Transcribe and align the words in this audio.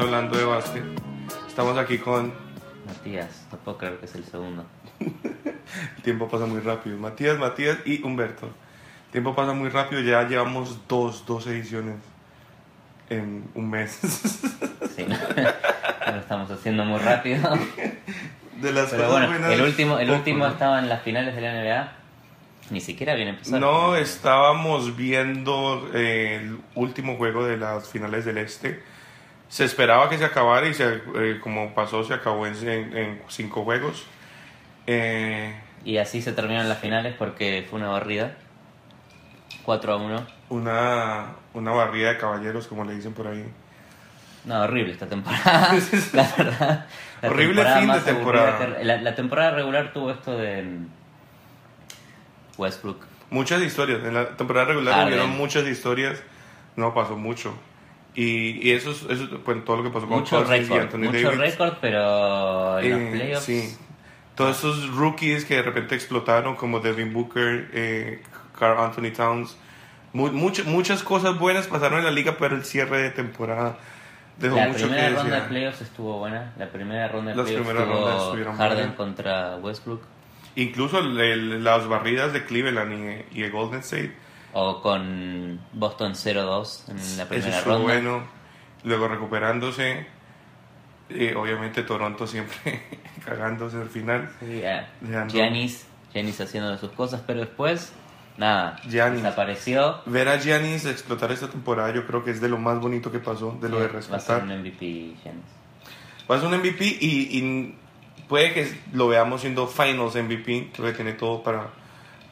hablando 0.00 0.36
de 0.36 0.44
básquet. 0.44 0.84
Estamos 1.46 1.76
aquí 1.76 1.98
con... 1.98 2.32
Matías, 2.86 3.46
no 3.52 3.58
puedo 3.58 3.78
creer 3.78 3.98
que 3.98 4.06
es 4.06 4.14
el 4.14 4.24
segundo. 4.24 4.64
El 5.96 6.02
tiempo 6.02 6.28
pasa 6.28 6.46
muy 6.46 6.60
rápido. 6.60 6.96
Matías, 6.98 7.38
Matías 7.38 7.78
y 7.84 8.02
Humberto. 8.02 8.46
El 9.06 9.12
tiempo 9.12 9.34
pasa 9.34 9.52
muy 9.52 9.68
rápido. 9.68 10.00
Ya 10.02 10.26
llevamos 10.28 10.86
dos, 10.88 11.24
dos 11.26 11.46
ediciones 11.46 11.96
en 13.08 13.44
un 13.54 13.70
mes. 13.70 13.98
Sí, 14.96 15.06
lo 15.06 16.18
estamos 16.18 16.50
haciendo 16.50 16.84
muy 16.84 16.98
rápido. 16.98 17.48
De 18.60 18.72
las 18.72 18.90
Pero 18.90 19.04
cosas 19.04 19.10
bueno, 19.12 19.28
buenas, 19.28 19.52
el 19.52 19.62
último, 19.62 19.98
el 19.98 20.06
poco, 20.08 20.18
último 20.18 20.46
¿no? 20.46 20.52
estaba 20.52 20.78
en 20.80 20.88
las 20.88 21.02
finales 21.02 21.34
de 21.34 21.40
la 21.40 21.52
NBA. 21.54 21.92
Ni 22.70 22.80
siquiera 22.80 23.12
habían 23.12 23.28
empezado. 23.28 23.58
No, 23.60 23.96
estábamos 23.96 24.96
viendo 24.96 25.88
eh, 25.94 26.40
el 26.42 26.58
último 26.74 27.16
juego 27.16 27.44
de 27.46 27.56
las 27.56 27.88
finales 27.88 28.24
del 28.24 28.38
Este. 28.38 28.82
Se 29.48 29.64
esperaba 29.64 30.08
que 30.10 30.18
se 30.18 30.24
acabara 30.24 30.66
y 30.68 30.74
se, 30.74 31.00
eh, 31.14 31.38
como 31.40 31.74
pasó, 31.74 32.02
se 32.04 32.14
acabó 32.14 32.46
en, 32.46 32.54
en- 32.68 32.96
en 32.96 33.22
cinco 33.28 33.64
juegos. 33.64 34.06
Eh, 34.86 35.54
Y 35.84 35.96
así 35.98 36.20
se 36.22 36.32
terminaron 36.32 36.68
las 36.68 36.78
finales 36.78 37.14
porque 37.18 37.66
fue 37.68 37.78
una 37.78 37.88
barrida. 37.88 38.32
4 39.64 39.92
a 39.92 39.96
1. 39.96 40.26
una, 40.50 41.26
una 41.54 41.70
barrida 41.72 42.10
de 42.10 42.18
caballeros, 42.18 42.66
como 42.66 42.84
le 42.84 42.94
dicen 42.94 43.12
por 43.14 43.26
ahí. 43.28 43.44
No, 44.44 44.62
horrible 44.62 44.92
esta 44.92 45.06
temporada. 45.06 45.72
la 46.14 46.32
verdad. 46.36 46.86
La 47.22 47.28
Horrible 47.28 47.62
temporada 47.62 47.80
fin 47.80 47.92
de 47.92 48.00
temporada. 48.00 48.76
que- 48.78 48.84
la, 48.84 48.96
la 49.02 49.14
temporada 49.14 49.50
regular 49.52 49.92
tuvo 49.92 50.10
esto 50.10 50.36
de 50.38 50.62
mm, 50.62 50.86
Westbrook. 52.58 53.04
Muchas 53.30 53.62
historias. 53.62 54.02
En 54.04 54.14
la 54.14 54.36
temporada 54.36 54.66
regular 54.66 54.94
Harden. 54.94 55.08
hubieron 55.12 55.30
muchas 55.36 55.66
historias. 55.66 56.22
No 56.76 56.94
pasó 56.94 57.16
mucho. 57.16 57.54
Y, 58.14 58.66
y 58.66 58.72
eso 58.72 58.90
es 58.90 59.02
eso, 59.08 59.24
es, 59.24 59.30
pues, 59.44 59.64
todo 59.64 59.76
lo 59.78 59.82
que 59.84 59.90
pasó 59.90 60.08
con 60.08 60.20
Mucho 60.20 60.38
Cousins 60.42 60.58
y 60.58 60.62
récord. 60.70 60.80
Anthony 60.82 60.98
Mucho 61.12 61.22
Davis. 61.30 61.38
récord, 61.38 61.74
pero 61.80 62.78
en 62.80 62.90
los 62.90 63.00
Eh, 63.00 63.10
playoffs. 63.12 63.44
sí. 63.44 63.76
Todos 64.44 64.58
esos 64.58 64.94
rookies 64.96 65.44
que 65.44 65.56
de 65.56 65.62
repente 65.62 65.94
explotaron, 65.94 66.56
como 66.56 66.80
Devin 66.80 67.12
Booker, 67.12 67.70
eh, 67.72 68.22
Carl 68.58 68.78
Anthony 68.78 69.12
Towns. 69.14 69.56
Mu- 70.12 70.28
much- 70.32 70.64
muchas 70.64 71.02
cosas 71.02 71.38
buenas 71.38 71.66
pasaron 71.66 71.98
en 72.00 72.04
la 72.04 72.10
liga, 72.10 72.36
pero 72.38 72.56
el 72.56 72.64
cierre 72.64 73.00
de 73.02 73.10
temporada 73.10 73.78
dejó 74.38 74.56
La 74.56 74.66
mucho 74.68 74.78
que 74.78 74.84
primera 74.86 75.08
ronda 75.22 75.40
de 75.40 75.48
playoffs 75.48 75.80
estuvo 75.82 76.18
buena. 76.18 76.52
La 76.58 76.68
primera 76.70 77.08
ronda 77.08 77.30
de 77.32 77.36
Las 77.36 77.46
playoffs 77.46 77.66
primeras 77.68 77.88
rondas 77.88 78.14
tuvo 78.16 78.24
estuvieron 78.24 78.56
Harden 78.56 78.76
buenas. 78.78 78.96
contra 78.96 79.56
Westbrook. 79.56 80.02
Incluso 80.56 80.98
el- 80.98 81.20
el- 81.20 81.62
las 81.64 81.86
barridas 81.86 82.32
de 82.32 82.44
Cleveland 82.44 83.24
y, 83.32 83.38
y 83.38 83.42
de 83.42 83.50
Golden 83.50 83.80
State. 83.80 84.12
O 84.52 84.82
con 84.82 85.60
Boston 85.72 86.14
0-2 86.16 86.88
en 86.88 86.96
la 86.96 87.02
Eso 87.22 87.28
primera 87.28 87.56
estuvo 87.58 87.74
ronda. 87.74 87.92
bueno. 87.92 88.22
Luego 88.82 89.06
recuperándose. 89.08 90.06
Eh, 91.10 91.34
obviamente 91.36 91.82
Toronto 91.82 92.26
siempre 92.26 92.82
cagándose 93.24 93.76
al 93.76 93.88
final. 93.88 94.30
Sí, 94.40 94.62
ah, 94.64 94.88
Dejando- 95.00 95.32
Giannis, 95.34 95.86
Giannis 96.12 96.40
haciendo 96.40 96.76
sus 96.78 96.90
cosas, 96.92 97.22
pero 97.26 97.40
después, 97.40 97.92
nada, 98.36 98.76
Giannis. 98.88 99.22
desapareció. 99.22 100.00
Ver 100.06 100.28
a 100.28 100.38
Giannis 100.38 100.84
explotar 100.86 101.30
esta 101.32 101.48
temporada 101.48 101.92
yo 101.94 102.06
creo 102.06 102.24
que 102.24 102.30
es 102.30 102.40
de 102.40 102.48
lo 102.48 102.58
más 102.58 102.78
bonito 102.80 103.10
que 103.12 103.18
pasó, 103.18 103.56
de 103.60 103.68
lo 103.68 103.80
de 103.80 103.88
Sí, 103.88 103.92
Va 103.94 103.98
a 103.98 104.02
ser 104.02 104.12
rescatar. 104.12 104.42
un 104.44 104.60
MVP 104.60 105.14
Giannis. 105.22 105.44
Va 106.30 106.36
a 106.36 106.38
ser 106.40 106.48
un 106.48 106.58
MVP 106.58 106.84
y, 107.00 107.38
y 107.38 107.74
puede 108.28 108.52
que 108.52 108.72
lo 108.92 109.08
veamos 109.08 109.40
siendo 109.40 109.66
Finals 109.66 110.14
MVP, 110.14 110.70
creo 110.74 110.86
que 110.88 110.92
tiene 110.94 111.12
todo 111.14 111.42
para, 111.42 111.66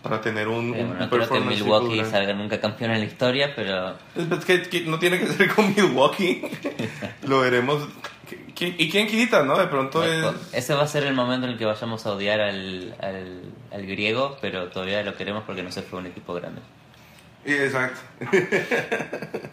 para 0.03 0.21
tener 0.21 0.47
un, 0.47 0.73
Sí, 0.73 0.81
un 0.81 0.89
bueno, 0.91 1.05
no 1.05 1.11
creo 1.11 1.29
que 1.29 1.41
Milwaukee 1.41 2.05
salga 2.05 2.33
nunca 2.33 2.61
campeón 2.61 2.93
en 2.93 3.01
la 3.01 3.05
historia, 3.07 3.53
pero 3.57 3.97
es 4.15 4.45
que, 4.45 4.63
que 4.63 4.83
no 4.83 4.99
tiene 5.01 5.19
que 5.19 5.27
ser 5.27 5.53
con 5.53 5.69
Milwaukee, 5.75 6.43
lo 7.27 7.41
veremos. 7.41 7.89
¿Qui- 8.59 8.75
¿Y 8.77 8.91
quién 8.91 9.07
quita, 9.07 9.43
no? 9.45 9.57
De 9.57 9.67
pronto 9.69 10.03
es... 10.05 10.25
ese 10.53 10.75
va 10.75 10.83
a 10.83 10.89
ser 10.89 11.05
el 11.05 11.15
momento 11.15 11.47
en 11.47 11.53
el 11.53 11.59
que 11.59 11.65
vayamos 11.65 12.05
a 12.07 12.13
odiar 12.13 12.41
al, 12.41 12.97
al, 13.01 13.43
al 13.73 13.87
griego, 13.87 14.37
pero 14.41 14.69
todavía 14.69 15.03
lo 15.03 15.15
queremos 15.15 15.45
porque 15.45 15.63
no 15.63 15.71
se 15.71 15.83
fue 15.83 16.01
un 16.01 16.07
equipo 16.07 16.35
grande. 16.35 16.61
Exacto. 17.45 18.01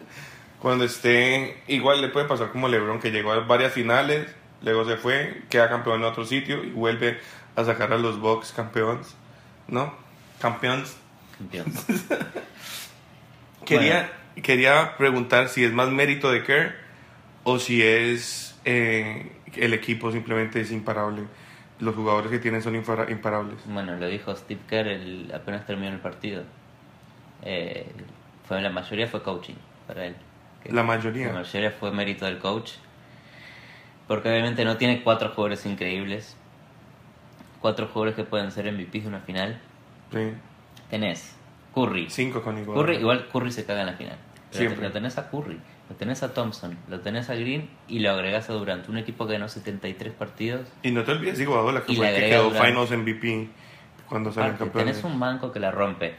Cuando 0.60 0.84
esté, 0.84 1.62
igual 1.68 2.00
le 2.00 2.08
puede 2.08 2.26
pasar 2.26 2.50
como 2.50 2.66
LeBron, 2.68 2.98
que 2.98 3.10
llegó 3.12 3.30
a 3.32 3.40
varias 3.40 3.72
finales, 3.72 4.26
luego 4.62 4.84
se 4.84 4.96
fue, 4.96 5.42
queda 5.50 5.68
campeón 5.68 6.00
en 6.00 6.04
otro 6.06 6.24
sitio 6.24 6.64
y 6.64 6.70
vuelve 6.70 7.20
a 7.54 7.64
sacar 7.64 7.92
a 7.92 7.98
los 7.98 8.18
Bucks 8.18 8.52
campeones, 8.52 9.14
¿no? 9.68 9.94
Campeones. 10.40 10.96
Campeón. 11.38 11.66
Quería, 13.64 14.12
quería 14.42 14.96
preguntar 14.96 15.48
si 15.48 15.64
es 15.64 15.72
más 15.72 15.88
mérito 15.90 16.30
de 16.30 16.44
Kerr 16.44 16.74
o 17.44 17.58
si 17.58 17.82
es 17.82 18.55
eh, 18.66 19.32
el 19.56 19.72
equipo 19.72 20.12
simplemente 20.12 20.60
es 20.60 20.70
imparable. 20.70 21.22
Los 21.80 21.94
jugadores 21.94 22.30
que 22.30 22.38
tienen 22.38 22.62
son 22.62 22.74
imparables. 22.76 23.58
Bueno, 23.66 23.96
lo 23.96 24.06
dijo 24.08 24.34
Steve 24.36 24.60
Kerr 24.68 24.88
el- 24.88 25.32
apenas 25.34 25.66
terminó 25.66 25.92
el 25.92 26.00
partido. 26.00 26.42
Eh, 27.42 27.86
fue, 28.48 28.60
la 28.60 28.70
mayoría 28.70 29.06
fue 29.08 29.22
coaching 29.22 29.54
para 29.86 30.06
él. 30.06 30.16
La 30.66 30.74
La 30.76 30.82
mayoría. 30.82 31.32
mayoría 31.32 31.70
fue 31.70 31.90
mérito 31.92 32.24
del 32.24 32.38
coach. 32.38 32.72
Porque 34.08 34.28
obviamente 34.30 34.64
no 34.64 34.76
tiene 34.76 35.02
cuatro 35.02 35.28
jugadores 35.30 35.64
increíbles. 35.66 36.36
Cuatro 37.60 37.86
jugadores 37.88 38.14
que 38.14 38.24
pueden 38.24 38.50
ser 38.52 38.66
MVPs 38.72 39.02
de 39.02 39.08
una 39.08 39.20
final. 39.20 39.60
Sí. 40.12 40.32
Tenés 40.90 41.34
Curry. 41.74 42.08
Cinco 42.08 42.42
con 42.42 42.56
igual. 42.58 42.78
Curry, 42.78 42.96
igual 42.96 43.28
Curry 43.32 43.50
se 43.52 43.64
caga 43.66 43.80
en 43.80 43.86
la 43.86 43.92
final. 43.94 44.16
Pero 44.50 44.58
Siempre. 44.58 44.86
Lo 44.86 44.92
tenés 44.92 45.18
a 45.18 45.28
Curry, 45.30 45.60
lo 45.88 45.94
tenés 45.96 46.22
a 46.22 46.34
Thompson, 46.34 46.76
lo 46.88 47.00
tenés 47.00 47.30
a 47.30 47.34
Green 47.34 47.68
y 47.88 48.00
lo 48.00 48.10
agregás 48.10 48.50
a 48.50 48.52
Durant. 48.54 48.88
Un 48.88 48.98
equipo 48.98 49.26
que 49.26 49.34
ganó 49.34 49.48
73 49.48 50.12
partidos. 50.14 50.66
Y 50.82 50.90
no 50.90 51.04
te 51.04 51.12
olvides 51.12 51.38
de 51.38 51.44
Iguodala, 51.44 51.82
que 51.84 51.92
Y 51.92 51.96
fue 51.96 52.08
el 52.14 52.20
que 52.22 52.28
quedó 52.30 52.50
Durant. 52.50 52.66
Finals 52.66 52.90
MVP 52.90 53.48
cuando 54.08 54.32
salen 54.32 54.56
campeones. 54.56 54.96
tenés 54.96 55.04
un 55.04 55.18
banco 55.20 55.52
que 55.52 55.60
la 55.60 55.70
rompe. 55.70 56.14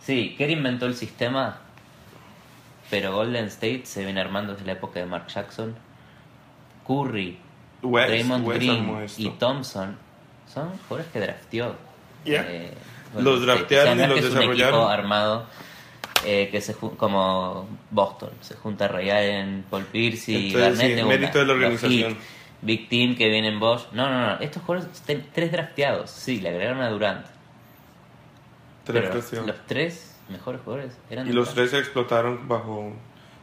Sí, 0.00 0.34
Kerr 0.36 0.50
inventó 0.50 0.86
el 0.86 0.94
sistema, 0.96 1.58
pero 2.90 3.12
Golden 3.14 3.46
State 3.46 3.82
se 3.84 4.04
viene 4.04 4.20
armando 4.20 4.52
desde 4.52 4.66
la 4.66 4.72
época 4.72 4.98
de 5.00 5.06
Mark 5.06 5.26
Jackson. 5.28 5.74
Curry, 6.86 7.38
West, 7.82 8.28
West 8.42 8.58
Green 8.60 9.06
y 9.18 9.28
Thompson 9.30 9.96
son 10.52 10.70
jugadores 10.88 11.06
que 11.12 11.20
drafteó. 11.20 11.76
Yeah. 12.24 12.44
eh, 12.48 12.74
Los 13.18 13.44
draftearon 13.46 13.98
no 13.98 14.04
y 14.04 14.06
los 14.08 14.18
un 14.18 14.24
desarrollaron. 14.24 14.74
equipo 14.80 14.88
armado 14.88 15.46
eh, 16.24 16.48
que 16.50 16.60
se 16.60 16.74
como 16.74 17.68
Boston, 17.90 18.30
se 18.40 18.54
junta 18.56 18.88
Ray 18.88 19.10
Allen, 19.10 19.64
Paul 19.68 19.84
Pierce 19.84 20.32
y 20.32 20.46
Entonces, 20.48 20.60
Garnett 20.78 20.90
sí, 20.90 20.94
de 20.94 21.04
mérito 21.04 21.30
una. 21.32 21.40
de 21.40 21.46
la 21.46 21.52
organización. 21.52 22.16
Big 22.64 22.88
Team 22.88 23.16
que 23.16 23.28
viene 23.28 23.48
en 23.48 23.58
Bosch. 23.58 23.90
No, 23.92 24.08
no, 24.08 24.20
no. 24.28 24.40
Estos 24.40 24.62
jugadores, 24.62 25.00
ten- 25.02 25.26
tres 25.34 25.50
drafteados. 25.50 26.10
Sí, 26.10 26.40
le 26.40 26.50
agregaron 26.50 26.80
a 26.80 26.90
Durant. 26.90 27.26
Tres 28.84 29.10
pero 29.32 29.46
los 29.46 29.66
tres 29.66 30.16
mejores 30.28 30.60
jugadores 30.62 30.96
eran 31.10 31.26
Y 31.28 31.32
los 31.32 31.48
Durant. 31.48 31.56
tres 31.56 31.70
se 31.70 31.78
explotaron 31.78 32.46
bajo 32.48 32.92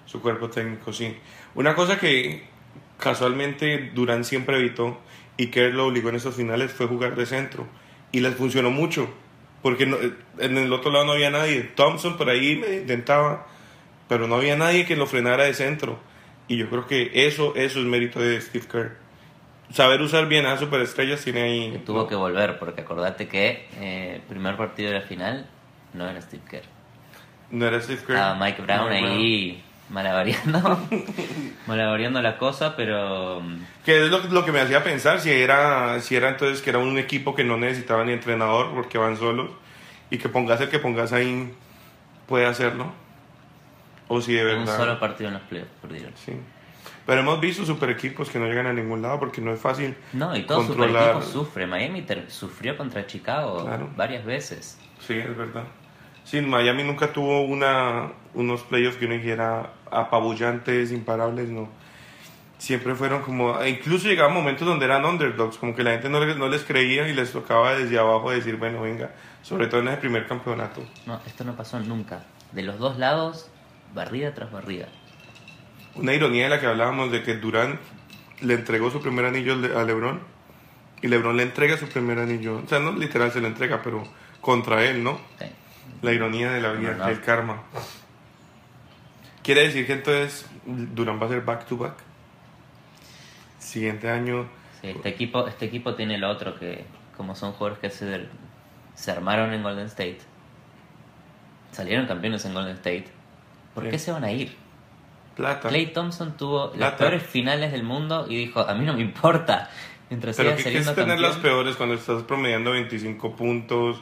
su 0.05 0.21
cuerpo 0.21 0.49
técnico, 0.49 0.91
sí. 0.93 1.15
Una 1.55 1.75
cosa 1.75 1.99
que 1.99 2.43
casualmente 2.97 3.91
Durán 3.93 4.23
siempre 4.23 4.57
evitó 4.57 4.99
y 5.37 5.47
que 5.47 5.69
lo 5.69 5.87
obligó 5.87 6.09
en 6.09 6.15
estos 6.15 6.35
finales 6.35 6.71
fue 6.71 6.87
jugar 6.87 7.15
de 7.15 7.25
centro. 7.25 7.67
Y 8.11 8.21
les 8.21 8.35
funcionó 8.35 8.71
mucho. 8.71 9.09
Porque 9.61 9.85
no- 9.85 9.97
en 10.39 10.57
el 10.57 10.71
otro 10.71 10.91
lado 10.91 11.05
no 11.05 11.11
había 11.13 11.29
nadie. 11.29 11.61
Thompson 11.75 12.17
por 12.17 12.29
ahí 12.29 12.55
me 12.55 12.75
intentaba, 12.77 13.45
pero 14.07 14.27
no 14.27 14.35
había 14.35 14.55
nadie 14.55 14.85
que 14.85 14.95
lo 14.95 15.05
frenara 15.05 15.43
de 15.43 15.53
centro. 15.53 15.99
Y 16.47 16.57
yo 16.57 16.69
creo 16.69 16.87
que 16.87 17.11
eso, 17.27 17.53
eso 17.55 17.79
es 17.79 17.85
mérito 17.85 18.19
de 18.19 18.39
Steve 18.41 18.65
Kerr. 18.71 18.97
Saber 19.71 20.01
usar 20.01 20.27
bien 20.27 20.45
a 20.47 20.57
superestrellas 20.57 21.23
tiene 21.23 21.41
ahí. 21.43 21.71
Que 21.73 21.77
tuvo 21.79 22.07
que 22.07 22.15
volver, 22.15 22.57
porque 22.57 22.81
acordate 22.81 23.27
que 23.27 23.67
eh, 23.79 24.13
el 24.15 24.21
primer 24.21 24.57
partido 24.57 24.91
de 24.91 24.99
la 24.99 25.05
final 25.05 25.47
no 25.93 26.09
era 26.09 26.19
Steve 26.21 26.41
Kerr. 26.49 26.63
No 27.51 27.67
era 27.67 27.79
Steve 27.81 27.99
Kerr. 28.05 28.15
Estaba 28.15 28.35
Mike 28.43 28.61
Brown 28.63 28.91
ahí 28.91 29.63
malavariando, 29.89 30.79
malavariando 31.67 32.21
la 32.21 32.37
cosa, 32.37 32.75
pero 32.75 33.41
mm, 33.41 33.57
Que 33.85 34.05
es 34.05 34.09
lo, 34.11 34.19
lo 34.19 34.45
que 34.45 34.51
me 34.51 34.59
hacía 34.61 34.83
pensar 34.83 35.19
si 35.19 35.31
era, 35.31 35.99
si 36.01 36.15
era 36.15 36.29
entonces 36.29 36.61
que 36.61 36.69
era 36.69 36.79
un 36.79 36.97
equipo 36.97 37.35
que 37.35 37.43
no 37.43 37.57
necesitaba 37.57 38.03
ni 38.03 38.11
entrenador 38.13 38.71
porque 38.73 38.97
van 38.97 39.17
solos 39.17 39.49
y 40.09 40.17
que 40.17 40.29
pongas 40.29 40.59
el 40.61 40.69
que 40.69 40.79
pongas 40.79 41.13
ahí 41.13 41.53
puede 42.27 42.45
hacerlo. 42.45 42.91
O 44.07 44.21
si 44.21 44.33
de 44.33 44.41
un 44.55 44.59
verdad. 44.65 44.77
solo 44.77 44.99
partido 44.99 45.27
en 45.27 45.33
los 45.35 45.43
playoffs 45.43 45.71
perdieron. 45.81 46.11
Sí. 46.15 46.33
Pero 47.05 47.21
hemos 47.21 47.39
visto 47.39 47.65
super 47.65 47.89
equipos 47.91 48.29
que 48.29 48.39
no 48.39 48.45
llegan 48.47 48.65
a 48.67 48.73
ningún 48.73 49.01
lado 49.01 49.19
porque 49.19 49.41
no 49.41 49.53
es 49.53 49.59
fácil. 49.59 49.95
No, 50.13 50.35
y 50.35 50.43
todo 50.43 50.61
super 50.63 50.87
Controlar- 50.89 51.09
equipo 51.17 51.21
sufre. 51.31 51.67
Miami 51.67 52.05
sufrió 52.27 52.75
contra 52.77 53.05
Chicago 53.05 53.63
Claro. 53.65 53.89
varias 53.95 54.25
veces. 54.25 54.79
Sí, 55.05 55.13
es 55.13 55.35
verdad. 55.37 55.63
Sí, 56.23 56.41
Miami 56.41 56.83
nunca 56.83 57.11
tuvo 57.11 57.41
una, 57.41 58.11
unos 58.35 58.61
playoffs 58.61 58.97
que 58.97 59.05
uno 59.05 59.15
dijera 59.15 59.71
apabullantes, 59.91 60.91
imparables, 60.91 61.49
no. 61.49 61.69
Siempre 62.57 62.93
fueron 62.93 63.21
como, 63.21 63.57
e 63.61 63.69
incluso 63.69 64.07
llegaban 64.09 64.33
momentos 64.33 64.67
donde 64.67 64.83
eran 64.85 65.05
underdogs, 65.05 65.57
como 65.57 65.73
que 65.75 65.83
la 65.83 65.91
gente 65.91 66.09
no 66.09 66.19
les, 66.23 66.35
no 66.35 66.49
les 66.49 66.63
creía 66.63 67.07
y 67.07 67.13
les 67.13 67.31
tocaba 67.31 67.73
desde 67.73 67.97
abajo 67.97 68.31
decir, 68.31 68.57
bueno, 68.57 68.81
venga, 68.81 69.11
sobre 69.43 69.67
todo 69.67 69.79
en 69.79 69.87
ese 69.87 69.97
primer 69.97 70.27
campeonato. 70.27 70.81
No, 71.05 71.21
esto 71.25 71.45
no 71.45 71.55
pasó 71.55 71.79
nunca. 71.79 72.25
De 72.51 72.61
los 72.63 72.77
dos 72.77 72.97
lados, 72.97 73.49
barrida 73.93 74.33
tras 74.33 74.51
barrida. 74.51 74.87
Una 75.95 76.13
ironía 76.13 76.43
de 76.45 76.49
la 76.49 76.59
que 76.59 76.65
hablábamos 76.67 77.11
de 77.11 77.23
que 77.23 77.35
Durant 77.35 77.79
le 78.41 78.53
entregó 78.55 78.91
su 78.91 79.01
primer 79.01 79.25
anillo 79.25 79.53
a 79.77 79.83
LeBron 79.83 80.19
y 81.01 81.07
LeBron 81.07 81.37
le 81.37 81.43
entrega 81.43 81.77
su 81.77 81.87
primer 81.87 82.19
anillo, 82.19 82.61
o 82.65 82.67
sea, 82.67 82.79
no 82.79 82.91
literal 82.91 83.31
se 83.31 83.39
lo 83.39 83.47
entrega, 83.47 83.81
pero 83.81 84.03
contra 84.41 84.83
él, 84.83 85.01
¿no? 85.01 85.17
Sí. 85.39 85.45
La 86.01 86.11
ironía 86.11 86.51
de 86.51 86.61
la 86.61 86.71
vida, 86.73 86.91
No, 86.97 87.05
no. 87.05 87.09
el 87.09 87.21
karma. 87.21 87.63
Quiere 89.43 89.61
decir 89.61 89.87
que 89.87 89.93
entonces 89.93 90.45
Durant 90.65 91.21
va 91.21 91.25
a 91.25 91.29
ser 91.29 91.41
back 91.41 91.65
to 91.65 91.77
back. 91.77 91.95
Siguiente 93.57 94.09
año. 94.09 94.47
Sí, 94.81 94.89
este 94.89 95.09
equipo, 95.09 95.47
este 95.47 95.65
equipo 95.65 95.95
tiene 95.95 96.17
lo 96.17 96.29
otro 96.29 96.57
que, 96.57 96.85
como 97.17 97.35
son 97.35 97.51
jugadores 97.53 97.79
que 97.79 97.89
se, 97.89 98.25
se 98.95 99.11
armaron 99.11 99.53
en 99.53 99.61
Golden 99.61 99.87
State, 99.87 100.19
salieron 101.71 102.05
campeones 102.07 102.45
en 102.45 102.53
Golden 102.53 102.75
State, 102.75 103.05
¿por 103.75 103.89
qué 103.89 103.99
se 103.99 104.11
van 104.11 104.23
a 104.23 104.31
ir? 104.31 104.55
Plata. 105.35 105.69
Clay 105.69 105.87
Thompson 105.87 106.35
tuvo 106.37 106.67
las 106.67 106.75
Plata. 106.91 106.97
peores 106.97 107.23
finales 107.23 107.71
del 107.71 107.83
mundo 107.83 108.25
y 108.27 108.35
dijo, 108.35 108.61
a 108.61 108.73
mí 108.73 108.85
no 108.85 108.93
me 108.93 109.01
importa. 109.01 109.69
Mientras 110.09 110.35
Pero 110.35 110.49
siga 110.49 110.57
¿qué, 110.57 110.63
qué 110.63 110.63
saliendo 110.63 110.89
es 110.91 110.95
tener 110.95 111.09
campeón, 111.15 111.31
las 111.31 111.41
peores 111.41 111.75
cuando 111.75 111.95
estás 111.95 112.23
promediando 112.23 112.71
25 112.71 113.35
puntos, 113.35 114.01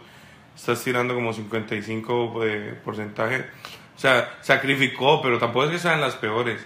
estás 0.56 0.83
tirando 0.83 1.13
como 1.13 1.33
55 1.33 2.44
de 2.44 2.74
porcentaje? 2.83 3.45
O 3.97 3.99
sea, 3.99 4.38
sacrificó, 4.41 5.21
pero 5.23 5.39
tampoco 5.39 5.65
es 5.65 5.71
que 5.71 5.79
sean 5.79 5.99
las 5.99 6.15
peores. 6.15 6.63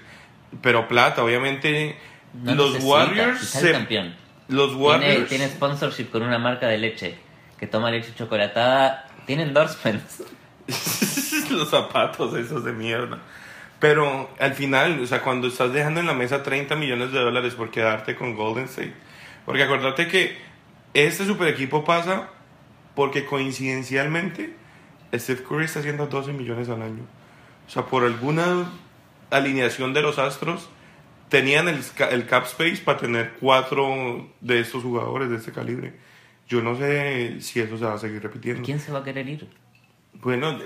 Pero 0.61 0.87
plata, 0.89 1.23
obviamente, 1.23 1.97
no 2.33 2.55
los 2.55 2.73
necesita, 2.73 2.93
Warriors 2.93 3.39
se- 3.39 3.71
campeón. 3.71 4.15
Los 4.49 4.75
Warriors. 4.75 5.29
tiene 5.29 5.47
sponsorship 5.47 6.09
con 6.11 6.23
una 6.23 6.37
marca 6.37 6.67
de 6.67 6.77
leche 6.77 7.17
que 7.57 7.67
toma 7.67 7.89
leche 7.89 8.13
chocolatada. 8.13 9.07
Tiene 9.25 9.43
endorsements. 9.43 10.23
los 11.51 11.69
zapatos 11.69 12.33
esos 12.35 12.65
de 12.65 12.73
mierda. 12.73 13.19
Pero 13.79 14.29
al 14.37 14.53
final, 14.53 14.99
o 15.01 15.07
sea, 15.07 15.21
cuando 15.21 15.47
estás 15.47 15.71
dejando 15.71 16.01
en 16.01 16.07
la 16.07 16.13
mesa 16.13 16.43
30 16.43 16.75
millones 16.75 17.13
de 17.13 17.19
dólares 17.19 17.55
por 17.55 17.71
quedarte 17.71 18.15
con 18.15 18.35
Golden 18.35 18.65
State. 18.65 18.93
Porque 19.45 19.63
acuérdate 19.63 20.07
que 20.07 20.37
este 20.93 21.25
super 21.25 21.47
equipo 21.47 21.83
pasa 21.83 22.27
porque 22.93 23.25
coincidencialmente 23.25 24.53
Steph 25.15 25.47
Curry 25.47 25.65
está 25.65 25.79
haciendo 25.79 26.07
12 26.07 26.33
millones 26.33 26.69
al 26.69 26.81
año. 26.81 27.03
O 27.71 27.73
sea, 27.73 27.85
por 27.85 28.03
alguna 28.03 28.69
alineación 29.29 29.93
de 29.93 30.01
los 30.01 30.19
Astros, 30.19 30.67
tenían 31.29 31.69
el, 31.69 31.79
el 32.09 32.25
cap 32.25 32.43
space 32.43 32.81
para 32.83 32.97
tener 32.97 33.35
cuatro 33.39 34.27
de 34.41 34.59
estos 34.59 34.83
jugadores 34.83 35.29
de 35.29 35.37
este 35.37 35.53
calibre. 35.53 35.93
Yo 36.49 36.61
no 36.61 36.75
sé 36.75 37.39
si 37.39 37.61
eso 37.61 37.77
se 37.77 37.85
va 37.85 37.93
a 37.93 37.97
seguir 37.97 38.21
repitiendo. 38.21 38.61
¿Quién 38.61 38.77
se 38.77 38.91
va 38.91 38.99
a 38.99 39.03
querer 39.05 39.25
ir? 39.29 39.47
Bueno, 40.15 40.59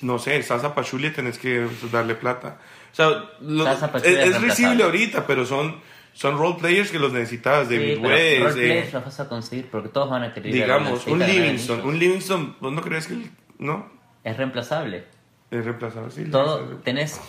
no 0.00 0.18
sé, 0.18 0.42
Sasa 0.42 0.74
Pachulia 0.74 1.12
tenés 1.12 1.38
que 1.38 1.68
darle 1.92 2.16
plata. 2.16 2.58
O 2.90 2.96
sea, 2.96 3.08
lo- 3.40 3.70
es, 3.70 3.80
reemplazable. 4.02 4.82
ahorita, 4.82 5.24
pero 5.24 5.46
son, 5.46 5.76
son 6.14 6.36
role 6.36 6.56
players 6.58 6.90
que 6.90 6.98
los 6.98 7.12
necesitas. 7.12 7.68
Sí, 7.68 7.76
David 7.76 7.98
pero 8.02 8.08
West, 8.08 8.40
roleplayers 8.40 8.88
eh, 8.88 8.90
los 8.92 9.04
vas 9.04 9.20
a 9.20 9.28
conseguir 9.28 9.68
porque 9.70 9.88
todos 9.88 10.10
van 10.10 10.24
a 10.24 10.34
querer 10.34 10.50
a 10.50 10.52
digamos, 10.52 11.06
un 11.06 11.22
a 11.22 11.26
ganar 11.26 11.40
Livingston. 11.42 11.80
Un 11.86 11.98
Livingston, 12.00 12.56
¿vos 12.60 12.72
no 12.72 12.82
crees 12.82 13.06
que 13.06 13.30
no? 13.60 13.88
Es 14.24 14.36
reemplazable. 14.36 15.11
Es 15.52 15.64
reemplazable, 15.64 16.10
sí. 16.10 16.24
Todo, 16.30 16.64
tenés 16.78 17.20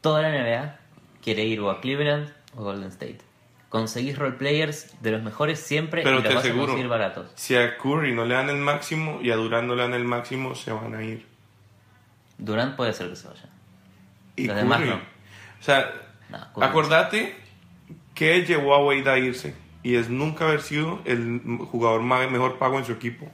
toda 0.00 0.22
la 0.22 0.30
NBA 0.30 0.78
quiere 1.22 1.44
ir 1.44 1.60
o 1.60 1.70
a 1.70 1.80
Cleveland 1.80 2.32
o 2.56 2.60
a 2.60 2.64
Golden 2.64 2.88
State. 2.88 3.18
Conseguís 3.68 4.16
roleplayers 4.18 5.00
de 5.02 5.10
los 5.10 5.22
mejores 5.22 5.60
siempre 5.60 6.02
Pero 6.02 6.18
y 6.18 6.22
los 6.22 6.28
te 6.28 6.34
vas 6.34 6.36
a 6.36 6.40
aseguro, 6.48 6.66
conseguir 6.68 6.88
baratos. 6.88 7.30
si 7.34 7.54
a 7.56 7.76
Curry 7.78 8.14
no 8.14 8.24
le 8.24 8.34
dan 8.34 8.48
el 8.48 8.56
máximo 8.58 9.20
y 9.22 9.30
a 9.30 9.36
Durant 9.36 9.66
no 9.68 9.74
le 9.74 9.82
dan 9.82 9.94
el 9.94 10.04
máximo, 10.04 10.54
se 10.54 10.72
van 10.72 10.94
a 10.94 11.02
ir. 11.04 11.26
Durant 12.38 12.76
puede 12.76 12.92
ser 12.92 13.08
que 13.10 13.16
se 13.16 13.28
vaya. 13.28 13.48
Y 14.36 14.46
Los 14.46 14.56
demás 14.56 14.78
Curry, 14.78 14.90
no. 14.90 14.96
o 14.96 15.62
sea, 15.62 15.92
No, 16.30 16.62
acordate 16.62 17.34
que 18.14 18.42
llevó 18.44 18.74
a 18.74 18.84
Wade 18.84 19.10
a 19.10 19.18
irse 19.18 19.54
y 19.82 19.96
es 19.96 20.08
nunca 20.08 20.46
haber 20.46 20.62
sido 20.62 21.00
el 21.04 21.40
jugador 21.70 22.02
más, 22.02 22.30
mejor 22.30 22.58
pago 22.58 22.78
en 22.78 22.84
su 22.84 22.92
equipo. 22.92 23.30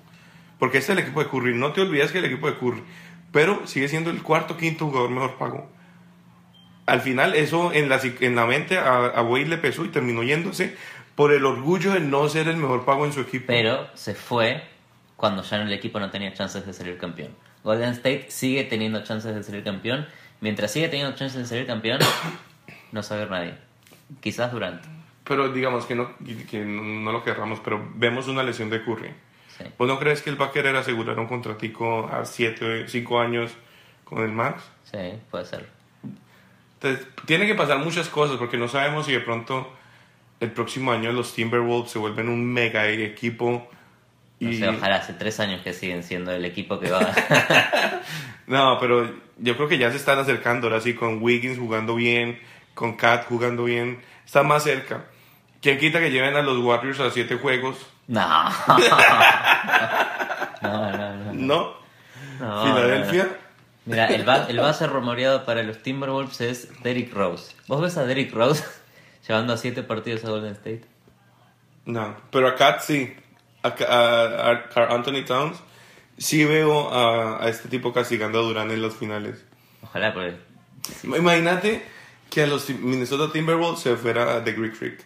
Porque 0.59 0.79
es 0.79 0.89
el 0.91 0.99
equipo 0.99 1.23
de 1.23 1.29
Curry. 1.29 1.55
No 1.57 1.73
te 1.73 1.81
olvides 1.81 2.13
que 2.13 2.19
el 2.19 2.25
equipo 2.25 2.47
de 2.49 2.57
Curry. 2.57 2.83
Pero 3.33 3.67
sigue 3.67 3.89
siendo 3.89 4.11
el 4.11 4.23
cuarto 4.23 4.57
quinto 4.57 4.87
jugador 4.87 5.11
mejor 5.11 5.37
pago. 5.37 5.69
Al 6.87 7.01
final, 7.01 7.35
eso 7.35 7.73
en 7.73 7.89
la, 7.89 8.01
en 8.21 8.37
la 8.37 8.47
mente 8.47 8.79
a, 8.79 9.07
a 9.07 9.23
Wade 9.23 9.47
le 9.47 9.59
pesó 9.59 9.85
y 9.85 9.89
terminó 9.89 10.23
yéndose 10.23 10.77
por 11.15 11.33
el 11.33 11.45
orgullo 11.45 11.93
de 11.93 12.01
no 12.01 12.29
ser 12.29 12.49
el 12.49 12.57
mejor 12.57 12.85
pago 12.85 13.07
en 13.07 13.13
su 13.13 13.21
equipo. 13.21 13.47
Pero 13.47 13.89
se 13.95 14.15
fue 14.15 14.63
cuando 15.17 15.43
ya 15.43 15.63
el 15.63 15.73
equipo 15.73 16.01
no 16.01 16.11
tenía 16.11 16.35
chances 16.35 16.67
de 16.67 16.73
salir 16.73 16.99
campeón. 16.99 17.31
Golden 17.63 17.91
State 17.91 18.27
sigue 18.29 18.65
teniendo 18.65 19.05
chances 19.05 19.35
de 19.35 19.43
salir 19.43 19.63
campeón. 19.63 20.07
Mientras 20.41 20.73
sigue 20.73 20.89
teniendo 20.89 21.15
chances 21.15 21.41
de 21.41 21.47
salir 21.47 21.67
campeón, 21.67 22.01
no 22.93 23.03
sabe 23.03 23.27
nadie. 23.27 23.55
Quizás 24.21 24.53
Durant. 24.53 24.83
Pero 25.25 25.53
digamos 25.53 25.87
que 25.87 25.95
no, 25.95 26.11
que 26.51 26.65
no 26.65 27.13
lo 27.13 27.23
querramos, 27.23 27.61
pero 27.61 27.89
vemos 27.95 28.27
una 28.27 28.43
lesión 28.43 28.69
de 28.69 28.83
Curry. 28.85 29.11
Sí. 29.63 29.69
¿Vos 29.79 29.89
no 29.89 29.99
crees 29.99 30.23
que 30.23 30.31
él 30.31 30.41
va 30.41 30.47
a 30.47 30.53
querer 30.53 30.77
asegurar 30.77 31.19
un 31.19 31.27
contratico 31.27 32.09
a 32.09 32.25
7, 32.25 32.89
5 32.89 33.21
años 33.21 33.53
con 34.05 34.23
el 34.23 34.33
Max? 34.33 34.63
Sí, 34.85 34.99
puede 35.31 35.45
ser. 35.45 35.69
Entonces, 36.75 37.07
tiene 37.27 37.47
que 37.47 37.55
pasar 37.55 37.79
muchas 37.79 38.09
cosas 38.09 38.37
porque 38.37 38.57
no 38.57 38.69
sabemos 38.69 39.07
si 39.07 39.13
de 39.13 39.21
pronto 39.21 39.73
el 40.41 40.51
próximo 40.51 40.91
año 40.93 41.13
los 41.13 41.35
Timberwolves 41.35 41.93
se 41.93 41.99
vuelven 41.99 42.29
un 42.29 42.45
mega 42.45 42.89
equipo. 42.89 43.69
No 44.41 44.51
Y... 44.51 44.57
sé, 44.59 44.69
ojalá 44.69 44.97
hace 44.97 45.13
tres 45.13 45.39
años 45.39 45.63
que 45.63 45.73
siguen 45.73 46.03
siendo 46.03 46.33
el 46.33 46.45
equipo 46.45 46.81
que 46.81 46.91
va. 46.91 47.01
No, 48.47 48.77
pero 48.81 49.09
yo 49.39 49.57
creo 49.57 49.69
que 49.69 49.79
ya 49.79 49.91
se 49.91 49.97
están 49.97 50.19
acercando 50.19 50.67
ahora 50.67 50.81
sí 50.81 50.95
con 50.95 51.23
Wiggins 51.23 51.59
jugando 51.59 51.95
bien, 51.95 52.41
con 52.75 52.97
Kat 52.97 53.25
jugando 53.27 53.65
bien. 53.65 54.01
Está 54.27 54.43
más 54.43 54.65
cerca. 54.65 55.07
¿Quién 55.63 55.79
quita 55.79 56.01
que 56.01 56.11
lleven 56.11 56.35
a 56.35 56.43
los 56.43 56.59
Warriors 56.59 57.01
a 57.01 57.11
7 57.11 57.37
juegos? 57.37 57.77
no. 58.09 58.51
no, 60.63 60.91
no, 60.93 61.17
no. 61.17 61.33
¿No? 61.33 61.75
No, 62.41 62.65
¿Filadelfia? 62.65 63.25
no. 63.25 63.43
Mira, 63.85 64.07
el, 64.07 64.21
el 64.49 64.59
base 64.61 64.87
rumoreado 64.87 65.45
para 65.45 65.63
los 65.65 65.83
Timberwolves 65.83 66.41
es 66.41 66.83
Derrick 66.83 67.13
Rose. 67.13 67.55
¿Vos 67.67 67.81
ves 67.81 67.97
a 67.97 68.05
Derrick 68.05 68.33
Rose 68.33 68.65
llevando 69.29 69.53
a 69.53 69.57
siete 69.57 69.83
partidos 69.83 70.25
a 70.25 70.31
Golden 70.31 70.53
State? 70.53 70.85
No, 71.85 72.17
pero 72.31 72.49
a 72.49 72.55
Kat 72.55 72.81
sí. 72.81 73.15
A, 73.65 73.69
a- 73.69 74.95
Anthony 74.95 75.25
Towns 75.25 75.59
sí 76.19 76.45
veo 76.45 76.93
a, 76.93 77.45
a 77.45 77.49
este 77.49 77.69
tipo 77.69 77.93
castigando 77.93 78.39
a 78.41 78.43
Durán 78.43 78.71
en 78.71 78.83
los 78.83 78.95
finales. 78.95 79.45
Ojalá, 79.83 80.13
porque 80.13 80.37
Imagínate 81.05 81.85
que 82.31 82.43
a 82.43 82.47
los 82.47 82.69
Minnesota 82.71 83.33
Timberwolves 83.33 83.81
se 83.81 83.97
fuera 83.97 84.37
a 84.37 84.45
The 84.45 84.53
Greek 84.53 84.75
Freak. 84.75 85.05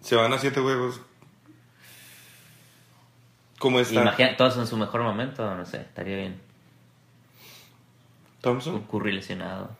Se 0.00 0.14
van 0.16 0.32
a 0.32 0.38
siete 0.38 0.60
juegos. 0.60 1.00
¿Cómo 3.58 3.80
está? 3.80 4.00
imagina, 4.02 4.36
todos 4.36 4.56
en 4.58 4.66
su 4.66 4.76
mejor 4.76 5.02
momento, 5.02 5.54
no 5.54 5.64
sé, 5.66 5.78
estaría 5.80 6.16
bien. 6.16 6.40
Thompson. 8.40 8.82
Curry 8.82 9.12
lesionado. 9.12 9.70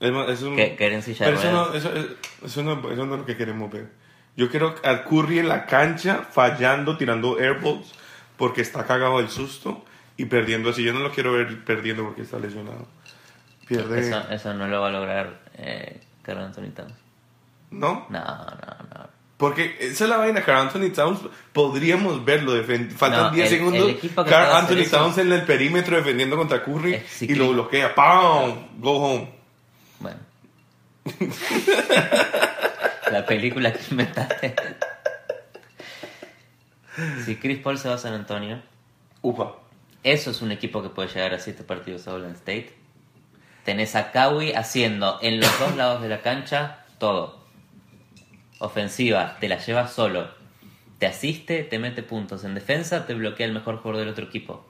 Es, 0.00 0.10
es 0.30 0.42
un- 0.42 0.56
Que- 0.56 0.74
que 0.76 0.88
pero 1.18 1.38
eso 1.38 1.52
no, 1.52 1.64
ruedas. 1.66 1.74
eso, 1.84 1.92
eso 2.44 2.62
no, 2.64 2.72
eso 2.90 3.06
no 3.06 3.14
es 3.14 3.20
lo 3.20 3.26
que 3.26 3.36
queremos 3.36 3.70
ver. 3.70 3.88
Yo 4.36 4.50
quiero 4.50 4.74
a 4.84 5.04
Curry 5.04 5.38
en 5.40 5.48
la 5.48 5.66
cancha 5.66 6.26
fallando, 6.28 6.96
tirando 6.96 7.38
airballs 7.38 7.92
porque 8.36 8.62
está 8.62 8.84
cagado 8.84 9.18
del 9.18 9.28
susto 9.28 9.84
y 10.16 10.24
perdiendo 10.24 10.70
así. 10.70 10.82
Yo 10.82 10.92
no 10.92 11.00
lo 11.00 11.12
quiero 11.12 11.32
ver 11.34 11.64
perdiendo 11.64 12.02
porque 12.04 12.22
está 12.22 12.38
lesionado. 12.38 12.88
Pierde. 13.68 14.00
Eso, 14.00 14.28
eso 14.30 14.54
no 14.54 14.66
lo 14.66 14.80
va 14.80 14.88
a 14.88 14.92
lograr 14.92 15.40
eh, 15.54 16.00
Karl 16.22 16.40
Anthony 16.40 16.70
Towns. 16.74 16.94
¿No? 17.70 18.06
No, 18.10 18.20
no, 18.24 18.86
no. 18.94 19.11
Porque 19.42 19.76
esa 19.80 20.04
es 20.04 20.10
la 20.10 20.18
vaina, 20.18 20.40
Carl 20.44 20.68
Anthony 20.68 20.92
Towns, 20.94 21.18
podríamos 21.52 22.24
verlo, 22.24 22.52
faltan 22.96 23.22
No, 23.24 23.30
10 23.32 23.50
el- 23.50 23.58
segundos, 23.58 23.88
el 24.00 24.14
Carl 24.14 24.52
Anthony 24.56 24.88
Towns 24.88 25.18
en 25.18 25.32
el 25.32 25.42
perímetro 25.42 25.96
defendiendo 25.96 26.36
contra 26.36 26.62
Curry 26.62 27.02
y 27.22 27.34
lo 27.34 27.50
bloquea, 27.50 27.92
¡pam! 27.92 28.68
Go 28.78 28.98
home. 29.02 29.28
Bueno. 29.98 30.20
La 33.10 33.26
película 33.26 33.72
que 33.72 33.80
inventaste. 33.90 34.54
Si 37.24 37.34
Chris 37.36 37.58
Paul 37.58 37.78
se 37.78 37.88
va 37.88 37.96
a 37.96 37.98
San 37.98 38.14
Antonio, 38.14 38.62
Ufa. 39.22 39.54
eso 40.04 40.30
es 40.30 40.40
un 40.40 40.52
equipo 40.52 40.84
que 40.84 40.88
puede 40.90 41.08
llegar 41.08 41.34
a 41.34 41.40
siete 41.40 41.64
partidos 41.64 42.06
a 42.06 42.12
Golden 42.12 42.34
State. 42.34 42.72
Tenés 43.64 43.96
a 43.96 44.12
Kawhi 44.12 44.52
haciendo 44.52 45.18
en 45.20 45.40
los 45.40 45.58
dos 45.58 45.74
lados 45.76 46.00
de 46.00 46.08
la 46.08 46.22
cancha 46.22 46.84
todo. 46.98 47.41
Ofensiva, 48.64 49.36
te 49.40 49.48
la 49.48 49.58
lleva 49.58 49.88
solo. 49.88 50.28
Te 50.98 51.06
asiste, 51.06 51.64
te 51.64 51.78
mete 51.80 52.02
puntos. 52.02 52.44
En 52.44 52.54
defensa, 52.54 53.06
te 53.06 53.14
bloquea 53.14 53.46
el 53.46 53.52
mejor 53.52 53.76
jugador 53.78 54.00
del 54.00 54.08
otro 54.08 54.24
equipo. 54.24 54.66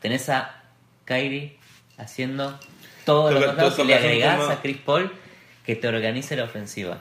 tenés 0.00 0.28
a 0.30 0.62
Kyrie 1.04 1.58
haciendo 1.98 2.58
todo 3.04 3.30
lo 3.32 3.38
y 3.40 3.86
le 3.86 3.94
agregás 3.94 4.38
tema- 4.40 4.52
a 4.52 4.62
Chris 4.62 4.78
Paul 4.78 5.10
que 5.66 5.76
te 5.76 5.88
organice 5.88 6.36
la 6.36 6.44
ofensiva. 6.44 6.98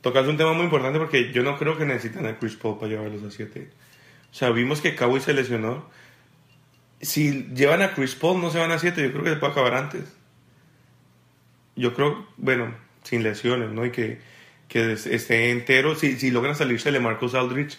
Tocas 0.00 0.26
un 0.26 0.36
tema 0.36 0.52
muy 0.52 0.64
importante 0.64 0.98
porque 0.98 1.32
yo 1.32 1.42
no 1.42 1.56
creo 1.58 1.76
que 1.78 1.84
necesitan 1.84 2.26
a 2.26 2.38
Chris 2.38 2.56
Paul 2.56 2.78
para 2.78 2.90
llevarlos 2.90 3.22
a 3.22 3.30
7. 3.30 3.70
O 4.30 4.34
sea, 4.34 4.50
vimos 4.50 4.80
que 4.80 4.94
Kawhi 4.96 5.20
se 5.20 5.32
lesionó. 5.32 5.88
Si 7.00 7.48
llevan 7.54 7.82
a 7.82 7.94
Chris 7.94 8.14
Paul 8.16 8.40
no 8.40 8.50
se 8.50 8.58
van 8.58 8.72
a 8.72 8.78
7, 8.78 9.00
yo 9.02 9.12
creo 9.12 9.24
que 9.24 9.30
se 9.30 9.36
puede 9.36 9.52
acabar 9.52 9.74
antes. 9.74 10.12
Yo 11.76 11.94
creo, 11.94 12.26
bueno, 12.36 12.74
sin 13.02 13.22
lesiones, 13.22 13.70
¿no? 13.70 13.84
Y 13.86 13.90
que, 13.92 14.20
que 14.74 14.92
es- 14.94 15.06
esté 15.06 15.50
entero. 15.52 15.94
Si, 15.94 16.16
si 16.18 16.32
logran 16.32 16.56
salirse 16.56 16.90
de 16.90 16.98
Marcus 16.98 17.34
Aldrich 17.36 17.78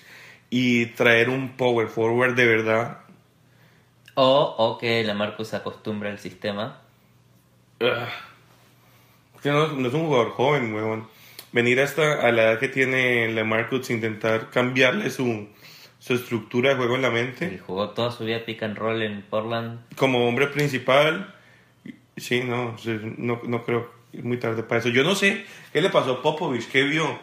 y 0.50 0.86
traer 0.88 1.30
un 1.30 1.58
power 1.58 1.90
forward 1.90 2.36
de 2.36 2.46
verdad. 2.46 3.00
O, 4.14 4.56
o 4.58 4.78
que 4.78 5.04
la 5.04 5.14
Marcus 5.14 5.50
se 5.50 5.58
acostumbre 5.58 6.10
al 6.10 6.20
sistema. 6.20 6.80
ah, 7.82 8.08
que 9.44 9.50
no, 9.50 9.68
no 9.74 9.88
es 9.90 9.94
un 9.94 10.06
jugador 10.08 10.32
joven, 10.32 10.74
weón. 10.74 11.08
Venir 11.52 11.82
hasta 11.82 12.26
a 12.26 12.32
la 12.32 12.44
edad 12.44 12.60
que 12.60 12.70
tiene 12.70 13.28
Lamarcus 13.34 13.90
intentar 13.90 14.50
cambiarle 14.50 15.10
su, 15.10 15.50
su 16.00 16.14
estructura 16.14 16.70
de 16.70 16.76
juego 16.78 16.96
en 16.96 17.02
la 17.02 17.10
Y 17.10 17.12
mente. 17.12 17.60
jugó 17.60 17.90
toda 17.90 18.12
su 18.12 18.24
vida 18.24 18.46
pick 18.46 18.64
and 18.64 18.78
roll 18.78 19.02
en 19.02 19.22
Portland. 19.22 19.82
Como 19.98 20.28
hombre 20.28 20.48
principal, 20.48 21.34
sí, 22.18 22.42
no, 22.46 22.76
no, 23.18 23.42
no 23.46 23.64
creo 23.66 23.92
es 24.18 24.24
muy 24.24 24.38
tarde 24.38 24.64
para 24.64 24.80
eso. 24.80 24.90
Yo 24.90 25.04
no 25.04 25.16
sé 25.16 25.46
qué 25.74 25.82
le 25.82 25.90
pasó 25.90 26.14
a 26.14 26.22
Popovich, 26.22 26.68
qué 26.70 26.84
vio. 26.84 27.20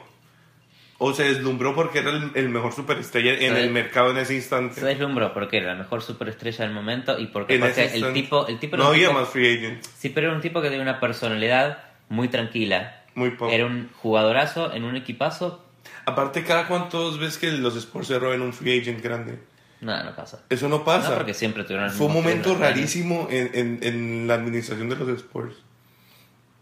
O 0.98 1.12
se 1.12 1.24
deslumbró 1.24 1.74
porque 1.74 1.98
era 1.98 2.10
el, 2.10 2.30
el 2.34 2.48
mejor 2.48 2.72
superestrella 2.72 3.32
en 3.34 3.56
el 3.56 3.70
mercado 3.70 4.10
en 4.12 4.18
ese 4.18 4.26
Se 4.28 4.34
instante. 4.36 4.80
deslumbró 4.84 5.34
porque 5.34 5.56
era 5.56 5.68
la 5.68 5.74
mejor 5.74 6.00
superestrella 6.00 6.64
del 6.64 6.72
momento 6.72 7.18
y 7.18 7.26
porque, 7.26 7.58
porque 7.58 7.86
el 7.92 8.12
tipo, 8.12 8.46
el 8.46 8.60
tipo 8.60 8.76
era 8.76 8.84
no 8.84 8.90
había 8.90 9.08
tipo- 9.08 9.18
más 9.18 9.28
free 9.28 9.56
agent. 9.58 9.82
Sí, 9.98 10.10
pero 10.10 10.28
era 10.28 10.36
un 10.36 10.42
tipo 10.42 10.62
que 10.62 10.68
tenía 10.68 10.82
una 10.82 11.00
personalidad 11.00 11.78
muy 12.08 12.28
tranquila. 12.28 13.02
Muy 13.16 13.30
poco. 13.30 13.50
Era 13.50 13.66
un 13.66 13.90
jugadorazo 14.00 14.72
en 14.72 14.84
un 14.84 14.94
equipazo. 14.94 15.64
Aparte, 16.04 16.44
cada 16.44 16.68
cuantos 16.68 17.18
ves 17.18 17.36
que 17.36 17.50
los 17.50 17.74
Spurs 17.76 18.06
se 18.06 18.18
roben 18.20 18.40
un 18.40 18.52
free 18.52 18.80
agent 18.80 19.02
grande. 19.02 19.40
Nada, 19.80 20.04
no 20.04 20.14
pasa. 20.14 20.44
Eso 20.50 20.68
no 20.68 20.84
pasa. 20.84 21.10
No, 21.10 21.16
porque 21.16 21.34
siempre 21.34 21.64
tuvieron 21.64 21.90
Fue 21.90 22.06
un 22.06 22.12
momento 22.12 22.52
¿no? 22.52 22.60
rarísimo 22.60 23.26
en, 23.28 23.50
en, 23.54 23.78
en 23.82 24.28
la 24.28 24.34
administración 24.34 24.88
de 24.88 24.94
los 24.94 25.08
Spurs. 25.08 25.54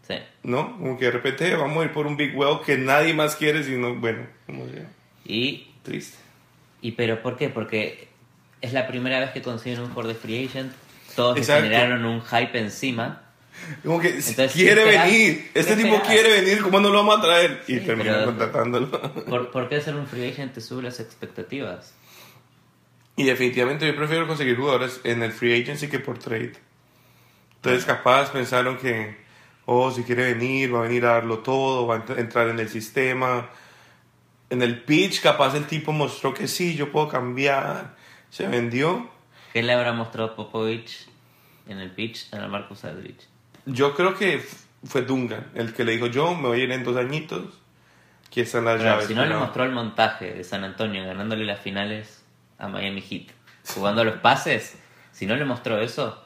Sí. 0.07 0.15
¿No? 0.43 0.77
Como 0.77 0.97
que 0.97 1.05
de 1.05 1.11
repente 1.11 1.55
vamos 1.55 1.81
a 1.81 1.85
ir 1.85 1.93
por 1.93 2.07
un 2.07 2.17
Big 2.17 2.35
Well 2.35 2.59
que 2.65 2.77
nadie 2.77 3.13
más 3.13 3.35
quiere, 3.35 3.63
sino, 3.63 3.95
bueno, 3.95 4.27
como 4.45 4.67
sea. 4.67 4.89
Y, 5.25 5.67
Triste. 5.83 6.17
y 6.81 6.93
pero 6.93 7.21
¿por 7.21 7.37
qué? 7.37 7.49
Porque 7.49 8.07
es 8.61 8.73
la 8.73 8.87
primera 8.87 9.19
vez 9.19 9.31
que 9.31 9.41
consiguen 9.41 9.81
un 9.81 10.07
de 10.07 10.15
free 10.15 10.45
agent. 10.45 10.73
Todos 11.15 11.45
generaron 11.45 12.05
un 12.05 12.21
hype 12.21 12.57
encima. 12.57 13.23
Como 13.83 13.99
que 13.99 14.09
Entonces, 14.09 14.53
quiere 14.53 14.83
venir. 14.85 15.51
Este 15.53 15.75
¿Qué 15.75 15.83
tipo 15.83 16.01
quiere 16.01 16.41
venir, 16.41 16.61
¿cómo 16.61 16.79
no 16.79 16.89
lo 16.89 16.99
vamos 16.99 17.19
a 17.19 17.21
traer? 17.21 17.63
y 17.67 17.79
terminan 17.79 18.25
contratándolo. 18.25 18.89
¿Por, 19.25 19.51
por 19.51 19.69
qué 19.69 19.81
ser 19.81 19.95
un 19.95 20.07
free 20.07 20.29
agent 20.29 20.53
te 20.53 20.61
sube 20.61 20.83
las 20.83 20.99
expectativas? 20.99 21.93
y 23.21 23.23
definitivamente 23.23 23.85
yo 23.85 23.95
prefiero 23.95 24.27
conseguir 24.27 24.57
jugadores 24.57 24.99
en 25.03 25.21
el 25.21 25.31
free 25.31 25.61
agency 25.61 25.87
que 25.87 25.99
por 25.99 26.17
trade. 26.17 26.53
Entonces, 27.57 27.85
capaz 27.85 28.31
pensaron 28.31 28.77
que, 28.77 29.15
oh, 29.65 29.91
si 29.91 30.03
quiere 30.03 30.33
venir, 30.33 30.73
va 30.73 30.79
a 30.79 30.81
venir 30.83 31.05
a 31.05 31.13
darlo 31.13 31.39
todo, 31.39 31.87
va 31.87 31.95
a 31.97 32.05
ent- 32.05 32.17
entrar 32.17 32.47
en 32.49 32.59
el 32.59 32.69
sistema. 32.69 33.49
En 34.49 34.61
el 34.61 34.83
pitch, 34.83 35.21
capaz 35.21 35.55
el 35.55 35.65
tipo 35.65 35.91
mostró 35.93 36.33
que 36.33 36.47
sí, 36.47 36.75
yo 36.75 36.91
puedo 36.91 37.07
cambiar. 37.07 37.95
Se 38.29 38.47
vendió. 38.47 39.09
¿Qué 39.53 39.63
le 39.63 39.73
habrá 39.73 39.93
mostrado 39.93 40.35
Popovich 40.35 41.07
en 41.67 41.79
el 41.79 41.91
pitch 41.91 42.33
a 42.33 42.47
Marcus 42.47 42.83
Aldrich? 42.85 43.27
Yo 43.65 43.93
creo 43.95 44.15
que 44.15 44.43
fue 44.83 45.03
Dungan 45.03 45.51
el 45.55 45.73
que 45.73 45.83
le 45.83 45.93
dijo, 45.93 46.07
yo 46.07 46.33
me 46.35 46.47
voy 46.49 46.61
a 46.61 46.63
ir 46.63 46.71
en 46.71 46.83
dos 46.83 46.97
añitos. 46.97 47.59
Aquí 48.27 48.41
están 48.41 48.63
las 48.65 48.77
Pero 48.77 48.89
llaves. 48.91 49.07
si 49.07 49.13
no 49.15 49.25
le 49.25 49.35
mostró 49.35 49.65
el 49.65 49.71
montaje 49.71 50.33
de 50.33 50.43
San 50.45 50.63
Antonio 50.63 51.05
ganándole 51.05 51.45
las 51.45 51.59
finales 51.59 52.23
a 52.57 52.67
Miami 52.69 53.01
Heat, 53.01 53.27
jugando 53.75 54.03
los 54.05 54.15
pases, 54.17 54.77
si 55.11 55.25
no 55.25 55.35
le 55.35 55.43
mostró 55.45 55.79
eso, 55.79 56.25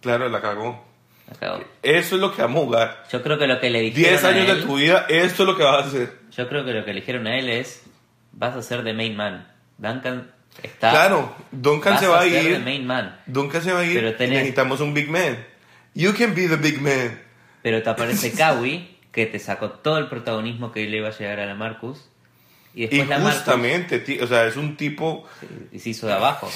Claro, 0.00 0.28
la 0.28 0.40
cagó. 0.40 0.84
Eso 1.82 2.14
es 2.16 2.20
lo 2.20 2.34
que 2.34 2.42
vamos 2.42 2.62
a 2.62 2.64
jugar. 2.66 3.04
Yo 3.12 3.22
creo 3.22 3.38
que 3.38 3.46
lo 3.46 3.60
que 3.60 3.70
le 3.70 3.80
dijeron 3.80 4.10
10 4.10 4.24
a 4.24 4.28
años 4.28 4.46
de 4.46 4.52
él- 4.54 4.64
tu 4.64 4.76
vida, 4.76 5.06
esto 5.08 5.42
es 5.42 5.46
lo 5.48 5.56
que 5.56 5.62
vas 5.62 5.84
a 5.84 5.88
hacer. 5.88 6.12
Yo 6.36 6.48
creo 6.48 6.64
que 6.64 6.72
lo 6.72 6.84
que 6.84 6.92
le 6.92 7.00
dijeron 7.00 7.26
a 7.26 7.38
él 7.38 7.48
es, 7.48 7.82
vas 8.32 8.54
a 8.56 8.62
ser 8.62 8.82
de 8.82 8.92
main 8.94 9.16
man. 9.16 9.46
Duncan 9.78 10.30
está... 10.62 10.90
Claro, 10.90 11.34
Duncan 11.50 11.98
se 11.98 12.06
va 12.06 12.20
a 12.20 12.22
ser 12.22 12.32
de 12.44 12.50
ir. 12.50 12.60
main 12.60 12.86
man. 12.86 13.18
Duncan 13.26 13.62
se 13.62 13.72
va 13.72 13.80
a 13.80 13.84
ir. 13.84 13.94
Pero 13.94 14.16
tenés- 14.16 14.30
Necesitamos 14.30 14.80
un 14.80 14.94
big 14.94 15.08
man. 15.10 15.44
You 15.94 16.12
can 16.16 16.34
be 16.34 16.48
the 16.48 16.56
big 16.56 16.80
man. 16.80 17.20
Pero 17.62 17.82
te 17.82 17.90
aparece 17.90 18.32
Kawhi, 18.36 18.96
que 19.12 19.26
te 19.26 19.38
sacó 19.38 19.70
todo 19.70 19.98
el 19.98 20.08
protagonismo 20.08 20.72
que 20.72 20.86
le 20.88 20.96
iba 20.98 21.08
a 21.08 21.16
llegar 21.16 21.40
a 21.40 21.46
la 21.46 21.54
Marcus. 21.54 22.08
Y 22.74 22.84
Y 22.92 23.04
la 23.04 23.18
Marcus 23.18 23.34
justamente, 23.34 24.00
ti- 24.00 24.18
o 24.20 24.26
sea, 24.26 24.46
es 24.46 24.56
un 24.56 24.76
tipo. 24.76 25.24
y 25.70 25.78
se 25.78 25.90
hizo 25.90 26.06
de 26.08 26.14
abajo. 26.14 26.50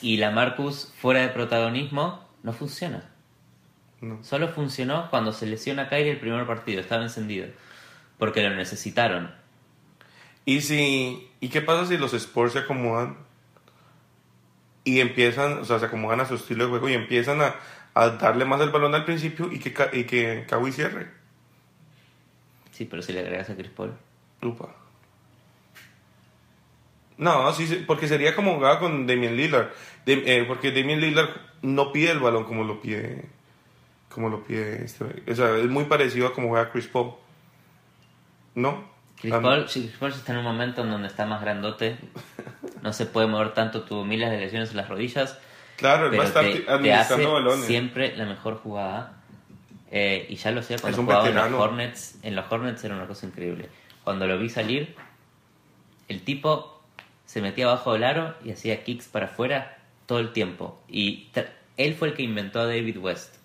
Y 0.00 0.16
la 0.16 0.30
Marcus 0.30 0.90
fuera 1.00 1.20
de 1.20 1.28
protagonismo 1.28 2.26
no 2.42 2.52
funciona. 2.54 3.09
No. 4.00 4.22
Solo 4.24 4.48
funcionó 4.48 5.10
cuando 5.10 5.32
se 5.32 5.46
lesiona 5.46 5.82
a 5.82 5.88
Kyrie 5.88 6.12
el 6.12 6.20
primer 6.20 6.46
partido, 6.46 6.80
estaba 6.80 7.02
encendido. 7.02 7.46
Porque 8.18 8.42
lo 8.42 8.54
necesitaron. 8.54 9.34
Y 10.44 10.60
si. 10.62 11.28
¿Y 11.40 11.48
qué 11.48 11.60
pasa 11.60 11.86
si 11.86 11.96
los 11.98 12.12
Spurs 12.14 12.52
se 12.54 12.60
acomodan? 12.60 13.16
Y 14.84 15.00
empiezan, 15.00 15.58
o 15.58 15.64
sea, 15.64 15.78
se 15.78 15.86
acomodan 15.86 16.20
a 16.20 16.26
su 16.26 16.34
estilo 16.34 16.64
de 16.64 16.70
juego 16.70 16.88
y 16.88 16.94
empiezan 16.94 17.40
a, 17.42 17.54
a 17.94 18.10
darle 18.10 18.44
más 18.46 18.60
el 18.62 18.70
balón 18.70 18.94
al 18.94 19.04
principio 19.04 19.52
y 19.52 19.58
que, 19.58 19.74
y 19.92 20.04
que 20.04 20.46
Kawhi 20.48 20.72
cierre. 20.72 21.08
Sí, 22.72 22.86
pero 22.86 23.02
si 23.02 23.12
le 23.12 23.20
agregas 23.20 23.50
a 23.50 23.56
Chris 23.56 23.70
Paul. 23.70 23.92
Upa. 24.42 24.74
No, 27.18 27.52
sí, 27.52 27.66
sí, 27.66 27.84
porque 27.86 28.08
sería 28.08 28.34
como 28.34 28.54
jugaba 28.54 28.78
con 28.80 29.06
Damian 29.06 29.36
Lillard. 29.36 29.68
De- 30.06 30.22
eh, 30.26 30.44
porque 30.44 30.72
Damian 30.72 31.00
Lillard 31.00 31.28
no 31.60 31.92
pide 31.92 32.12
el 32.12 32.18
balón 32.20 32.44
como 32.44 32.64
lo 32.64 32.80
pide. 32.80 33.26
Como 34.10 34.28
lo 34.28 34.42
pide 34.44 34.84
este. 34.84 35.04
O 35.30 35.34
sea, 35.34 35.56
es 35.56 35.68
muy 35.68 35.84
parecido 35.84 36.26
a 36.28 36.34
como 36.34 36.48
juega 36.48 36.70
Chris 36.70 36.86
Paul. 36.88 37.12
¿No? 38.54 38.84
Chris 39.20 39.32
Ah, 39.32 39.40
Paul, 39.40 39.68
sí, 39.68 39.82
Chris 39.82 39.96
Paul 39.98 40.12
está 40.12 40.32
en 40.32 40.38
un 40.38 40.44
momento 40.44 40.82
en 40.82 40.90
donde 40.90 41.08
está 41.08 41.26
más 41.26 41.40
grandote. 41.40 41.96
No 42.82 42.94
se 42.94 43.04
puede 43.04 43.26
mover 43.26 43.52
tanto, 43.52 43.82
tuvo 43.82 44.06
miles 44.06 44.30
de 44.30 44.38
lesiones 44.38 44.70
en 44.70 44.78
las 44.78 44.88
rodillas. 44.88 45.38
Claro, 45.76 46.06
él 46.10 46.18
va 46.18 46.24
a 46.24 46.26
estar 46.26 46.42
te, 46.44 46.52
ti- 46.52 46.58
te 46.60 46.70
administrando 46.70 47.14
hace 47.14 47.26
balones. 47.26 47.66
siempre 47.66 48.16
la 48.16 48.24
mejor 48.24 48.56
jugada. 48.56 49.20
Eh, 49.90 50.24
y 50.30 50.36
ya 50.36 50.50
lo 50.50 50.62
sé, 50.62 50.78
cuando 50.78 51.02
jugaba 51.02 51.28
en 51.28 51.34
los 51.34 51.44
veterano. 51.44 51.62
Hornets, 51.62 52.18
en 52.22 52.36
los 52.36 52.50
Hornets 52.50 52.82
era 52.82 52.94
una 52.96 53.06
cosa 53.06 53.26
increíble. 53.26 53.68
Cuando 54.02 54.26
lo 54.26 54.38
vi 54.38 54.48
salir, 54.48 54.94
el 56.08 56.22
tipo 56.22 56.80
se 57.26 57.42
metía 57.42 57.66
abajo 57.66 57.92
del 57.92 58.04
aro 58.04 58.34
y 58.44 58.50
hacía 58.52 58.82
kicks 58.82 59.08
para 59.08 59.26
afuera 59.26 59.76
todo 60.06 60.20
el 60.20 60.32
tiempo. 60.32 60.80
Y 60.88 61.28
él 61.76 61.94
fue 61.96 62.08
el 62.08 62.14
que 62.14 62.22
inventó 62.22 62.60
a 62.60 62.66
David 62.66 62.96
West. 62.96 63.36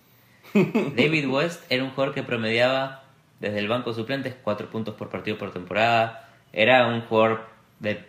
David 0.96 1.28
West 1.30 1.64
era 1.70 1.84
un 1.84 1.90
jugador 1.92 2.14
que 2.14 2.24
promediaba 2.24 3.04
desde 3.40 3.60
el 3.60 3.68
banco 3.68 3.90
de 3.92 3.96
suplentes 3.98 4.36
4 4.44 4.70
puntos 4.70 4.96
por 4.96 5.10
partido 5.10 5.38
por 5.38 5.52
temporada. 5.52 6.30
Era 6.54 6.88
un 6.88 7.02
jugador 7.02 7.46
de 7.80 8.06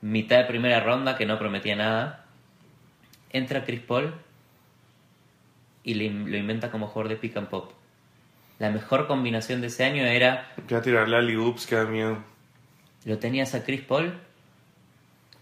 mitad 0.00 0.38
de 0.38 0.44
primera 0.44 0.80
ronda 0.80 1.16
que 1.16 1.26
no 1.26 1.38
prometía 1.38 1.74
nada. 1.76 2.24
Entra 3.32 3.64
Chris 3.64 3.80
Paul 3.80 4.14
y 5.82 5.94
le- 5.94 6.10
lo 6.10 6.36
inventa 6.36 6.70
como 6.70 6.86
jugador 6.86 7.08
de 7.08 7.16
pick 7.16 7.36
and 7.36 7.48
pop. 7.48 7.72
La 8.58 8.70
mejor 8.70 9.06
combinación 9.06 9.60
de 9.60 9.66
ese 9.68 9.84
año 9.84 10.04
era 10.04 10.52
Que 10.66 10.74
a 10.76 10.82
tirarle 10.82 11.16
a 11.16 11.20
Liups, 11.20 11.66
que 11.66 11.76
da 11.76 11.84
miedo. 11.84 12.18
lo 13.04 13.18
tenías 13.18 13.54
a 13.54 13.64
Chris 13.64 13.80
Paul 13.82 14.12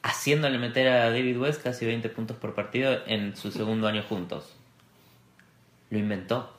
haciéndole 0.02 0.58
meter 0.58 0.88
a 0.88 1.10
David 1.10 1.38
West 1.38 1.62
casi 1.62 1.84
20 1.84 2.08
puntos 2.08 2.36
por 2.36 2.54
partido 2.54 2.98
en 3.06 3.36
su 3.36 3.50
segundo 3.50 3.88
año 3.88 4.02
juntos. 4.02 4.55
Lo 5.90 5.98
inventó. 5.98 6.52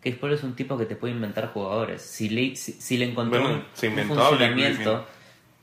Chris 0.00 0.16
Paul 0.16 0.32
es 0.32 0.42
un 0.42 0.54
tipo 0.54 0.78
que 0.78 0.86
te 0.86 0.96
puede 0.96 1.12
inventar 1.12 1.52
jugadores. 1.52 2.02
Si 2.02 2.30
le, 2.30 2.56
si, 2.56 2.72
si 2.72 2.96
le 2.96 3.10
encontró 3.10 3.40
Bueno, 3.40 3.56
un, 3.56 3.64
se 3.74 3.88
inventó 3.88 4.14
funcionamiento, 4.14 5.06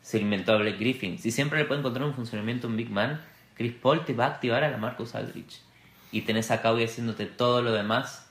se 0.01 0.19
inventó 0.19 0.53
a 0.53 0.57
Blake 0.57 0.77
Griffin. 0.77 1.17
Si 1.17 1.31
siempre 1.31 1.59
le 1.59 1.65
puede 1.65 1.79
encontrar 1.79 2.05
un 2.05 2.13
funcionamiento 2.13 2.67
a 2.67 2.69
un 2.69 2.77
Big 2.77 2.89
Man, 2.89 3.21
Chris 3.55 3.73
Paul 3.73 4.05
te 4.05 4.13
va 4.13 4.25
a 4.25 4.29
activar 4.29 4.63
a 4.63 4.69
la 4.69 4.77
Marcus 4.77 5.15
Aldrich. 5.15 5.61
Y 6.11 6.21
tenés 6.21 6.51
a 6.51 6.61
Kawhi 6.61 6.83
haciéndote 6.83 7.25
todo 7.25 7.61
lo 7.61 7.71
demás 7.71 8.29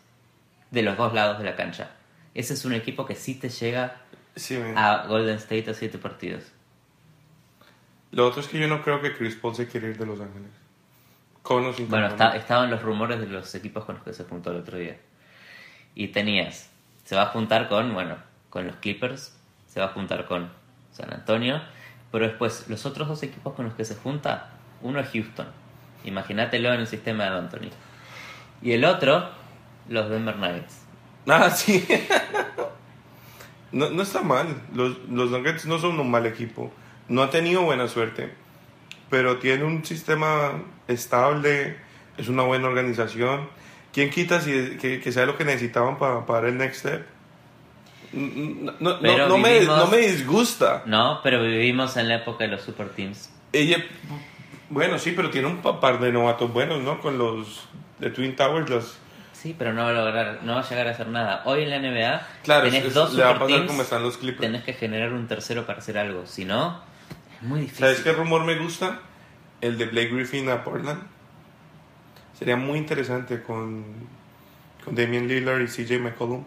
de 0.70 0.82
los 0.82 0.96
dos 0.96 1.12
lados 1.12 1.38
de 1.38 1.44
la 1.44 1.56
cancha. 1.56 1.90
Ese 2.34 2.54
es 2.54 2.64
un 2.64 2.72
equipo 2.74 3.04
que 3.06 3.14
sí 3.14 3.34
te 3.34 3.48
llega 3.48 4.02
Sí, 4.36 4.56
a 4.76 5.06
Golden 5.08 5.36
State 5.36 5.70
a 5.70 5.74
siete 5.74 5.98
partidos. 5.98 6.44
Lo 8.12 8.26
otro 8.28 8.40
es 8.40 8.48
que 8.48 8.58
yo 8.58 8.68
no 8.68 8.82
creo 8.82 9.00
que 9.00 9.14
Chris 9.14 9.34
Paul 9.34 9.54
se 9.56 9.66
quiere 9.66 9.90
ir 9.90 9.98
de 9.98 10.06
Los 10.06 10.20
Ángeles. 10.20 10.50
Con 11.46 11.64
o 11.64 11.72
sin 11.72 11.88
Bueno, 11.88 12.08
está- 12.08 12.34
estaban 12.36 12.70
los 12.72 12.82
rumores 12.82 13.20
de 13.20 13.28
los 13.28 13.54
equipos 13.54 13.84
con 13.84 13.94
los 13.94 14.04
que 14.04 14.12
se 14.12 14.24
juntó 14.24 14.50
el 14.50 14.56
otro 14.56 14.78
día. 14.78 14.96
Y 15.94 16.08
tenías, 16.08 16.68
se 17.04 17.14
va 17.14 17.22
a 17.22 17.26
juntar 17.26 17.68
con, 17.68 17.94
bueno, 17.94 18.16
con 18.50 18.66
los 18.66 18.74
Clippers, 18.76 19.38
se 19.68 19.78
va 19.78 19.86
a 19.86 19.88
juntar 19.90 20.26
con 20.26 20.50
San 20.90 21.12
Antonio, 21.14 21.62
pero 22.10 22.26
después 22.26 22.66
los 22.68 22.84
otros 22.84 23.06
dos 23.06 23.22
equipos 23.22 23.54
con 23.54 23.66
los 23.66 23.74
que 23.74 23.84
se 23.84 23.94
junta, 23.94 24.48
uno 24.82 24.98
es 24.98 25.08
Houston. 25.10 25.46
Imagínatelo 26.04 26.72
en 26.74 26.80
el 26.80 26.86
sistema 26.88 27.24
de 27.24 27.30
Anthony. 27.30 27.70
Y 28.60 28.72
el 28.72 28.84
otro, 28.84 29.28
los 29.88 30.10
Denver 30.10 30.36
Nuggets. 30.36 30.82
Ah, 31.28 31.48
sí. 31.50 31.86
no, 33.72 33.90
no 33.90 34.02
está 34.02 34.22
mal. 34.22 34.62
Los, 34.74 34.98
los 35.08 35.30
Nuggets 35.30 35.66
no 35.66 35.78
son 35.78 35.98
un 36.00 36.10
mal 36.10 36.26
equipo. 36.26 36.72
No 37.08 37.22
ha 37.22 37.30
tenido 37.30 37.62
buena 37.62 37.86
suerte. 37.88 38.34
Pero 39.10 39.36
tiene 39.38 39.64
un 39.64 39.84
sistema 39.84 40.52
estable. 40.88 41.76
Es 42.18 42.28
una 42.28 42.42
buena 42.42 42.68
organización. 42.68 43.48
¿Quién 43.92 44.10
quita 44.10 44.40
si, 44.40 44.76
que, 44.78 45.00
que 45.00 45.12
sea 45.12 45.26
lo 45.26 45.36
que 45.36 45.44
necesitaban 45.44 45.98
para, 45.98 46.26
para 46.26 46.48
el 46.48 46.58
next 46.58 46.80
step? 46.80 47.06
No, 48.12 48.72
no, 48.80 49.00
no, 49.00 49.28
no 49.28 49.38
me, 49.38 49.58
vivimos- 49.60 49.78
no 49.78 49.86
me 49.88 49.98
disgusta. 49.98 50.82
No, 50.86 51.20
pero 51.22 51.42
vivimos 51.42 51.96
en 51.96 52.08
la 52.08 52.16
época 52.16 52.44
de 52.44 52.50
los 52.50 52.62
super 52.62 52.88
teams. 52.90 53.30
Ella, 53.52 53.78
bueno, 54.70 54.98
sí, 54.98 55.12
pero 55.14 55.30
tiene 55.30 55.48
un 55.48 55.58
pa- 55.58 55.80
par 55.80 56.00
de 56.00 56.12
novatos 56.12 56.52
buenos, 56.52 56.80
¿no? 56.82 57.00
Con 57.00 57.18
los 57.18 57.68
de 57.98 58.10
Twin 58.10 58.34
Towers, 58.36 58.68
los... 58.70 58.98
Sí, 59.32 59.54
pero 59.58 59.72
no 59.74 59.82
va 59.84 59.90
a 59.90 59.92
lograr, 59.92 60.40
no 60.42 60.54
va 60.54 60.60
a 60.60 60.68
llegar 60.68 60.88
a 60.88 60.90
hacer 60.90 61.08
nada. 61.08 61.42
Hoy 61.44 61.62
en 61.64 61.70
la 61.70 61.78
NBA 61.78 62.26
Claro, 62.42 62.64
tenés 62.64 62.84
es- 62.86 62.94
dos 62.94 63.12
le 63.14 63.22
va 63.22 63.30
a 63.30 63.32
super 63.34 63.46
pasar 63.46 63.56
teams, 63.58 63.70
como 63.70 63.82
están 63.82 64.02
los 64.02 64.16
Clippers. 64.16 64.40
tenés 64.40 64.64
que 64.64 64.72
generar 64.72 65.12
un 65.12 65.26
tercero 65.28 65.66
para 65.66 65.78
hacer 65.78 65.98
algo. 65.98 66.26
Si 66.26 66.44
no, 66.44 66.80
muy 67.42 67.60
difícil. 67.60 67.80
¿Sabes 67.86 68.00
qué 68.00 68.12
rumor 68.12 68.44
me 68.44 68.56
gusta? 68.58 69.00
El 69.60 69.78
de 69.78 69.86
Blake 69.86 70.08
Griffin 70.08 70.48
a 70.50 70.62
Portland. 70.64 71.02
Sería 72.38 72.56
muy 72.56 72.78
interesante 72.78 73.42
con, 73.42 73.84
con 74.84 74.94
Damian 74.94 75.26
Lillard 75.26 75.60
y 75.62 75.66
CJ 75.66 75.98
McCollum. 76.00 76.44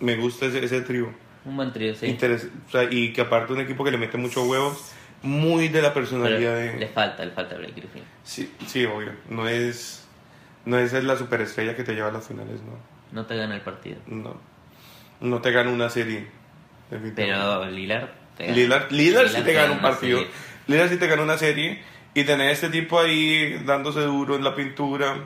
Me 0.00 0.16
gusta 0.16 0.46
ese, 0.46 0.64
ese 0.64 0.80
trío. 0.80 1.08
Un 1.44 1.56
buen 1.56 1.72
trío, 1.72 1.94
sí. 1.94 2.06
Interes- 2.06 2.48
o 2.66 2.70
sea, 2.70 2.84
y 2.90 3.12
que 3.12 3.20
aparte 3.20 3.52
un 3.52 3.60
equipo 3.60 3.84
que 3.84 3.90
le 3.92 3.98
mete 3.98 4.16
mucho 4.18 4.42
huevo, 4.44 4.76
muy 5.22 5.68
de 5.68 5.80
la 5.82 5.94
Pero 5.94 6.06
personalidad 6.06 6.54
le 6.56 6.72
de... 6.78 6.86
falta, 6.88 7.24
le 7.24 7.30
falta 7.30 7.56
Blake 7.56 7.74
Griffin. 7.76 8.02
Sí, 8.24 8.52
sí, 8.66 8.84
obvio. 8.84 9.12
No 9.28 9.46
es, 9.48 10.06
no 10.64 10.78
es 10.78 10.92
la 10.92 11.16
superestrella 11.16 11.76
que 11.76 11.84
te 11.84 11.94
lleva 11.94 12.08
a 12.08 12.12
las 12.12 12.26
finales, 12.26 12.60
no. 12.62 12.72
No 13.12 13.26
te 13.26 13.36
gana 13.36 13.54
el 13.54 13.60
partido. 13.60 13.98
No, 14.06 14.36
no 15.20 15.40
te 15.40 15.50
gana 15.52 15.70
una 15.70 15.88
serie. 15.90 16.26
Pero 17.14 17.64
Lillard. 17.66 18.08
Lillard, 18.48 18.90
Lillard 18.90 19.28
sí 19.28 19.42
te 19.42 19.52
gana 19.52 19.72
un 19.72 19.80
partido. 19.80 20.24
Lillard 20.66 20.88
sí 20.88 20.96
te 20.96 21.06
gana 21.06 21.22
una 21.22 21.38
serie. 21.38 21.82
Y 22.12 22.24
tener 22.24 22.48
a 22.48 22.50
este 22.50 22.70
tipo 22.70 22.98
ahí 22.98 23.62
dándose 23.64 24.00
duro 24.00 24.34
en 24.34 24.42
la 24.42 24.54
pintura. 24.54 25.16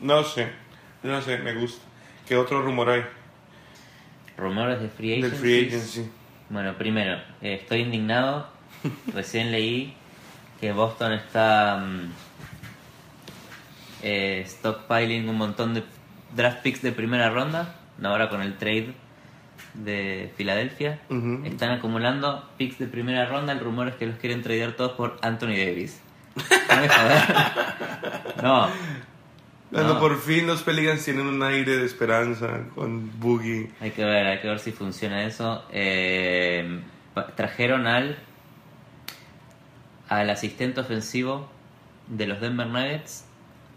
No 0.00 0.24
sé. 0.24 0.48
No 1.02 1.20
sé, 1.20 1.38
me 1.38 1.54
gusta. 1.54 1.84
¿Qué 2.26 2.36
otro 2.36 2.62
rumor 2.62 2.90
hay? 2.90 3.04
Rumores 4.36 4.80
de 4.80 4.88
free 4.88 5.20
Del 5.20 5.26
agency. 5.26 5.40
free 5.40 5.66
agency. 5.66 6.10
Bueno, 6.48 6.76
primero, 6.78 7.16
eh, 7.42 7.58
estoy 7.60 7.80
indignado. 7.80 8.48
Recién 9.14 9.52
leí 9.52 9.94
que 10.60 10.72
Boston 10.72 11.12
está 11.12 11.76
mm, 11.78 12.12
eh, 14.02 14.44
stockpiling 14.46 15.28
un 15.28 15.36
montón 15.36 15.74
de 15.74 15.82
draft 16.34 16.62
picks 16.62 16.82
de 16.82 16.92
primera 16.92 17.30
ronda. 17.30 17.76
Ahora 18.02 18.28
con 18.28 18.42
el 18.42 18.56
trade 18.56 18.94
de 19.84 20.32
Filadelfia. 20.36 21.00
Están 21.44 21.70
acumulando 21.72 22.48
picks 22.56 22.78
de 22.78 22.86
primera 22.86 23.26
ronda. 23.26 23.52
El 23.52 23.60
rumor 23.60 23.88
es 23.88 23.94
que 23.96 24.06
los 24.06 24.16
quieren 24.16 24.42
tradear 24.42 24.72
todos 24.72 24.92
por 24.92 25.18
Anthony 25.22 25.48
Davis. 25.56 26.00
No 26.36 26.80
me 26.80 26.88
jodas. 26.88 27.28
No, 28.42 28.68
Cuando 29.72 29.94
No. 29.94 30.00
por 30.00 30.18
fin 30.20 30.46
los 30.46 30.62
Pelicans 30.62 31.04
tienen 31.04 31.26
un 31.26 31.42
aire 31.42 31.76
de 31.76 31.86
esperanza 31.86 32.60
con 32.74 33.18
Boogie. 33.18 33.70
Hay 33.80 33.90
que 33.90 34.04
ver, 34.04 34.26
hay 34.26 34.38
que 34.40 34.48
ver 34.48 34.58
si 34.60 34.72
funciona 34.72 35.24
eso. 35.24 35.64
Eh, 35.72 36.80
trajeron 37.34 37.86
al 37.86 38.16
al 40.08 40.30
asistente 40.30 40.80
ofensivo 40.80 41.48
de 42.06 42.26
los 42.26 42.40
Denver 42.40 42.66
Nuggets 42.68 43.24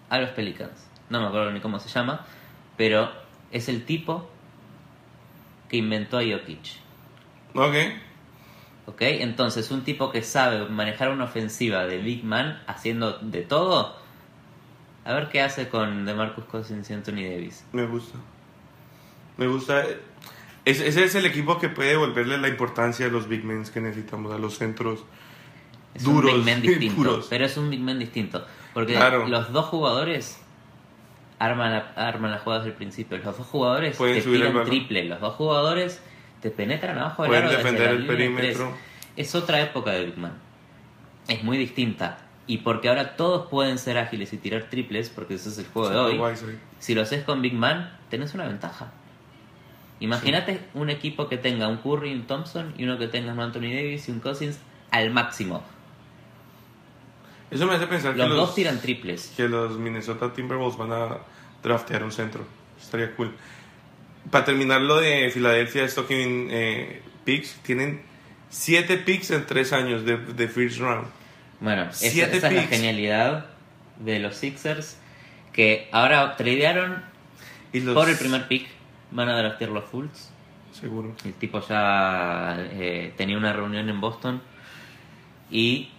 a 0.09 0.19
los 0.19 0.29
Pelicans. 0.31 0.87
No 1.09 1.21
me 1.21 1.27
acuerdo 1.27 1.51
ni 1.51 1.59
cómo 1.59 1.79
se 1.79 1.89
llama, 1.89 2.25
pero 2.77 3.11
es 3.51 3.67
el 3.67 3.83
tipo 3.85 4.29
que 5.69 5.77
inventó 5.77 6.17
a 6.17 6.21
Jokic. 6.23 6.77
Ok. 7.55 7.75
¿Ok? 8.87 9.01
Entonces, 9.01 9.69
un 9.71 9.83
tipo 9.83 10.11
que 10.11 10.23
sabe 10.23 10.67
manejar 10.67 11.11
una 11.11 11.25
ofensiva 11.25 11.85
de 11.85 11.99
Big 11.99 12.23
Man 12.23 12.61
haciendo 12.67 13.19
de 13.19 13.41
todo. 13.43 13.95
A 15.05 15.13
ver 15.13 15.29
qué 15.29 15.41
hace 15.41 15.69
con 15.69 16.05
DeMarcus 16.05 16.45
Cousins 16.45 16.89
y 16.89 16.93
Anthony 16.93 17.23
Davis. 17.29 17.65
Me 17.71 17.85
gusta. 17.85 18.17
Me 19.37 19.47
gusta. 19.47 19.85
Ese, 20.65 20.87
ese 20.87 21.03
es 21.05 21.15
el 21.15 21.25
equipo 21.25 21.57
que 21.59 21.69
puede 21.69 21.91
devolverle 21.91 22.37
la 22.37 22.47
importancia 22.49 23.05
a 23.05 23.09
los 23.09 23.27
big 23.27 23.43
men 23.45 23.63
que 23.63 23.79
necesitamos, 23.79 24.33
a 24.33 24.37
los 24.37 24.57
centros. 24.57 25.03
Es 25.93 26.03
Duros, 26.03 26.33
un 26.33 26.43
big 26.43 26.53
man 26.53 26.61
distinto, 26.79 27.23
pero 27.29 27.45
es 27.45 27.57
un 27.57 27.69
big 27.69 27.79
man 27.79 27.97
distinto. 27.99 28.45
Porque 28.73 28.93
Claro. 28.93 29.27
los 29.27 29.51
dos 29.51 29.65
jugadores 29.67 30.39
arman, 31.39 31.71
la- 31.71 31.93
arman 31.95 32.31
las 32.31 32.41
jugadas 32.41 32.65
del 32.65 32.73
principio. 32.73 33.17
Los 33.17 33.37
dos 33.37 33.47
jugadores 33.47 33.97
Pueden 33.97 34.15
te 34.15 34.21
subir 34.21 34.41
el 34.43 34.51
tiran 34.51 34.65
triple. 34.65 35.05
Los 35.05 35.19
dos 35.21 35.35
jugadores 35.35 36.01
te 36.41 36.51
penetran 36.51 36.97
abajo 36.97 37.23
del 37.23 37.29
Pueden 37.31 37.43
aro 37.45 37.51
desde 37.51 37.63
defender 37.63 37.93
la 37.93 37.99
el 37.99 38.05
perímetro. 38.07 38.73
Es 39.15 39.35
otra 39.35 39.61
época 39.61 39.91
de 39.91 40.05
big 40.05 40.17
man. 40.17 40.33
Es 41.27 41.43
muy 41.43 41.57
distinta. 41.57 42.19
Y 42.47 42.59
porque 42.59 42.89
ahora 42.89 43.15
todos 43.15 43.47
pueden 43.49 43.77
ser 43.77 43.97
ágiles 43.97 44.33
y 44.33 44.37
tirar 44.37 44.63
triples, 44.69 45.09
porque 45.09 45.35
ese 45.35 45.49
es 45.49 45.57
el 45.59 45.67
juego 45.67 45.89
de 45.89 45.97
hoy. 45.97 46.17
Guay. 46.17 46.35
Si 46.79 46.95
lo 46.95 47.01
haces 47.03 47.23
con 47.23 47.41
Big 47.43 47.53
Man, 47.53 47.95
tenés 48.09 48.33
una 48.33 48.45
ventaja. 48.47 48.91
Imagínate 49.99 50.61
un 50.73 50.89
equipo 50.89 51.27
que 51.27 51.37
tenga 51.37 51.67
un 51.67 51.77
Curry, 51.77 52.13
un 52.13 52.23
Thompson 52.25 52.73
y 52.77 52.85
uno 52.85 52.97
que 52.97 53.07
tenga 53.07 53.33
un 53.33 53.39
Anthony 53.39 53.69
Davis 53.73 54.07
y 54.07 54.11
un 54.11 54.19
Cousins 54.19 54.59
al 54.91 55.11
máximo. 55.11 55.61
Eso 57.51 57.65
me 57.65 57.75
hace 57.75 57.87
pensar 57.87 58.13
que 58.13 58.19
Los 58.19 58.29
los, 58.29 58.37
dos 58.37 58.55
tiran 58.55 58.79
triples. 58.79 59.33
que 59.35 59.47
los 59.47 59.77
Minnesota 59.77 60.31
Timberwolves 60.33 60.77
van 60.77 60.91
a 60.91 61.17
draftear 61.63 62.03
un 62.03 62.11
centro. 62.11 62.43
Estaría 62.81 63.15
cool. 63.15 63.35
Para 64.29 64.45
terminar 64.45 64.81
lo 64.81 64.97
de 64.97 65.29
Filadelfia, 65.31 65.87
Stocking 65.87 66.47
eh, 66.51 67.01
picks, 67.25 67.55
tienen 67.63 68.01
7 68.49 68.97
picks 68.97 69.31
en 69.31 69.45
3 69.45 69.73
años 69.73 70.05
de, 70.05 70.17
de 70.17 70.47
first 70.47 70.79
round. 70.79 71.07
Bueno, 71.59 71.89
esa, 71.89 72.05
esa 72.07 72.47
es 72.47 72.53
la 72.53 72.63
genialidad 72.63 73.47
de 73.99 74.19
los 74.19 74.35
Sixers 74.37 74.97
que 75.51 75.89
ahora 75.91 76.37
tradearon 76.37 77.03
Y 77.73 77.81
los, 77.81 77.93
por 77.95 78.09
el 78.09 78.17
primer 78.17 78.47
pick. 78.47 78.67
Van 79.11 79.27
a 79.27 79.37
draftear 79.37 79.71
los 79.71 79.85
Fulls. 79.85 80.29
Seguro. 80.71 81.15
El 81.25 81.33
tipo 81.33 81.65
ya 81.67 82.55
eh, 82.71 83.13
tenía 83.17 83.37
una 83.37 83.51
reunión 83.53 83.89
en 83.89 83.99
Boston 83.99 84.41
y 85.49 85.89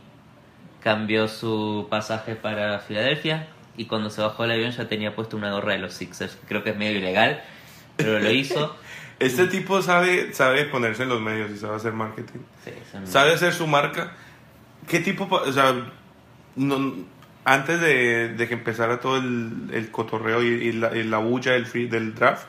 cambió 0.82 1.28
su 1.28 1.86
pasaje 1.90 2.34
para 2.36 2.78
Filadelfia 2.80 3.48
y 3.76 3.84
cuando 3.86 4.10
se 4.10 4.20
bajó 4.22 4.42
del 4.44 4.52
avión 4.52 4.70
ya 4.72 4.88
tenía 4.88 5.14
puesto 5.14 5.36
una 5.36 5.52
gorra 5.52 5.72
de 5.74 5.78
los 5.78 5.94
Sixers. 5.94 6.38
Creo 6.48 6.62
que 6.64 6.70
es 6.70 6.76
medio 6.76 6.98
ilegal, 6.98 7.42
pero 7.96 8.18
lo 8.18 8.30
hizo. 8.30 8.76
Este 9.20 9.46
tipo 9.48 9.82
sabe, 9.82 10.32
sabe 10.32 10.64
ponerse 10.64 11.02
en 11.02 11.10
los 11.10 11.20
medios 11.20 11.50
y 11.50 11.58
sabe 11.58 11.76
hacer 11.76 11.92
marketing. 11.92 12.38
Sí, 12.64 12.70
son- 12.90 13.06
Sabe 13.06 13.34
hacer 13.34 13.52
su 13.52 13.66
marca. 13.66 14.12
¿Qué 14.88 15.00
tipo? 15.00 15.26
O 15.30 15.52
sea, 15.52 15.74
no- 16.56 16.94
antes 17.44 17.82
de, 17.82 18.28
de 18.30 18.48
que 18.48 18.54
empezara 18.54 18.98
todo 19.00 19.18
el, 19.18 19.68
el 19.74 19.90
cotorreo 19.90 20.42
y, 20.42 20.46
y 20.46 20.72
la, 20.72 20.96
y 20.96 21.02
la 21.04 21.18
bulla 21.18 21.52
del, 21.52 21.66
free- 21.66 21.86
del 21.90 22.14
draft, 22.14 22.46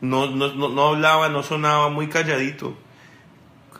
no, 0.00 0.28
no, 0.28 0.52
no, 0.54 0.68
no 0.70 0.88
hablaba, 0.88 1.28
no 1.28 1.44
sonaba, 1.44 1.88
muy 1.88 2.08
calladito. 2.08 2.76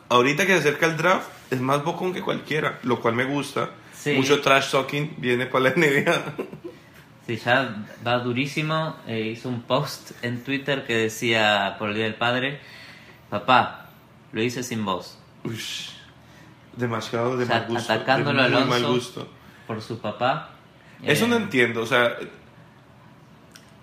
Ahorita 0.07 0.45
que 0.45 0.53
se 0.53 0.59
acerca 0.59 0.85
el 0.85 0.95
draft, 0.95 1.27
es 1.51 1.59
más 1.59 1.83
bocón 1.83 2.13
que 2.13 2.21
cualquiera, 2.21 2.79
lo 2.83 3.01
cual 3.01 3.15
me 3.15 3.25
gusta. 3.25 3.71
Sí. 3.99 4.13
Mucho 4.13 4.39
trash 4.39 4.71
talking 4.71 5.15
viene 5.17 5.45
para 5.45 5.65
la 5.65 5.69
NBA. 5.71 6.23
Sí, 7.27 7.35
ya 7.35 7.85
va 8.07 8.19
durísimo. 8.19 8.95
Eh, 9.07 9.33
hizo 9.33 9.49
un 9.49 9.61
post 9.63 10.11
en 10.23 10.41
Twitter 10.43 10.85
que 10.87 10.95
decía 10.95 11.75
por 11.77 11.89
el 11.89 11.95
Día 11.95 12.05
del 12.05 12.15
Padre, 12.15 12.59
papá, 13.29 13.89
lo 14.31 14.41
hice 14.41 14.63
sin 14.63 14.85
vos. 14.85 15.19
Ush, 15.43 15.89
demasiado 16.77 17.35
de 17.37 17.43
O 17.43 17.47
sea, 17.47 17.59
mal 17.59 17.67
gusto. 17.67 17.93
atacándolo 17.93 18.41
de 18.41 18.47
a 18.47 18.49
muy 18.51 18.59
mal 18.69 18.77
Alonso. 18.77 18.93
gusto. 18.93 19.29
Por 19.67 19.81
su 19.81 19.99
papá. 19.99 20.51
Eso 21.03 21.25
Eh, 21.25 21.27
no 21.27 21.35
entiendo, 21.35 21.81
o 21.81 21.85
sea, 21.85 22.15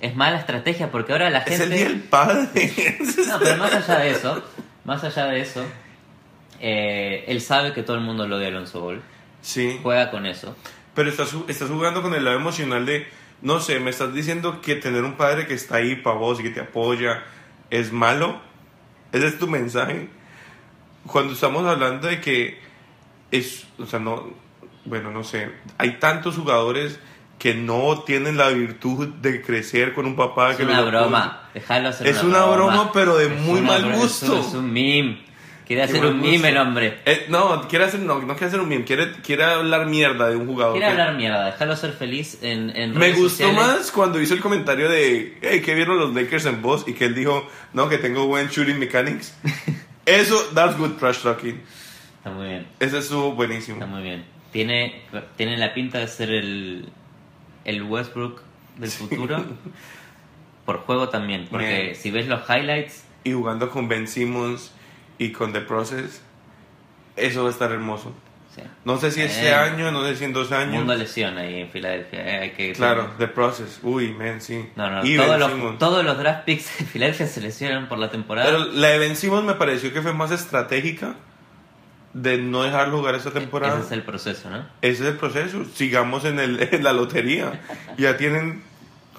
Es 0.01 0.17
mala 0.17 0.39
estrategia 0.39 0.91
porque 0.91 1.13
ahora 1.13 1.31
la 1.31 1.41
gente... 1.43 1.55
es 1.55 1.61
el 1.61 1.71
día 1.71 1.85
del 1.85 2.01
padre. 2.01 2.99
No, 3.29 3.39
pero 3.39 3.57
más 3.59 3.73
allá 3.75 3.99
de 4.01 4.11
eso, 4.11 4.43
más 4.85 5.05
allá 5.05 5.27
de 5.27 5.41
eso, 5.41 5.65
eh, 6.61 7.25
él 7.29 7.41
sabe 7.41 7.73
que 7.73 7.83
todo 7.83 7.97
el 7.97 8.03
mundo 8.03 8.27
lo 8.27 8.37
odia 8.37 8.47
a 8.47 8.51
Alonso 8.51 8.81
Ball. 8.81 9.03
Sí. 9.47 9.79
Juega 9.83 10.11
con 10.11 10.27
eso. 10.27 10.57
Pero 10.95 11.09
estás, 11.09 11.35
estás 11.47 11.69
jugando 11.69 12.03
con 12.03 12.15
el 12.15 12.25
lado 12.25 12.37
emocional 12.37 12.85
de, 12.85 13.07
no 13.43 13.61
sé, 13.61 13.79
me 13.81 13.91
estás 13.91 14.13
diciendo 14.13 14.61
que 14.61 14.75
tener 14.77 15.05
un 15.05 15.15
padre 15.15 15.47
que 15.47 15.55
está 15.55 15.77
ahí 15.77 15.97
para 15.97 16.17
vos 16.17 16.41
y 16.41 16.43
que 16.43 16.51
te 16.51 16.61
apoya 16.61 17.23
es 17.71 17.93
malo. 17.93 18.41
Ese 19.13 19.29
es 19.29 19.39
tu 19.39 19.47
mensaje. 19.47 20.09
Cuando 21.07 21.35
estamos 21.35 21.65
hablando 21.67 22.09
de 22.09 22.21
que 22.21 22.61
es, 23.31 23.67
o 23.79 23.87
sea, 23.87 24.01
no, 24.01 24.31
bueno, 24.85 25.11
no 25.11 25.23
sé, 25.23 25.51
hay 25.79 25.99
tantos 25.99 26.37
jugadores 26.37 26.99
que 27.39 27.55
no 27.55 28.03
tienen 28.07 28.37
la 28.37 28.49
virtud 28.49 29.09
de 29.09 29.43
crecer 29.43 29.93
con 29.95 30.07
un 30.07 30.17
papá 30.17 30.53
Es 30.53 30.57
que 30.57 30.65
una 30.65 30.81
los 30.81 30.91
broma. 30.91 31.43
Déjalo 31.53 31.91
Es 31.91 32.23
una 32.23 32.47
broma, 32.47 32.91
pero 32.93 33.17
de 33.17 33.27
Es 33.27 33.41
muy 33.41 33.61
una 33.61 33.73
mal 33.73 33.83
broma, 33.83 33.97
gusto. 33.97 34.27
Es 34.27 34.33
un, 34.33 34.39
es 34.39 34.55
un 34.55 34.73
meme. 34.73 35.26
Quiere 35.67 35.83
hacer 35.83 36.05
un 36.07 36.21
meme 36.21 36.51
el 36.51 36.57
hombre. 36.59 37.01
Eh, 37.07 37.27
no, 37.29 37.67
quiere 37.69 37.87
hacer, 37.87 37.99
no, 38.01 38.21
no 38.21 38.35
quiere 38.35 38.47
hacer 38.47 38.61
un 38.61 38.69
meme, 38.69 38.85
quiere, 38.85 39.11
quiere 39.23 39.43
hablar 39.45 39.87
mierda 39.87 40.29
de 40.29 40.37
un 40.37 40.47
jugador. 40.47 40.75
Quiere 40.79 40.87
que- 40.87 40.93
hablar 41.01 41.17
mierda, 41.17 41.47
déjalo 41.47 41.75
ser 41.77 41.93
feliz 41.93 42.39
en, 42.43 42.71
en 42.77 42.93
Me 42.93 43.01
redes 43.01 43.17
gustó 43.19 43.45
sociales. 43.49 43.57
más 43.79 43.91
cuando 43.91 44.21
hizo 44.21 44.35
el 44.35 44.41
comentario 44.41 44.89
de, 44.89 45.39
hey, 45.43 45.63
¿qué 45.65 45.75
vieron 45.75 45.99
los 45.99 46.15
Lakers 46.15 46.47
en 46.47 46.63
voz? 46.63 46.87
Y 46.87 46.93
que 46.95 47.07
él 47.07 47.15
dijo, 47.17 47.49
no, 47.73 47.89
que 47.89 47.99
tengo 47.99 48.27
buen 48.29 48.47
shooting 48.49 48.79
mechanics. 48.79 49.35
Eso, 50.07 50.39
that's 50.55 50.79
good 50.79 50.93
trash 50.99 51.19
talking. 51.23 51.61
Está 52.19 52.31
muy 52.31 52.47
bien, 52.49 52.67
Ese 52.79 52.99
estuvo 52.99 53.33
buenísimo. 53.33 53.79
está 53.79 53.87
muy 53.87 54.03
bien. 54.03 54.25
Tiene, 54.53 55.03
tiene 55.37 55.57
la 55.59 55.75
pinta 55.75 55.99
de 55.99 56.07
ser 56.07 56.31
el, 56.31 56.89
el 57.65 57.83
Westbrook 57.83 58.41
del 58.79 58.91
futuro. 58.91 59.45
Por 60.65 60.79
juego 60.79 61.09
también, 61.09 61.47
porque 61.51 61.83
Bien. 61.83 61.95
si 61.97 62.11
ves 62.11 62.27
los 62.27 62.41
highlights, 62.49 63.05
Y 63.25 63.33
jugando 63.33 63.71
con 63.71 63.89
Ben 63.89 64.09
Simmons 64.09 64.73
y 65.19 65.33
con 65.33 65.53
The 65.53 65.61
Process, 65.63 66.21
eso 67.17 67.43
va 67.43 67.49
a 67.49 67.53
estar 67.53 67.71
hermoso. 67.73 68.13
sí. 68.55 68.63
No 68.85 68.97
sé 68.99 69.11
si 69.11 69.21
este 69.23 69.49
Eh. 69.49 69.55
año, 69.55 69.91
no 69.91 70.03
sé 70.05 70.17
si 70.17 70.25
en 70.25 70.33
dos 70.33 70.51
años. 70.53 70.75
mundo 70.75 70.95
lesión 70.95 71.37
ahí 71.39 71.61
en 71.61 71.69
Filadelfia. 71.71 72.21
eh, 72.27 72.41
hay 72.41 72.51
que 72.51 72.73
Claro, 72.73 73.11
The 73.19 73.29
Process. 73.29 73.81
Uy, 73.83 74.13
man, 74.13 74.41
sí. 74.41 74.69
No, 74.77 74.91
no, 74.91 75.05
y 75.05 75.17
todos 75.17 75.39
los, 75.39 75.79
todos 75.79 76.05
los 76.05 76.17
draft 76.19 76.45
picks 76.45 76.79
de 76.79 76.85
Filadelfia 76.87 77.27
se 77.27 77.41
lesionan 77.41 77.89
por 77.89 77.99
la 77.99 78.11
temporada. 78.11 78.47
Pero 78.51 78.65
la 78.73 78.89
de 78.89 78.99
Ben 78.99 79.17
Simmons 79.17 79.45
me 79.45 79.55
pareció 79.55 79.93
que 79.93 80.01
fue 80.03 80.13
más 80.15 80.31
estratégica 80.31 81.15
de 82.15 82.39
no 82.39 82.63
dejarlo 82.63 82.99
jugar 82.99 83.15
esta 83.15 83.31
temporada. 83.31 83.77
Ese 83.77 83.87
es 83.87 83.93
el 83.93 84.03
proceso, 84.03 84.49
¿no? 84.49 84.59
Ese 84.81 85.03
es 85.03 85.09
el 85.11 85.17
proceso. 85.19 85.65
Sigamos 85.75 86.25
en, 86.25 86.39
el, 86.41 86.69
en 86.73 86.83
la 86.83 86.95
lotería. 86.95 87.61
Ya 87.99 88.17
tienen 88.17 88.63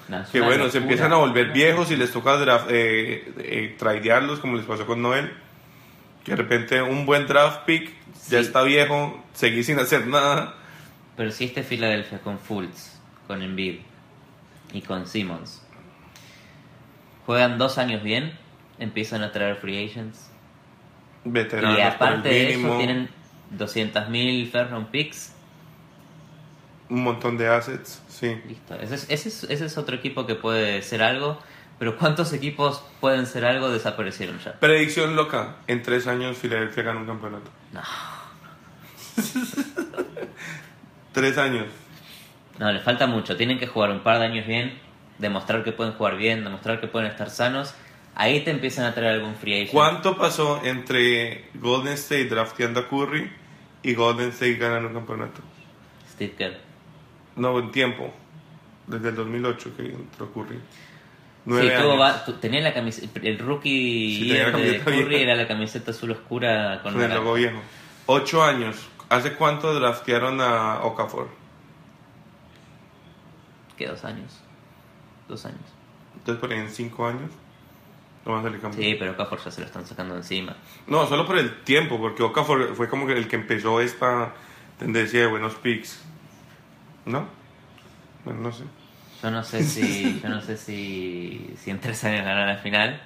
que, 0.32 0.40
bueno, 0.40 0.64
se 0.64 0.78
locura. 0.78 0.82
empiezan 0.82 1.12
a 1.12 1.16
volver 1.16 1.52
viejos 1.52 1.92
y 1.92 1.96
les 1.96 2.10
toca 2.10 2.36
eh, 2.70 3.32
eh, 3.38 3.76
tradearlos, 3.78 4.40
como 4.40 4.56
les 4.56 4.66
pasó 4.66 4.84
con 4.84 5.00
Noel. 5.00 5.30
Que 6.28 6.36
de 6.36 6.42
repente 6.42 6.82
un 6.82 7.06
buen 7.06 7.26
draft 7.26 7.64
pick 7.64 7.90
ya 8.28 8.40
Sí. 8.40 8.46
está 8.46 8.62
viejo, 8.62 9.22
seguí 9.32 9.62
sin 9.64 9.78
hacer 9.78 10.06
nada. 10.06 10.54
Pero 11.16 11.30
si 11.30 11.44
este 11.46 11.62
Filadelfia 11.62 12.20
con 12.20 12.38
Fultz, 12.38 12.98
con 13.26 13.42
Embiid 13.42 13.80
y 14.72 14.82
con 14.82 15.06
Simmons 15.06 15.62
juegan 17.26 17.58
dos 17.58 17.76
años 17.78 18.02
bien, 18.02 18.32
empiezan 18.78 19.22
a 19.22 19.32
traer 19.32 19.56
free 19.56 19.84
agents. 19.84 20.30
Veteranos 21.24 21.78
y 21.78 21.82
aparte 21.82 22.28
de 22.28 22.54
eso 22.54 22.76
tienen 22.78 23.08
200.000 23.58 24.50
first 24.50 24.70
round 24.70 24.88
picks. 24.88 25.32
un 26.90 27.02
montón 27.02 27.36
de 27.36 27.48
assets, 27.48 28.02
sí. 28.08 28.40
Listo. 28.46 28.74
Ese 28.76 28.94
es, 28.94 29.06
ese, 29.10 29.28
es, 29.28 29.44
ese 29.44 29.66
es 29.66 29.76
otro 29.76 29.94
equipo 29.96 30.24
que 30.26 30.36
puede 30.36 30.80
ser 30.82 31.02
algo. 31.02 31.38
Pero 31.78 31.96
¿cuántos 31.96 32.32
equipos 32.32 32.82
pueden 33.00 33.26
ser 33.26 33.44
algo 33.44 33.70
desaparecieron 33.70 34.38
ya? 34.40 34.54
Predicción 34.58 35.14
loca, 35.14 35.56
en 35.66 35.82
tres 35.82 36.06
años 36.06 36.36
Filadelfia 36.36 36.82
gana 36.82 37.00
un 37.00 37.06
campeonato. 37.06 37.50
No. 37.72 37.82
Tres 41.12 41.38
años. 41.38 41.66
No, 42.58 42.70
les 42.72 42.82
falta 42.82 43.06
mucho. 43.06 43.36
Tienen 43.36 43.58
que 43.58 43.66
jugar 43.66 43.90
un 43.90 44.00
par 44.00 44.18
de 44.18 44.26
años 44.26 44.46
bien, 44.46 44.78
demostrar 45.18 45.64
que 45.64 45.72
pueden 45.72 45.94
jugar 45.94 46.16
bien, 46.16 46.44
demostrar 46.44 46.80
que 46.80 46.86
pueden 46.86 47.10
estar 47.10 47.30
sanos. 47.30 47.74
Ahí 48.14 48.40
te 48.40 48.50
empiezan 48.50 48.84
a 48.84 48.94
traer 48.94 49.14
algún 49.14 49.34
free 49.36 49.54
agent. 49.54 49.70
¿Cuánto 49.70 50.16
pasó 50.16 50.60
entre 50.64 51.50
Golden 51.54 51.94
State 51.94 52.26
drafteando 52.26 52.80
a 52.80 52.88
Curry 52.88 53.30
y 53.82 53.94
Golden 53.94 54.30
State 54.30 54.56
ganando 54.56 54.88
un 54.88 54.94
campeonato? 54.94 55.40
Steve 56.12 56.34
Kerr. 56.36 56.56
No, 57.36 57.58
en 57.58 57.70
tiempo. 57.70 58.12
Desde 58.86 59.10
el 59.10 59.16
2008 59.16 59.76
que 59.76 59.82
entró 59.86 60.32
Curry. 60.32 60.58
Sí, 61.48 61.54
Nueve 61.54 61.70
tuvo 61.80 61.92
años. 61.92 62.00
va- 62.00 62.24
tu- 62.26 62.32
tenía 62.34 62.60
la 62.60 62.74
camiseta. 62.74 63.20
El 63.22 63.38
rookie 63.38 64.18
Sí, 64.18 64.28
la 64.28 64.50
de 64.50 64.80
Curry 64.80 65.16
era 65.22 65.34
la 65.34 65.48
camiseta 65.48 65.92
azul 65.92 66.10
oscura 66.10 66.80
con 66.82 66.92
Con 66.92 67.02
el 67.02 67.14
logo 67.14 67.34
viejo. 67.34 67.58
Ocho 68.06 68.42
años. 68.44 68.86
¿Hace 69.08 69.32
cuánto 69.32 69.72
draftearon 69.72 70.40
a 70.42 70.80
Okafor? 70.82 71.28
¿Qué? 73.76 73.86
¿Dos 73.86 74.04
años? 74.04 74.40
Dos 75.28 75.44
años. 75.46 75.60
Entonces, 76.16 76.40
por 76.40 76.52
ahí 76.52 76.58
en 76.58 76.70
cinco 76.70 77.06
años. 77.06 77.30
No 78.26 78.32
va 78.32 78.40
a 78.40 78.42
salir 78.42 78.60
campeón. 78.60 78.82
Sí, 78.82 78.96
pero 78.98 79.12
Okafor 79.12 79.38
ya 79.42 79.50
se 79.50 79.60
lo 79.60 79.66
están 79.66 79.86
sacando 79.86 80.16
encima. 80.16 80.54
No, 80.86 81.06
solo 81.06 81.24
por 81.26 81.38
el 81.38 81.62
tiempo, 81.62 81.98
porque 81.98 82.22
Okafor 82.22 82.74
fue 82.74 82.88
como 82.88 83.08
el 83.08 83.26
que 83.28 83.36
empezó 83.36 83.80
esta 83.80 84.34
tendencia 84.78 85.20
de 85.20 85.26
buenos 85.28 85.54
picks. 85.54 86.02
¿No? 87.06 87.26
Bueno, 88.24 88.40
no 88.40 88.52
sé. 88.52 88.64
Yo 89.22 89.30
no 89.30 89.42
sé 89.42 89.62
si, 89.64 90.20
yo 90.22 90.28
no 90.28 90.40
sé 90.40 90.56
si, 90.56 91.54
si 91.62 91.70
en 91.70 91.80
tres 91.80 92.02
años 92.04 92.24
ganan 92.24 92.46
la 92.48 92.56
final. 92.56 93.00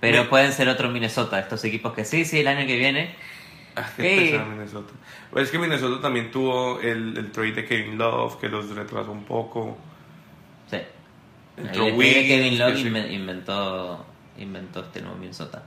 Pero 0.00 0.28
pueden 0.28 0.52
ser 0.52 0.68
otro 0.68 0.88
Minnesota, 0.90 1.38
estos 1.38 1.64
equipos 1.64 1.92
que 1.94 2.04
sí, 2.04 2.24
sí, 2.24 2.40
el 2.40 2.48
año 2.48 2.66
que 2.66 2.76
viene. 2.76 3.14
Ah, 3.74 3.88
Minnesota. 3.98 4.92
Pero 5.30 5.42
es 5.44 5.50
que 5.50 5.58
Minnesota 5.58 6.00
también 6.00 6.30
tuvo 6.30 6.80
el, 6.80 7.16
el 7.16 7.30
trade 7.32 7.52
de 7.52 7.64
Kevin 7.66 7.98
Love, 7.98 8.38
que 8.40 8.48
los 8.48 8.70
retrasó 8.70 9.10
un 9.12 9.24
poco. 9.24 9.76
Sí. 10.70 10.78
Entró 11.56 11.84
Ahí 11.84 11.90
le- 11.92 11.96
Wiggins, 11.96 12.26
Kevin 12.28 12.58
Love 12.58 12.74
inven- 12.76 13.10
inventó, 13.12 14.06
inventó 14.38 14.80
este 14.80 15.00
nuevo 15.02 15.16
Minnesota. 15.16 15.62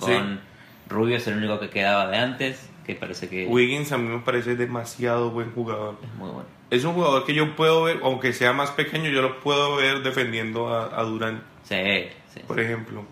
Sí. 0.00 0.06
Con 0.12 0.40
Rubio 0.88 1.16
es 1.16 1.26
el 1.26 1.36
único 1.36 1.58
que 1.60 1.70
quedaba 1.70 2.08
de 2.10 2.16
antes, 2.18 2.68
que 2.88 2.94
parece 2.96 3.28
que 3.28 3.46
Wiggins 3.46 3.92
a 3.92 3.98
mí 3.98 4.08
me 4.08 4.18
parece 4.20 4.56
demasiado 4.56 5.30
buen 5.30 5.52
jugador. 5.52 5.96
es 6.02 6.14
muy 6.14 6.30
bueno. 6.30 6.48
Es 6.70 6.84
un 6.84 6.94
jugador 6.94 7.24
que 7.26 7.34
yo 7.34 7.54
puedo 7.54 7.82
ver, 7.84 8.00
aunque 8.02 8.32
sea 8.32 8.52
más 8.54 8.70
pequeño, 8.72 9.10
yo 9.10 9.20
lo 9.22 9.40
puedo 9.40 9.76
ver 9.76 10.02
defendiendo 10.02 10.68
a, 10.74 10.98
a 10.98 11.02
Durant, 11.04 11.42
Sí, 11.64 11.76
sí. 12.34 12.40
por 12.46 12.58
ejemplo. 12.60 13.04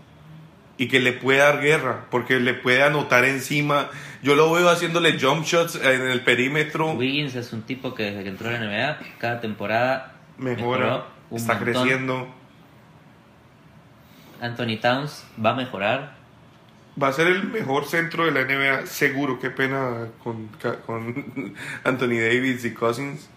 Y 0.79 0.89
que 0.89 0.99
le 1.01 1.13
puede 1.13 1.39
dar 1.41 1.61
guerra, 1.61 2.07
porque 2.11 2.41
le 2.41 2.53
puede 2.55 2.83
anotar 2.83 3.25
encima. 3.25 3.89
Yo 4.23 4.35
lo 4.35 4.51
veo 4.53 4.69
haciéndole 4.69 5.19
jump 5.21 5.45
shots 5.45 5.77
en 5.77 6.03
el 6.09 6.23
perímetro. 6.23 6.93
Wiggins 6.93 7.35
es 7.35 7.53
un 7.53 7.63
tipo 7.63 7.95
que 7.95 8.05
desde 8.05 8.23
que 8.25 8.29
entró 8.31 8.49
a 8.49 8.53
la 8.53 8.59
NBA, 8.61 8.99
cada 9.19 9.41
temporada 9.41 10.15
Mejora, 10.39 11.05
está 11.31 11.55
montón. 11.55 11.59
creciendo. 11.73 12.29
Anthony 14.41 14.77
Towns 14.81 15.25
va 15.43 15.51
a 15.51 15.55
mejorar. 15.55 16.17
Va 17.01 17.09
a 17.09 17.13
ser 17.13 17.27
el 17.27 17.45
mejor 17.45 17.85
centro 17.87 18.25
de 18.25 18.31
la 18.33 18.45
NBA, 18.45 18.87
seguro. 18.87 19.39
Qué 19.39 19.51
pena 19.51 20.09
con, 20.25 20.49
con 20.87 21.55
Anthony 21.85 22.19
Davis 22.21 22.65
y 22.65 22.73
Cousins. 22.73 23.29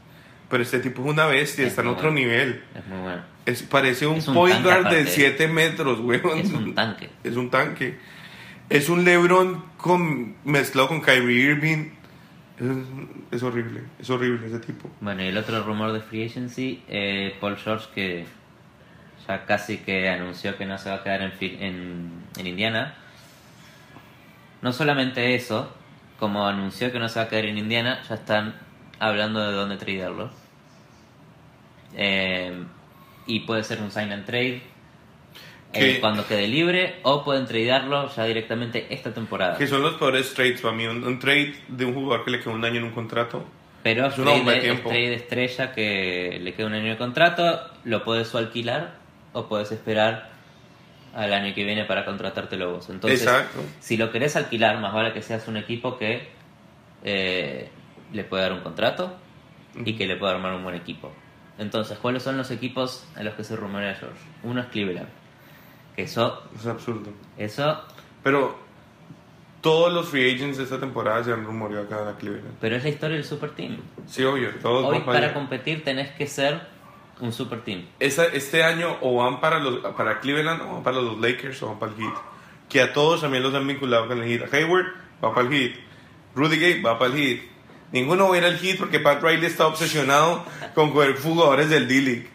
Pero 0.50 0.64
este 0.64 0.80
tipo 0.80 1.04
es 1.04 1.10
una 1.10 1.26
bestia, 1.28 1.66
Es 1.66 1.72
está 1.72 1.82
en 1.82 1.90
otro 1.90 2.12
bueno. 2.12 2.20
nivel. 2.20 2.64
Es 2.74 2.86
muy 2.88 3.00
bueno. 3.00 3.22
Es, 3.46 3.64
parece 3.64 4.08
un, 4.08 4.18
Es 4.18 4.28
un 4.28 4.34
point 4.34 4.56
tanque 4.56 4.70
guard 4.70 4.84
de 4.90 5.02
aparte. 5.02 5.12
7 5.12 5.48
metros, 5.48 6.00
weón. 6.00 6.40
Es 6.40 6.52
un 6.52 6.74
tanque. 6.74 7.10
Es 7.24 7.36
un 7.36 7.50
tanque. 7.50 7.98
Es 8.70 8.90
un 8.90 9.04
LeBron 9.04 9.64
con, 9.78 10.36
mezclado 10.46 10.88
con 10.88 11.02
Kyrie 11.02 11.52
Irving. 11.52 11.90
Es, 13.32 13.42
horrible, 13.42 13.84
es 14.00 14.10
horrible 14.10 14.48
ese 14.48 14.60
tipo. 14.60 14.90
Bueno, 15.00 15.24
y 15.24 15.28
el 15.28 15.38
otro 15.38 15.64
rumor 15.64 15.94
de 15.94 16.02
Free 16.02 16.26
Agency, 16.26 16.84
eh, 16.90 17.36
Paul 17.40 17.56
George, 17.58 17.88
que 17.96 18.26
ya 19.28 19.46
casi 19.46 19.78
que 19.78 20.10
anunció 20.10 20.58
que 20.58 20.66
no 20.66 20.78
se 20.78 20.90
va 20.90 20.98
a 20.98 21.04
quedar 21.04 21.22
en, 21.22 21.32
en, 21.40 22.12
en 22.38 22.48
Indiana. 22.48 22.96
No 24.62 24.74
solamente 24.74 25.36
eso, 25.36 25.72
como 26.20 26.48
anunció 26.48 26.92
que 26.92 27.00
no 27.00 27.08
se 27.10 27.20
va 27.20 27.26
a 27.26 27.30
quedar 27.30 27.46
en 27.46 27.58
Indiana, 27.58 28.02
ya 28.08 28.16
están 28.16 28.56
hablando 29.00 29.40
de 29.40 29.54
dónde 29.54 29.78
tradearlo. 29.78 30.30
Eh, 31.96 32.64
y 33.26 33.42
puede 33.42 33.64
ser 33.64 33.82
un 33.82 33.92
sign 33.92 34.12
and 34.12 34.26
trade 34.26 34.62
eh, 35.74 35.98
cuando 36.02 36.26
quede 36.28 36.48
libre, 36.48 36.96
o 37.04 37.24
pueden 37.24 37.46
tradearlo 37.46 38.10
ya 38.16 38.26
directamente 38.26 38.88
esta 38.90 39.14
temporada. 39.14 39.58
Que 39.58 39.68
son 39.68 39.84
los 39.84 39.96
peores 39.96 40.34
trades 40.34 40.62
para 40.62 40.76
mí. 40.76 40.86
Un, 40.88 41.04
un 41.04 41.20
trade 41.20 41.54
de 41.68 41.86
un 41.86 41.94
jugador 41.94 42.26
que 42.26 42.32
le 42.32 42.40
queda 42.40 42.54
un 42.54 42.66
año 42.66 42.78
en 42.78 42.86
un 42.86 42.92
contrato. 42.92 43.46
Pero 43.84 44.08
Es 44.08 44.16
trade, 44.16 44.58
es 44.58 44.62
tiempo. 44.64 44.90
trade 44.90 45.14
estrella 45.14 45.72
que 45.72 46.40
le 46.42 46.54
queda 46.54 46.68
un 46.68 46.74
año 46.74 46.90
de 46.90 46.98
contrato, 46.98 47.62
lo 47.86 48.04
puedes 48.04 48.34
o 48.36 48.40
alquilar 48.40 48.96
o 49.32 49.48
puedes 49.48 49.72
esperar 49.72 50.32
al 51.16 51.34
año 51.34 51.54
que 51.54 51.64
viene 51.64 51.86
para 51.86 52.06
contratártelo 52.06 52.74
vos. 52.74 52.90
Entonces, 52.90 53.22
Exacto. 53.22 53.60
si 53.80 53.98
lo 53.98 54.12
querés 54.12 54.36
alquilar, 54.36 54.80
más 54.80 54.94
vale 54.94 55.14
que 55.14 55.22
seas 55.22 55.48
un 55.48 55.58
equipo 55.58 55.98
que 55.98 56.28
eh, 57.04 57.70
le 58.14 58.24
puede 58.24 58.44
dar 58.44 58.54
un 58.54 58.62
contrato 58.62 59.16
y 59.86 59.96
que 59.96 60.06
le 60.08 60.16
pueda 60.16 60.34
armar 60.34 60.54
un 60.54 60.64
buen 60.64 60.76
equipo. 60.76 61.12
Entonces, 61.58 61.98
¿cuáles 61.98 62.24
son 62.24 62.38
los 62.38 62.52
equipos 62.52 63.06
a 63.16 63.24
los 63.24 63.34
que 63.36 63.44
se 63.44 63.56
rumorea 63.56 63.94
George? 63.96 64.20
Uno 64.44 64.62
es 64.62 64.68
Cleveland. 64.68 65.10
Que 65.96 66.04
eso, 66.04 66.42
Es 66.56 66.66
absurdo. 66.66 67.12
eso, 67.38 67.82
Pero 68.24 68.58
todos 69.62 69.92
los 69.94 70.08
free 70.08 70.34
agents 70.34 70.58
de 70.58 70.64
esta 70.64 70.80
temporada 70.80 71.22
se 71.24 71.34
han 71.34 71.44
rumoreado 71.44 71.86
acá 71.86 72.00
en 72.00 72.06
la 72.06 72.16
Cleveland. 72.16 72.56
pero 72.62 72.78
es 72.78 72.84
la 72.84 72.90
historia 72.90 73.16
del 73.18 73.26
super 73.26 73.52
team. 73.52 73.78
Sí, 74.06 74.24
obvio. 74.24 74.52
Todos 74.62 74.86
Hoy 74.86 75.00
para 75.00 75.06
para 75.06 75.18
allá. 75.26 75.34
competir 75.34 75.84
tenés 75.84 76.12
que 76.12 76.28
ser 76.28 76.62
un 77.20 77.34
super 77.34 77.62
team. 77.62 77.86
Este 78.00 78.64
año 78.64 78.98
o 79.02 79.16
van 79.24 79.40
para 79.42 79.60
los 79.60 79.80
para 79.96 80.20
Cleveland 80.20 80.62
o 80.62 80.74
van 80.76 80.84
para 80.84 81.02
los 81.02 81.20
Lakers 81.20 81.62
o 81.64 81.68
van 81.68 81.80
para 81.80 81.92
el 81.94 81.98
Heat. 82.00 82.14
Que 82.70 82.82
a 82.82 82.94
todos 82.94 83.22
también 83.22 83.44
los 83.44 83.54
han 83.54 83.66
vinculado 83.68 84.08
con 84.08 84.22
el 84.22 84.30
Heat. 84.30 84.54
Hayward 84.54 84.86
va 85.24 85.34
para 85.34 85.48
el 85.48 85.54
Heat. 85.54 85.72
Rudy 86.36 86.58
Gay 86.58 86.82
va 86.82 86.98
para 87.00 87.14
el 87.14 87.18
Heat. 87.20 87.40
Ninguno 87.92 88.30
va 88.30 88.36
a 88.36 88.38
ir 88.38 88.46
al 88.46 88.58
Heat 88.58 88.78
porque 88.78 89.00
Pat 89.00 89.22
Riley 89.24 89.46
está 89.46 89.66
obsesionado 89.68 90.46
con 90.76 90.92
coger 90.92 91.20
jugadores 91.20 91.70
del 91.70 91.88
D-League 91.88 92.30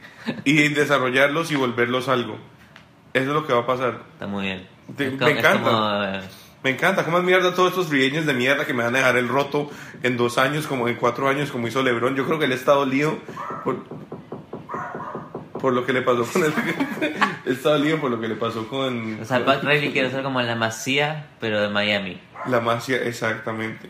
y 0.44 0.68
desarrollarlos 0.68 1.52
y 1.52 1.56
volverlos 1.56 2.08
algo. 2.08 2.36
Eso 3.12 3.28
es 3.28 3.32
lo 3.34 3.46
que 3.46 3.52
va 3.52 3.60
a 3.60 3.66
pasar. 3.66 4.02
Está 4.14 4.26
muy 4.26 4.44
bien. 4.46 4.66
Te- 4.96 5.10
me 5.10 5.30
encanta. 5.30 5.70
como, 5.70 6.04
eh, 6.04 6.20
Me 6.64 6.70
encanta. 6.70 7.04
¿Cómo 7.04 7.18
es 7.18 7.24
mierda 7.24 7.54
todos 7.54 7.70
estos 7.70 7.86
free 7.86 8.10
de 8.10 8.34
mierda 8.34 8.64
que 8.64 8.74
me 8.74 8.82
van 8.82 8.94
a 8.96 8.98
dejar 8.98 9.16
el 9.16 9.28
roto 9.28 9.70
en 10.02 10.16
dos 10.16 10.38
años, 10.38 10.66
como 10.66 10.88
en 10.88 10.96
cuatro 10.96 11.28
años, 11.28 11.52
como 11.52 11.68
hizo 11.68 11.82
LeBron? 11.82 12.16
Yo 12.16 12.26
creo 12.26 12.38
que 12.38 12.46
él 12.46 12.52
está 12.52 12.72
dolido 12.72 13.18
por, 13.62 13.84
por 15.64 15.72
lo 15.72 15.86
que 15.86 15.94
le 15.94 16.02
pasó 16.02 16.26
con 16.30 16.44
el. 16.44 16.52
está 17.46 17.70
dolido 17.70 17.98
por 17.98 18.10
lo 18.10 18.20
que 18.20 18.28
le 18.28 18.34
pasó 18.34 18.68
con. 18.68 19.18
O 19.18 19.24
sea, 19.24 19.42
Pat 19.46 19.64
Riley 19.64 19.92
quiere 19.92 20.10
ser 20.10 20.22
como 20.22 20.42
la 20.42 20.54
masía, 20.56 21.28
pero 21.40 21.58
de 21.62 21.70
Miami. 21.70 22.20
La 22.46 22.60
magia, 22.60 22.98
exactamente. 22.98 23.88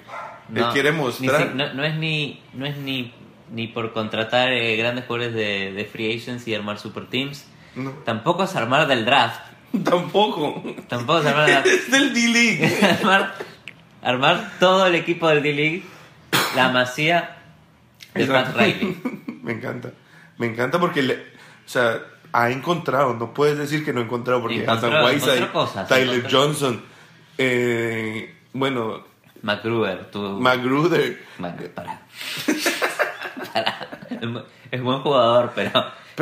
No, 0.49 0.69
él 0.69 0.73
quiere 0.73 0.93
mostrar. 0.93 1.43
si- 1.43 1.57
no, 1.57 1.75
no 1.75 1.83
es 1.83 1.97
ni 1.97 2.41
no 2.53 2.65
es 2.65 2.77
ni, 2.77 3.13
ni 3.51 3.67
por 3.67 3.93
contratar 3.93 4.53
eh, 4.53 4.77
grandes 4.77 5.05
jugadores 5.07 5.35
de, 5.35 5.73
de 5.73 5.85
free 5.85 6.17
agents 6.17 6.47
y 6.47 6.55
armar 6.55 6.79
super 6.79 7.09
teams. 7.09 7.45
No, 7.75 7.91
Tampoco 8.05 8.45
es 8.45 8.55
armar 8.55 8.87
del 8.87 9.05
draft. 9.05 9.41
tampoco. 9.85 10.63
Tampoco 10.87 11.23
es 11.23 11.27
armar, 11.27 11.47
del 11.47 11.55
draft. 11.55 11.67
es 11.73 11.91
del 11.91 12.15
D-League. 12.15 12.71
armar, 13.01 13.35
armar 14.01 14.53
todo 14.61 14.87
el 14.87 14.95
equipo 14.95 15.27
del 15.27 15.43
D-League. 15.43 15.83
La 16.55 16.69
masía 16.69 17.37
de 18.15 18.27
Pat. 18.27 18.57
Riley. 18.57 18.97
Me 19.43 19.55
encanta. 19.55 19.91
Me 20.39 20.47
encanta 20.47 20.79
porque, 20.81 21.03
le, 21.03 21.34
o 21.65 21.69
sea, 21.69 22.01
ha 22.33 22.51
encontrado. 22.51 23.15
No 23.15 23.33
puedes 23.35 23.59
decir 23.59 23.85
que 23.85 23.93
no 23.93 24.01
ha 24.01 24.05
encontrado 24.05 24.41
porque 24.43 24.65
Hassan 24.67 25.05
Whiteside, 25.05 25.49
Tyler 25.89 26.17
encontró- 26.21 26.31
Johnson, 26.31 26.83
eh, 27.39 28.35
bueno, 28.53 29.05
McGruber, 29.43 30.11
tu... 30.11 30.21
Magruder. 30.41 31.21
Bueno, 31.39 31.57
para. 31.75 32.01
Para. 33.53 33.79
Es 34.11 34.21
bu- 34.23 34.45
Es 34.71 34.83
buen 34.83 35.01
jugador, 35.01 35.53
pero, 35.55 35.71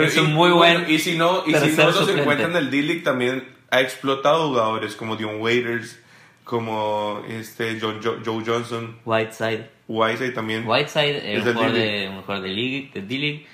es 0.07 0.17
y- 0.17 0.21
un 0.21 0.33
muy 0.35 0.51
bueno, 0.51 0.81
buen. 0.81 0.91
Y 0.93 0.99
si 0.99 1.17
no, 1.17 1.43
y 1.47 1.55
si 1.55 1.77
no 1.77 1.85
los 1.87 1.97
suplente. 1.97 2.23
encuentra 2.23 2.47
en 2.49 2.57
el 2.57 2.71
D-League, 2.71 3.01
también 3.03 3.49
ha 3.71 3.81
explotado 3.81 4.49
jugadores 4.49 4.95
como 4.97 5.17
Dion 5.17 5.41
Waiters, 5.41 5.99
como 6.45 7.23
este 7.29 7.79
John, 7.81 8.01
Jo- 8.03 8.19
Joe 8.25 8.43
Johnson, 8.45 8.99
Whiteside. 9.05 9.71
Whiteside 9.89 10.33
también. 10.33 10.67
Whiteside 10.67 11.19
Es 11.35 11.41
es 11.41 11.47
un 11.47 11.53
jugador 11.55 11.73
de, 11.75 12.09
un 12.11 12.21
jugador 12.23 12.43
de 12.43 12.49
D-League, 12.51 13.47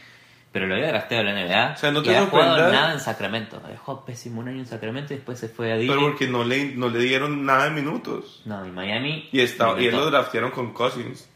pero 0.58 0.66
lo 0.66 0.74
había 0.74 0.88
drafteado 0.88 1.28
en 1.28 1.34
la 1.36 1.44
NBA. 1.46 1.72
O 1.74 1.76
sea, 1.76 1.90
no 1.92 2.00
y 2.00 2.02
te 2.02 2.16
había 2.16 2.28
jugado 2.28 2.72
nada 2.72 2.92
en 2.94 3.00
Sacramento. 3.00 3.60
Había 3.64 3.76
jugado 3.78 4.04
pésimo 4.04 4.40
un 4.40 4.48
año 4.48 4.58
en 4.58 4.66
Sacramento 4.66 5.12
y 5.12 5.16
después 5.16 5.38
se 5.38 5.48
fue 5.48 5.72
a 5.72 5.76
Pero 5.76 5.92
D-League. 5.92 6.02
porque 6.10 6.26
no 6.26 6.42
le, 6.44 6.74
no 6.74 6.88
le 6.88 6.98
dieron 6.98 7.46
nada 7.46 7.64
de 7.64 7.70
minutos. 7.70 8.42
No, 8.44 8.66
y 8.66 8.70
Miami. 8.72 9.28
Y, 9.30 9.40
está, 9.40 9.80
y 9.80 9.86
él 9.86 9.94
lo 9.94 10.10
draftearon 10.10 10.50
con 10.50 10.72
Cousins. 10.72 11.28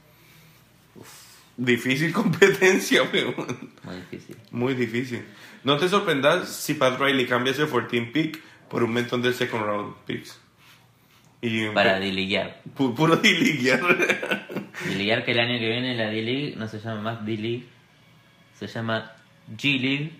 Difícil 1.56 2.12
competencia, 2.22 3.02
weón. 3.04 3.70
Muy 3.84 3.96
difícil. 3.96 4.36
Muy 4.50 4.74
difícil. 4.74 5.24
No 5.64 5.76
te 5.76 5.88
sorprendas 5.88 6.48
si 6.48 6.74
Pat 6.74 6.98
Riley 6.98 7.26
cambia 7.26 7.52
ese 7.52 7.66
14 7.66 8.00
pick 8.12 8.40
por 8.68 8.82
un 8.82 8.92
montón 8.94 9.22
de 9.22 9.32
second 9.32 9.62
round 9.64 9.94
picks. 10.06 10.40
Y 11.40 11.68
Para 11.70 11.98
D-Leaguear. 11.98 12.60
pu- 12.76 12.94
puro 12.94 13.16
D-League. 13.16 13.70
D-Leaguear 14.88 15.24
que 15.24 15.32
el 15.32 15.40
año 15.40 15.58
que 15.58 15.68
viene 15.68 15.94
la 15.96 16.06
D-League 16.08 16.54
no 16.56 16.66
se 16.68 16.80
llama 16.80 17.00
más 17.02 17.26
D-League, 17.26 17.66
se 18.68 18.74
llama 18.74 19.12
G-League. 19.56 20.12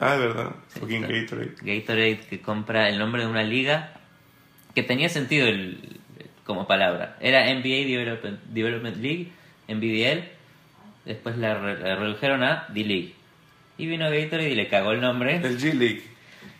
ah, 0.00 0.12
de 0.16 0.26
verdad. 0.26 0.50
Sí, 0.68 0.80
Fucking. 0.80 1.02
Gatorade. 1.02 1.54
Gatorade 1.62 2.18
que 2.28 2.40
compra 2.40 2.88
el 2.88 2.98
nombre 2.98 3.22
de 3.22 3.28
una 3.28 3.42
liga 3.42 3.92
que 4.74 4.82
tenía 4.82 5.08
sentido 5.08 5.46
el- 5.48 6.00
como 6.44 6.66
palabra. 6.66 7.16
Era 7.20 7.48
NBA 7.50 7.86
Development, 7.86 8.40
Development 8.44 8.96
League, 8.98 9.28
NBDL. 9.68 10.24
Después 11.06 11.36
la, 11.38 11.54
re- 11.54 11.78
la 11.80 11.96
redujeron 11.96 12.42
a 12.42 12.66
D-League. 12.68 13.14
Y 13.78 13.86
vino 13.86 14.10
Gatorade 14.10 14.50
y 14.50 14.54
le 14.54 14.68
cagó 14.68 14.92
el 14.92 15.00
nombre. 15.00 15.36
El 15.36 15.58
G-League. 15.58 16.02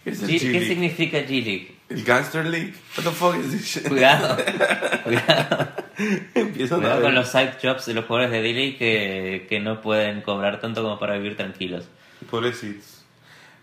¿Qué 0.04 0.10
es 0.10 0.22
el 0.22 0.28
G- 0.30 0.52
¿Qué 0.52 0.66
significa 0.66 1.18
G-League? 1.20 1.74
¿El 1.90 2.02
Gangster 2.02 2.46
League? 2.46 2.72
What 2.96 3.04
the 3.04 3.10
fuck 3.10 3.36
is 3.36 3.50
this 3.50 3.64
shit? 3.66 3.88
Cuidado. 3.88 4.36
Cuidado. 5.04 5.72
Empiezan 6.34 6.78
a 6.78 6.82
Cuidado 6.82 7.00
ver. 7.00 7.04
con 7.08 7.14
los 7.14 7.28
side 7.28 7.54
jobs 7.62 7.86
de 7.86 7.94
los 7.94 8.04
jugadores 8.06 8.30
de 8.32 8.42
D-League 8.42 8.76
que, 8.76 9.46
que 9.48 9.60
no 9.60 9.80
pueden 9.80 10.22
cobrar 10.22 10.60
tanto 10.60 10.82
como 10.82 10.98
para 10.98 11.14
vivir 11.14 11.36
tranquilos. 11.36 11.88
Pobrecitos. 12.30 13.04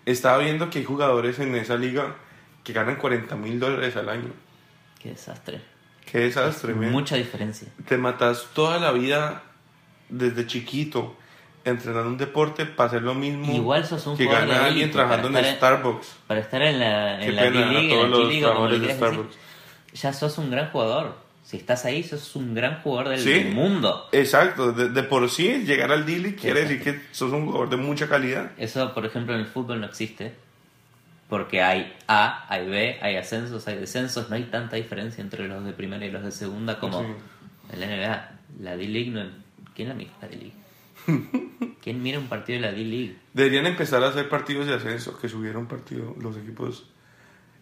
Estaba 0.05 0.37
viendo 0.39 0.69
que 0.69 0.79
hay 0.79 0.85
jugadores 0.85 1.39
en 1.39 1.55
esa 1.55 1.75
liga 1.75 2.15
que 2.63 2.73
ganan 2.73 2.95
40 2.95 3.35
mil 3.35 3.59
dólares 3.59 3.95
al 3.95 4.09
año. 4.09 4.31
Qué 5.01 5.09
desastre. 5.09 5.61
Qué 6.05 6.19
desastre, 6.19 6.73
man. 6.73 6.91
Mucha 6.91 7.15
diferencia. 7.15 7.67
Te 7.87 7.97
matas 7.97 8.47
toda 8.53 8.79
la 8.79 8.91
vida 8.91 9.43
desde 10.09 10.45
chiquito 10.47 11.15
entrenando 11.63 12.09
un 12.09 12.17
deporte 12.17 12.65
para 12.65 12.87
hacer 12.89 13.03
lo 13.03 13.13
mismo 13.13 13.53
Igual 13.53 13.85
sos 13.85 14.07
un 14.07 14.17
que 14.17 14.25
gana 14.25 14.65
alguien 14.65 14.91
trabajando 14.91 15.27
en 15.27 15.45
en- 15.45 15.55
Starbucks. 15.55 16.07
Para 16.27 16.39
estar 16.39 16.61
en 16.61 16.79
la, 16.79 17.21
en 17.23 17.35
la 17.35 17.41
a 17.43 17.49
D-League, 17.51 19.27
ya 19.93 20.13
sos 20.13 20.37
un 20.37 20.49
gran 20.49 20.69
jugador. 20.71 21.15
Si 21.51 21.57
estás 21.57 21.83
ahí, 21.83 22.01
sos 22.01 22.33
un 22.37 22.53
gran 22.53 22.81
jugador 22.81 23.09
del, 23.09 23.19
Sí. 23.19 23.43
mundo. 23.53 24.07
Exacto, 24.13 24.71
de, 24.71 24.87
de 24.87 25.03
por 25.03 25.29
sí 25.29 25.65
llegar 25.65 25.91
al 25.91 26.05
D-League 26.05 26.37
quiere 26.37 26.61
decir 26.61 26.81
que 26.81 27.01
sos 27.11 27.33
un 27.33 27.45
jugador 27.45 27.69
de 27.69 27.75
mucha 27.75 28.07
calidad. 28.07 28.51
Eso, 28.57 28.93
por 28.93 29.05
ejemplo, 29.05 29.33
en 29.35 29.41
el 29.41 29.47
fútbol 29.47 29.81
no 29.81 29.85
existe. 29.85 30.33
Porque 31.27 31.61
hay 31.61 31.93
A, 32.07 32.45
hay 32.47 32.69
B, 32.69 32.99
hay 33.01 33.17
ascensos, 33.17 33.67
hay 33.67 33.75
descensos. 33.75 34.29
No 34.29 34.37
hay 34.37 34.43
tanta 34.45 34.77
diferencia 34.77 35.21
entre 35.21 35.45
los 35.49 35.65
de 35.65 35.73
primera 35.73 36.05
y 36.05 36.09
los 36.09 36.23
de 36.23 36.31
segunda 36.31 36.79
como 36.79 37.01
Sí. 37.01 37.07
en 37.73 37.79
la 37.81 37.85
NBA. 37.87 38.31
La 38.61 38.77
D-League 38.77 39.11
no... 39.11 39.25
¿Quién 39.75 39.89
la 39.89 39.93
mira 39.93 40.11
la 40.21 40.29
D-League? 40.29 40.53
¿Quién 41.83 42.01
mira 42.01 42.17
un 42.17 42.27
partido 42.27 42.61
de 42.61 42.67
la 42.67 42.71
D-League? 42.71 43.17
Deberían 43.33 43.65
empezar 43.65 44.01
a 44.05 44.07
hacer 44.07 44.29
partidos 44.29 44.67
de 44.67 44.75
ascenso, 44.75 45.17
que 45.19 45.27
subieran 45.27 45.67
partido 45.67 46.15
los 46.17 46.37
equipos. 46.37 46.85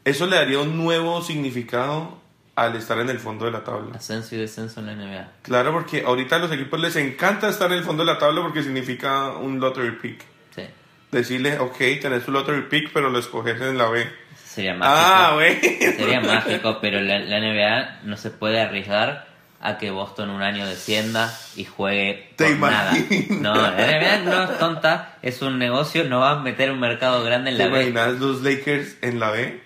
Eso 0.06 0.28
le 0.28 0.36
daría 0.36 0.60
un 0.60 0.78
nuevo 0.78 1.24
significado 1.24 2.20
al 2.64 2.76
estar 2.76 3.00
en 3.00 3.10
el 3.10 3.20
fondo 3.20 3.46
de 3.46 3.52
la 3.52 3.64
tabla. 3.64 3.96
Ascenso 3.96 4.36
y 4.36 4.40
descenso 4.40 4.80
en 4.82 4.88
la 4.88 4.94
NBA. 4.96 5.28
Claro, 5.44 5.72
porque 5.72 6.04
ahorita 6.06 6.36
a 6.36 6.40
los 6.40 6.52
equipos 6.52 6.80
les 6.80 6.96
encanta 6.96 7.50
estar 7.50 7.72
en 7.72 7.78
el 7.80 7.84
fondo 7.84 8.04
de 8.06 8.12
la 8.12 8.20
tabla 8.20 8.42
porque 8.42 8.64
significa 8.64 9.30
un 9.32 9.60
lottery 9.60 9.92
pick. 10.02 10.24
Sí. 10.56 10.64
Decirle, 11.12 11.58
ok, 11.60 11.78
tenés 12.02 12.26
tu 12.26 12.32
lottery 12.32 12.64
pick, 12.64 12.92
pero 12.94 13.10
lo 13.10 13.20
escoges 13.20 13.60
en 13.62 13.78
la 13.78 13.90
B. 13.90 14.08
Sería 14.44 14.74
mágico. 14.74 14.96
Ah, 14.98 15.32
güey. 15.36 15.60
Sería 15.62 16.22
mágico, 16.22 16.80
pero 16.82 17.00
la, 17.02 17.20
la 17.20 17.40
NBA 17.40 18.00
no 18.04 18.18
se 18.18 18.30
puede 18.30 18.60
arriesgar 18.62 19.28
a 19.62 19.78
que 19.78 19.92
Boston 19.92 20.30
un 20.30 20.42
año 20.42 20.66
descienda 20.66 21.34
y 21.56 21.66
juegue 21.66 22.32
Te 22.38 22.56
por 22.56 22.72
nada. 22.72 22.94
No, 23.30 23.54
la 23.54 23.72
NBA 23.72 24.18
no 24.24 24.44
es 24.44 24.58
tonta, 24.58 25.18
es 25.22 25.42
un 25.42 25.60
negocio, 25.60 26.06
no 26.06 26.20
va 26.22 26.32
a 26.32 26.40
meter 26.42 26.72
un 26.72 26.80
mercado 26.80 27.24
grande 27.24 27.52
en 27.52 27.58
¿Te 27.58 27.66
la 27.66 27.70
B. 27.70 27.90
imaginas 27.90 28.20
los 28.20 28.42
Lakers 28.42 28.98
en 29.02 29.20
la 29.20 29.32
B? 29.32 29.62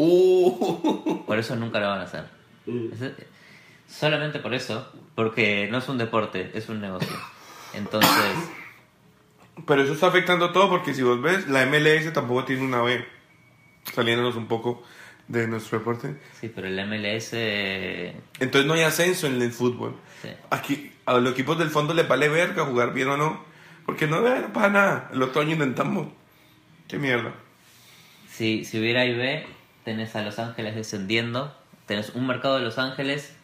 Uh. 0.00 1.24
Por 1.26 1.38
eso 1.38 1.56
nunca 1.56 1.80
lo 1.80 1.88
van 1.88 2.00
a 2.00 2.04
hacer. 2.04 2.24
Mm. 2.66 2.92
Es- 2.92 3.12
solamente 3.88 4.38
por 4.38 4.54
eso, 4.54 4.86
porque 5.14 5.68
no 5.70 5.78
es 5.78 5.88
un 5.88 5.98
deporte, 5.98 6.50
es 6.54 6.68
un 6.68 6.80
negocio. 6.80 7.16
Entonces, 7.74 8.10
Pero 9.66 9.82
eso 9.82 9.92
está 9.94 10.06
afectando 10.06 10.52
todo 10.52 10.68
porque 10.70 10.94
si 10.94 11.02
vos 11.02 11.20
ves, 11.20 11.48
la 11.48 11.66
MLS 11.66 12.12
tampoco 12.12 12.44
tiene 12.44 12.62
una 12.62 12.80
B. 12.82 13.04
Saliéndonos 13.92 14.36
un 14.36 14.46
poco 14.46 14.82
de 15.26 15.46
nuestro 15.48 15.78
deporte. 15.78 16.16
sí, 16.40 16.50
pero 16.54 16.68
el 16.68 16.78
MLS... 16.86 17.32
Entonces 18.40 18.66
no 18.66 18.74
hay 18.74 18.82
ascenso 18.82 19.26
en 19.26 19.40
el 19.42 19.50
fútbol. 19.52 19.96
sí. 20.22 20.28
Aquí 20.50 20.92
a 21.06 21.14
los 21.18 21.32
equipos 21.32 21.58
del 21.58 21.70
fondo 21.70 21.92
les 21.94 22.06
vale 22.06 22.28
verga 22.28 22.64
jugar 22.66 22.92
bien 22.94 23.08
o 23.08 23.16
no. 23.16 23.42
Porque 23.84 24.06
no, 24.06 24.20
no 24.20 24.52
pasa 24.52 24.68
nada. 24.68 25.10
El 25.12 25.22
otro 25.22 25.40
año 25.42 25.52
intentamos. 25.54 26.08
Qué 26.86 26.98
mierda. 26.98 27.32
Si, 28.30 28.64
si 28.64 28.78
hubiera 28.78 29.04
IB, 29.06 29.44
tenés 29.88 30.14
a 30.16 30.22
Los 30.22 30.38
Ángeles 30.38 30.74
descendiendo, 30.74 31.56
tenés 31.86 32.10
un 32.10 32.26
mercado 32.26 32.58
de 32.58 32.62
Los 32.62 32.76
Ángeles 32.76 33.34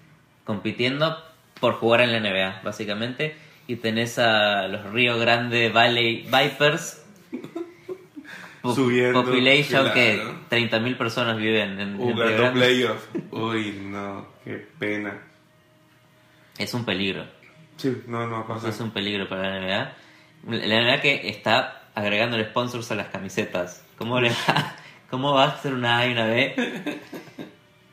compitiendo 0.44 1.16
por 1.58 1.76
jugar 1.76 2.02
en 2.02 2.12
la 2.12 2.20
NBA, 2.20 2.60
básicamente, 2.62 3.34
y 3.66 3.76
tenés 3.76 4.18
a 4.18 4.68
los 4.68 4.92
Río 4.92 5.18
Grande 5.18 5.70
Valley 5.70 6.28
Vipers. 6.30 7.02
Subiendo, 8.62 9.24
Population 9.24 9.90
claro. 9.90 9.94
que 9.94 10.22
30.000 10.50 10.98
personas 10.98 11.38
viven 11.38 11.80
en, 11.80 11.96
Jugando 11.96 12.24
Grande. 12.26 12.60
playoff. 12.60 13.08
Uy, 13.30 13.80
no, 13.82 14.26
qué 14.44 14.68
pena. 14.78 15.22
Es 16.58 16.74
un 16.74 16.84
peligro. 16.84 17.24
Sí, 17.78 18.02
no, 18.06 18.26
no 18.26 18.46
va 18.46 18.62
a 18.62 18.68
Es 18.68 18.80
un 18.80 18.90
peligro 18.90 19.26
para 19.30 19.48
la 19.48 19.60
NBA. 19.60 20.66
La 20.66 20.82
NBA 20.82 21.00
que 21.00 21.28
está 21.30 21.84
agregando 21.94 22.38
sponsors 22.44 22.90
a 22.90 22.96
las 22.96 23.08
camisetas. 23.08 23.82
¿Cómo, 23.96 24.20
le 24.20 24.28
va, 24.28 24.76
cómo 25.14 25.32
va 25.32 25.44
a 25.44 25.62
ser 25.62 25.74
una 25.74 25.98
A 25.98 26.08
y 26.08 26.12
una 26.12 26.26
B? 26.26 26.54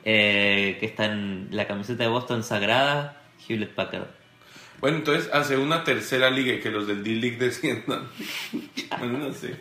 Eh, 0.03 0.77
que 0.79 0.85
está 0.87 1.05
en 1.05 1.49
la 1.51 1.67
camiseta 1.67 2.01
de 2.01 2.09
Boston 2.09 2.43
sagrada, 2.43 3.21
Hewlett 3.47 3.75
Packard. 3.75 4.07
Bueno, 4.79 4.97
entonces 4.97 5.29
hace 5.31 5.55
una 5.57 5.83
tercera 5.83 6.31
liga 6.31 6.53
y 6.53 6.59
que 6.61 6.71
los 6.71 6.87
del 6.87 7.03
D-League 7.03 7.37
desciendan. 7.37 8.07
bueno, 8.97 9.19
no 9.19 9.31
sé. 9.35 9.55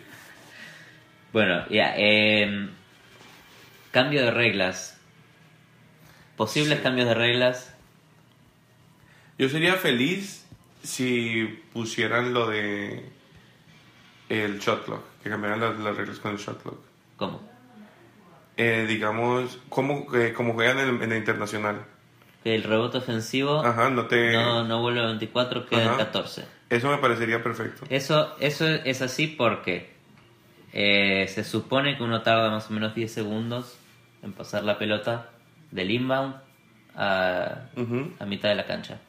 Bueno, 1.31 1.63
ya. 1.69 1.93
eh, 1.95 2.67
cambio 3.91 4.25
de 4.25 4.31
reglas. 4.31 4.99
Posibles 6.37 6.79
Sí. 6.79 6.83
cambios 6.83 7.07
de 7.07 7.13
reglas. 7.13 7.75
Yo 9.37 9.47
sería 9.49 9.75
feliz 9.75 10.47
si 10.81 11.61
pusieran 11.71 12.33
lo 12.33 12.49
de 12.49 13.05
el 14.29 14.57
shot 14.59 14.85
clock, 14.85 15.03
que 15.21 15.29
cambiaran 15.29 15.59
las, 15.59 15.77
las 15.77 15.95
reglas 15.95 16.17
con 16.17 16.31
el 16.31 16.37
shot 16.39 16.59
clock. 16.63 16.79
¿Cómo? 17.17 17.50
Eh, 18.57 18.85
digamos, 18.87 19.59
cómo, 19.69 20.07
eh, 20.15 20.33
cómo 20.35 20.53
juegan 20.53 20.79
en, 20.79 21.01
en 21.03 21.11
el 21.11 21.17
internacional. 21.17 21.85
Que 22.43 22.55
el 22.55 22.63
rebote 22.63 22.97
ofensivo 22.97 23.63
Ajá, 23.63 23.89
no 23.89 24.07
te... 24.07 24.31
no, 24.33 24.63
no 24.63 24.81
vuelve 24.81 25.01
a 25.01 25.05
24, 25.05 25.67
queda 25.67 25.83
en 25.83 25.87
Ajá. 25.89 25.97
14. 25.97 26.45
Eso 26.69 26.89
me 26.89 26.97
parecería 26.97 27.43
perfecto. 27.43 27.85
Eso, 27.89 28.35
eso 28.39 28.67
es 28.67 29.01
así 29.01 29.27
porque 29.27 29.91
eh, 30.73 31.27
se 31.27 31.43
supone 31.43 31.97
que 31.97 32.03
uno 32.03 32.21
tarda 32.21 32.49
más 32.49 32.69
o 32.69 32.73
menos 32.73 32.95
10 32.95 33.11
segundos 33.11 33.77
en 34.23 34.33
pasar 34.33 34.63
la 34.63 34.77
pelota 34.77 35.29
del 35.69 35.91
inbound 35.91 36.35
a, 36.95 37.69
a 38.19 38.25
mitad 38.25 38.49
de 38.49 38.55
la 38.55 38.65
cancha. 38.65 38.99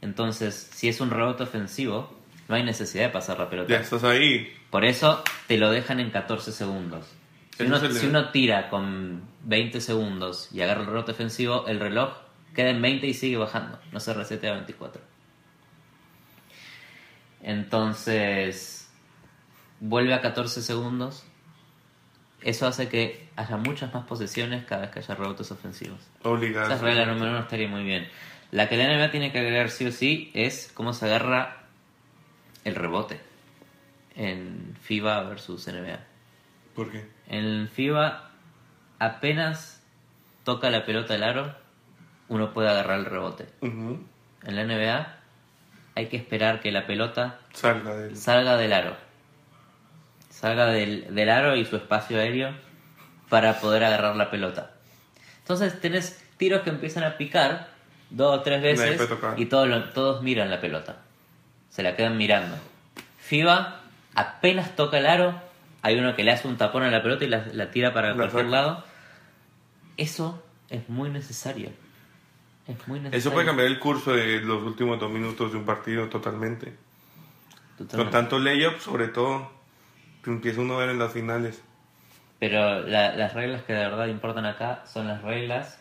Entonces, 0.00 0.54
si 0.54 0.88
es 0.88 1.00
un 1.00 1.10
rebote 1.10 1.44
ofensivo, 1.44 2.14
no 2.48 2.56
hay 2.56 2.62
necesidad 2.62 3.04
de 3.04 3.10
pasar 3.10 3.38
la 3.38 3.48
pelota. 3.48 3.70
Ya 3.72 3.80
estás 3.80 4.04
ahí. 4.04 4.52
Por 4.70 4.84
eso 4.84 5.22
te 5.46 5.56
lo 5.56 5.70
dejan 5.70 5.98
en 6.00 6.10
14 6.10 6.52
segundos. 6.52 7.10
Si 7.56 7.62
uno, 7.62 7.78
si 7.78 8.32
tira 8.32 8.68
con 8.68 9.22
20 9.44 9.80
segundos 9.80 10.48
y 10.52 10.60
agarra 10.62 10.80
el 10.80 10.86
rebote 10.88 11.12
ofensivo, 11.12 11.66
el 11.66 11.78
reloj 11.78 12.12
queda 12.54 12.70
en 12.70 12.82
20 12.82 13.06
y 13.06 13.14
sigue 13.14 13.36
bajando. 13.36 13.78
No 13.92 14.00
se 14.00 14.12
resetea 14.12 14.50
a 14.50 14.54
24. 14.54 15.00
Entonces, 17.42 18.90
vuelve 19.80 20.14
a 20.14 20.20
14 20.20 20.62
segundos. 20.62 21.24
Eso 22.40 22.66
hace 22.66 22.88
que 22.88 23.28
haya 23.36 23.56
muchas 23.56 23.92
más 23.94 24.04
posesiones 24.04 24.64
cada 24.64 24.82
vez 24.82 24.90
que 24.90 24.98
haya 24.98 25.14
rebotes 25.14 25.50
ofensivos. 25.50 26.00
Obligado. 26.22 26.74
Esa 26.74 26.82
regla 26.82 27.06
número 27.06 27.30
uno 27.30 27.40
estaría 27.40 27.68
muy 27.68 27.84
bien. 27.84 28.08
La 28.50 28.68
que 28.68 28.76
la 28.76 28.86
NBA 28.86 29.10
tiene 29.10 29.32
que 29.32 29.38
agregar 29.38 29.70
sí 29.70 29.86
o 29.86 29.92
sí 29.92 30.30
es 30.34 30.70
cómo 30.74 30.92
se 30.92 31.06
agarra 31.06 31.64
el 32.64 32.74
rebote 32.74 33.20
en 34.16 34.76
FIBA 34.82 35.22
versus 35.24 35.66
NBA. 35.66 36.13
¿Por 36.74 36.90
qué? 36.90 37.08
En 37.28 37.68
FIBA 37.68 38.30
apenas 38.98 39.82
toca 40.44 40.70
la 40.70 40.84
pelota 40.84 41.14
del 41.14 41.22
aro, 41.22 41.54
uno 42.28 42.52
puede 42.52 42.68
agarrar 42.68 42.98
el 42.98 43.04
rebote. 43.06 43.46
En 43.62 44.06
la 44.42 44.64
NBA 44.64 45.16
hay 45.94 46.06
que 46.08 46.16
esperar 46.16 46.60
que 46.60 46.72
la 46.72 46.86
pelota 46.86 47.38
Salga 47.52 47.94
del... 47.94 48.16
salga 48.16 48.56
del 48.56 48.72
aro. 48.72 48.96
Salga 50.30 50.66
del, 50.66 51.14
del 51.14 51.30
aro 51.30 51.56
y 51.56 51.64
su 51.64 51.76
espacio 51.76 52.18
aéreo 52.18 52.52
para 53.28 53.60
poder 53.60 53.84
agarrar 53.84 54.16
la 54.16 54.30
pelota. 54.30 54.72
Entonces 55.38 55.80
tenés 55.80 56.22
tiros 56.36 56.62
que 56.62 56.70
empiezan 56.70 57.04
a 57.04 57.16
picar 57.16 57.68
dos 58.10 58.38
o 58.38 58.42
tres 58.42 58.62
veces 58.62 59.00
y 59.36 59.46
todos, 59.46 59.92
todos 59.92 60.22
miran 60.22 60.50
la 60.50 60.60
pelota. 60.60 60.96
Se 61.70 61.82
la 61.82 61.96
quedan 61.96 62.16
mirando. 62.16 62.56
FIBA 63.18 63.80
apenas 64.14 64.76
toca 64.76 64.98
el 64.98 65.06
aro, 65.06 65.40
hay 65.84 65.98
uno 65.98 66.16
que 66.16 66.24
le 66.24 66.32
hace 66.32 66.48
un 66.48 66.56
tapón 66.56 66.82
a 66.82 66.90
la 66.90 67.02
pelota 67.02 67.24
y 67.24 67.28
la, 67.28 67.44
la 67.52 67.70
tira 67.70 67.92
para 67.92 68.08
La 68.10 68.16
cualquier 68.16 68.44
saca. 68.46 68.50
lado. 68.50 68.84
Eso 69.96 70.42
es 70.70 70.88
muy 70.88 71.10
necesario. 71.10 71.68
Es 72.66 72.88
muy 72.88 72.98
necesario. 73.00 73.18
Eso 73.18 73.30
puede 73.32 73.46
cambiar 73.46 73.68
el 73.68 73.78
curso 73.78 74.12
de 74.14 74.40
los 74.40 74.62
últimos 74.62 74.98
dos 74.98 75.10
minutos 75.10 75.52
de 75.52 75.58
un 75.58 75.64
partido 75.66 76.08
totalmente. 76.08 76.74
Con 77.76 77.86
Totalmente. 77.86 78.12
tanto 78.12 78.38
layup, 78.38 78.78
sobre 78.80 79.08
todo, 79.08 79.50
que 80.22 80.30
empieza 80.30 80.60
uno 80.62 80.74
a 80.76 80.78
ver 80.78 80.88
en 80.90 80.98
las 80.98 81.12
finales. 81.12 81.60
Pero 82.38 82.80
la- 82.82 83.14
las 83.14 83.34
reglas 83.34 83.62
que 83.64 83.72
de 83.74 83.80
verdad 83.80 84.06
importan 84.06 84.46
acá 84.46 84.84
son 84.90 85.06
las 85.08 85.22
reglas 85.22 85.78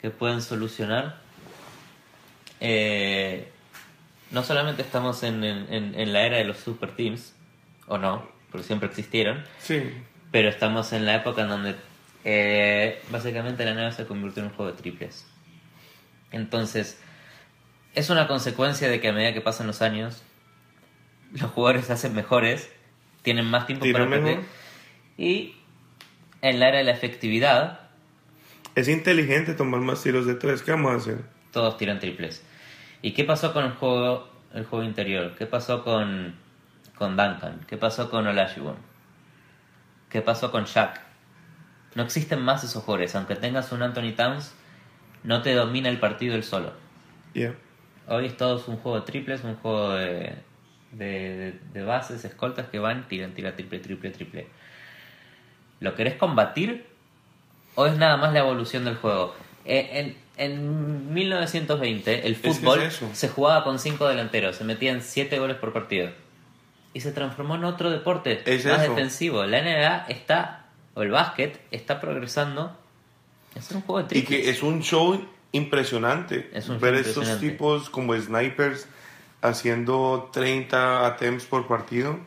que 0.00 0.10
pueden 0.10 0.42
solucionar. 0.42 1.18
eh, 2.60 3.50
no 4.32 4.42
solamente 4.42 4.82
estamos 4.82 5.22
en, 5.22 5.42
en- 5.44 5.94
en 5.94 6.12
la 6.12 6.22
era 6.22 6.36
de 6.36 6.44
los 6.44 6.58
super 6.58 6.94
teams, 6.94 7.34
o 7.86 7.96
no, 7.98 8.28
porque 8.50 8.66
siempre 8.66 8.88
existieron, 8.88 9.44
Sí. 9.60 9.82
pero 10.30 10.48
estamos 10.48 10.92
en 10.92 11.06
la 11.06 11.16
época 11.16 11.42
en 11.42 11.48
donde 11.48 11.76
eh, 12.24 13.00
básicamente 13.10 13.64
la 13.64 13.72
NBA 13.74 13.92
se 13.92 14.06
convirtió 14.06 14.42
en 14.42 14.48
un 14.50 14.54
juego 14.54 14.72
de 14.72 14.78
triples. 14.78 15.26
Entonces, 16.32 17.00
es 17.94 18.10
una 18.10 18.26
consecuencia 18.28 18.88
de 18.88 19.00
que 19.00 19.08
a 19.08 19.12
medida 19.12 19.32
que 19.32 19.40
pasan 19.40 19.66
los 19.66 19.82
años, 19.82 20.22
los 21.32 21.50
jugadores 21.50 21.86
se 21.86 21.92
hacen 21.92 22.14
mejores, 22.14 22.70
tienen 23.22 23.46
más 23.46 23.66
tiempo 23.66 23.86
para 23.92 24.06
mejor. 24.06 24.42
Y 25.16 25.54
en 26.42 26.60
la 26.60 26.68
era 26.68 26.78
de 26.78 26.84
la 26.84 26.92
efectividad, 26.92 27.80
Es 28.76 28.86
inteligente 28.88 29.54
tomar 29.54 29.80
más 29.80 30.00
tiros 30.02 30.26
de 30.26 30.34
tres. 30.36 30.62
¿Qué 30.62 30.70
vamos 30.70 30.92
a 30.92 30.96
hacer? 30.96 31.18
todos 31.52 31.76
tiran 31.76 31.98
triples. 31.98 32.44
¿Y 33.02 33.12
qué 33.12 33.24
pasó 33.24 33.52
con 33.52 33.64
el 33.64 33.72
juego, 33.72 34.28
el 34.54 34.64
juego 34.64 34.84
interior? 34.84 35.34
¿Qué 35.36 35.46
pasó 35.46 35.82
con, 35.82 36.36
con 37.00 37.16
Duncan? 37.16 37.60
¿Qué 37.66 37.78
pasó 37.78 38.10
con 38.10 38.26
Olajuwon? 38.26 38.76
¿Qué 40.10 40.20
pasó 40.20 40.50
con 40.52 40.64
Shaq? 40.66 41.00
No 41.94 42.02
existen 42.02 42.42
más 42.42 42.62
esos 42.62 42.84
jugadores. 42.84 43.14
Aunque 43.16 43.36
tengas 43.36 43.72
un 43.72 43.82
Anthony 43.82 44.12
Towns, 44.14 44.52
no 45.24 45.40
te 45.40 45.54
domina 45.54 45.88
el 45.88 45.98
partido 45.98 46.34
él 46.34 46.44
solo. 46.44 46.74
Yeah. 47.32 47.54
Hoy 48.06 48.26
es 48.26 48.36
todo 48.36 48.62
un 48.66 48.76
juego 48.76 49.00
de 49.00 49.06
triples, 49.06 49.42
un 49.44 49.56
juego 49.56 49.94
de, 49.94 50.34
de, 50.92 51.06
de- 51.36 51.60
de 51.72 51.82
bases, 51.84 52.22
escoltas 52.26 52.66
que 52.68 52.78
van, 52.78 53.08
tiran, 53.08 53.32
tiran, 53.32 53.54
triple, 53.56 53.78
triple, 53.78 54.10
triple. 54.10 54.46
¿Lo 55.80 55.94
querés 55.94 56.16
combatir? 56.16 56.84
¿O 57.76 57.86
es 57.86 57.96
nada 57.96 58.18
más 58.18 58.34
la 58.34 58.40
evolución 58.40 58.84
del 58.84 58.96
juego? 58.96 59.34
Eh, 59.64 60.16
En, 60.36 60.52
en 60.52 61.14
1920 61.14 62.26
el 62.26 62.32
es 62.34 62.38
fútbol 62.38 62.80
se 63.14 63.28
jugaba 63.30 63.64
con 63.64 63.78
cinco 63.78 64.06
delanteros, 64.06 64.56
se 64.56 64.64
metían 64.64 65.00
siete 65.00 65.38
goles 65.38 65.56
por 65.56 65.72
partido. 65.72 66.10
Y 66.92 67.00
se 67.00 67.12
transformó 67.12 67.54
en 67.54 67.64
otro 67.64 67.90
deporte 67.90 68.42
Es 68.46 68.64
más 68.66 68.82
eso. 68.82 68.94
defensivo. 68.94 69.44
La 69.44 69.62
NBA 69.62 70.06
está, 70.08 70.66
o 70.94 71.02
el 71.02 71.10
básquet, 71.10 71.60
está 71.70 72.00
progresando. 72.00 72.76
Es 73.54 73.70
un 73.70 73.82
juego 73.82 73.98
de 74.02 74.04
Y 74.18 74.22
triples. 74.22 74.42
que 74.44 74.50
es 74.50 74.62
un 74.62 74.82
show 74.82 75.24
impresionante. 75.52 76.50
Es 76.52 76.68
un 76.68 76.80
Ver 76.80 76.94
estos 76.94 77.38
tipos 77.38 77.90
como 77.90 78.14
snipers 78.16 78.86
haciendo 79.42 80.30
30 80.32 81.06
attempts 81.06 81.44
por 81.44 81.66
partido. 81.66 82.18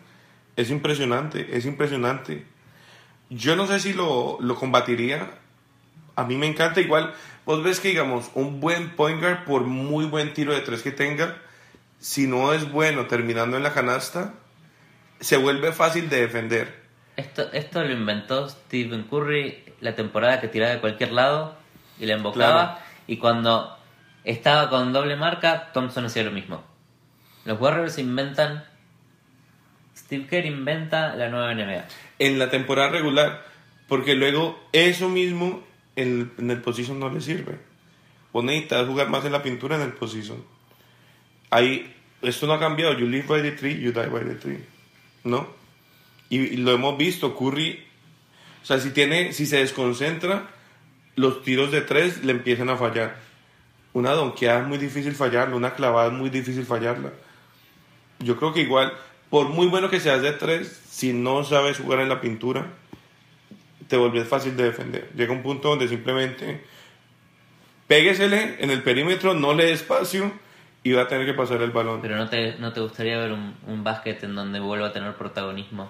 Es 0.55 0.69
impresionante, 0.69 1.57
es 1.57 1.65
impresionante. 1.65 2.45
Yo 3.29 3.55
no 3.55 3.65
sé 3.67 3.79
si 3.79 3.93
lo, 3.93 4.37
lo 4.41 4.55
combatiría. 4.55 5.31
A 6.15 6.23
mí 6.25 6.35
me 6.37 6.47
encanta 6.47 6.79
igual. 6.79 7.13
Vos 7.45 7.63
ves 7.63 7.79
que, 7.79 7.89
digamos, 7.89 8.29
un 8.35 8.59
buen 8.59 8.95
point 8.95 9.19
guard, 9.19 9.45
por 9.45 9.63
muy 9.63 10.05
buen 10.05 10.33
tiro 10.33 10.53
de 10.53 10.61
tres 10.61 10.81
que 10.83 10.91
tenga, 10.91 11.37
si 11.99 12.27
no 12.27 12.53
es 12.53 12.71
bueno 12.71 13.07
terminando 13.07 13.57
en 13.57 13.63
la 13.63 13.73
canasta, 13.73 14.33
se 15.23 15.37
vuelve 15.37 15.71
fácil 15.71 16.09
de 16.09 16.21
defender. 16.21 16.83
Esto, 17.15 17.51
esto 17.53 17.83
lo 17.83 17.93
inventó 17.93 18.49
Stephen 18.49 19.03
Curry 19.03 19.63
la 19.79 19.95
temporada 19.95 20.41
que 20.41 20.47
tiraba 20.47 20.73
de 20.73 20.81
cualquier 20.81 21.11
lado 21.11 21.55
y 21.99 22.05
la 22.05 22.15
embocaba. 22.15 22.75
Claro. 22.75 22.79
Y 23.07 23.17
cuando 23.17 23.77
estaba 24.23 24.69
con 24.69 24.91
doble 24.91 25.15
marca, 25.15 25.71
Thompson 25.73 26.05
hacía 26.05 26.23
lo 26.23 26.31
mismo. 26.31 26.63
Los 27.45 27.59
Warriors 27.59 27.97
inventan. 27.99 28.65
Steve 29.95 30.27
Kerr 30.27 30.45
inventa 30.45 31.15
la 31.15 31.29
nueva 31.29 31.53
NBA. 31.53 31.85
en 32.19 32.39
la 32.39 32.49
temporada 32.49 32.89
regular, 32.89 33.45
porque 33.87 34.15
luego 34.15 34.59
eso 34.71 35.07
mismo 35.07 35.63
en, 35.95 36.33
en 36.37 36.49
el 36.51 36.61
position 36.61 36.99
no 36.99 37.09
le 37.09 37.21
sirve. 37.21 37.59
Vos 38.31 38.43
necesitas 38.43 38.87
jugar 38.87 39.09
más 39.09 39.23
en 39.23 39.31
la 39.31 39.43
pintura 39.43 39.75
en 39.75 39.83
el 39.83 39.93
position. 39.93 40.43
Ahí, 41.51 41.95
esto 42.23 42.47
no 42.47 42.53
ha 42.53 42.59
cambiado. 42.59 42.97
You 42.97 43.07
live 43.07 43.27
by 43.27 43.41
the 43.41 43.51
tree, 43.51 43.79
you 43.79 43.91
die 43.91 44.07
by 44.07 44.25
the 44.25 44.35
tree. 44.35 44.72
¿No? 45.23 45.47
Y, 46.29 46.57
lo 46.57 46.71
hemos 46.71 46.97
visto. 46.97 47.35
Curry, 47.35 47.83
o 48.61 48.65
sea, 48.65 48.79
si, 48.79 48.91
tiene, 48.91 49.33
si 49.33 49.45
se 49.45 49.57
desconcentra, 49.57 50.49
los 51.15 51.43
tiros 51.43 51.71
de 51.71 51.81
tres 51.81 52.23
le 52.23 52.31
empiezan 52.31 52.69
a 52.69 52.77
fallar. 52.77 53.17
Una 53.93 54.11
donkeada 54.11 54.61
es 54.61 54.67
muy 54.67 54.77
difícil 54.77 55.13
fallarla, 55.13 55.55
una 55.55 55.75
clavada 55.75 56.07
es 56.07 56.13
muy 56.13 56.29
difícil 56.29 56.65
fallarla. 56.65 57.11
Yo 58.19 58.37
creo 58.37 58.53
que 58.53 58.61
igual, 58.61 58.93
por 59.29 59.49
muy 59.49 59.67
bueno 59.67 59.89
que 59.89 59.99
seas 59.99 60.21
de 60.21 60.31
tres, 60.31 60.81
si 60.89 61.13
no 61.13 61.43
sabes 61.43 61.77
jugar 61.77 61.99
en 61.99 62.09
la 62.09 62.21
pintura, 62.21 62.67
te 63.87 63.97
volvés 63.97 64.27
fácil 64.27 64.57
de 64.57 64.63
defender. 64.63 65.11
Llega 65.15 65.31
un 65.31 65.43
punto 65.43 65.69
donde 65.69 65.87
simplemente 65.87 66.63
péguesele 67.87 68.55
en 68.59 68.71
el 68.71 68.81
perímetro, 68.81 69.35
no 69.35 69.53
le 69.53 69.65
dé 69.65 69.73
espacio 69.73 70.31
y 70.83 70.91
va 70.91 71.03
a 71.03 71.07
tener 71.07 71.25
que 71.25 71.33
pasar 71.33 71.61
el 71.61 71.71
balón. 71.71 72.01
Pero 72.01 72.17
¿no 72.17 72.29
te, 72.29 72.55
no 72.59 72.73
te 72.73 72.81
gustaría 72.81 73.17
ver 73.17 73.31
un, 73.31 73.55
un 73.67 73.83
básquet 73.83 74.23
en 74.23 74.35
donde 74.35 74.59
vuelva 74.59 74.87
a 74.87 74.93
tener 74.93 75.13
protagonismo 75.15 75.89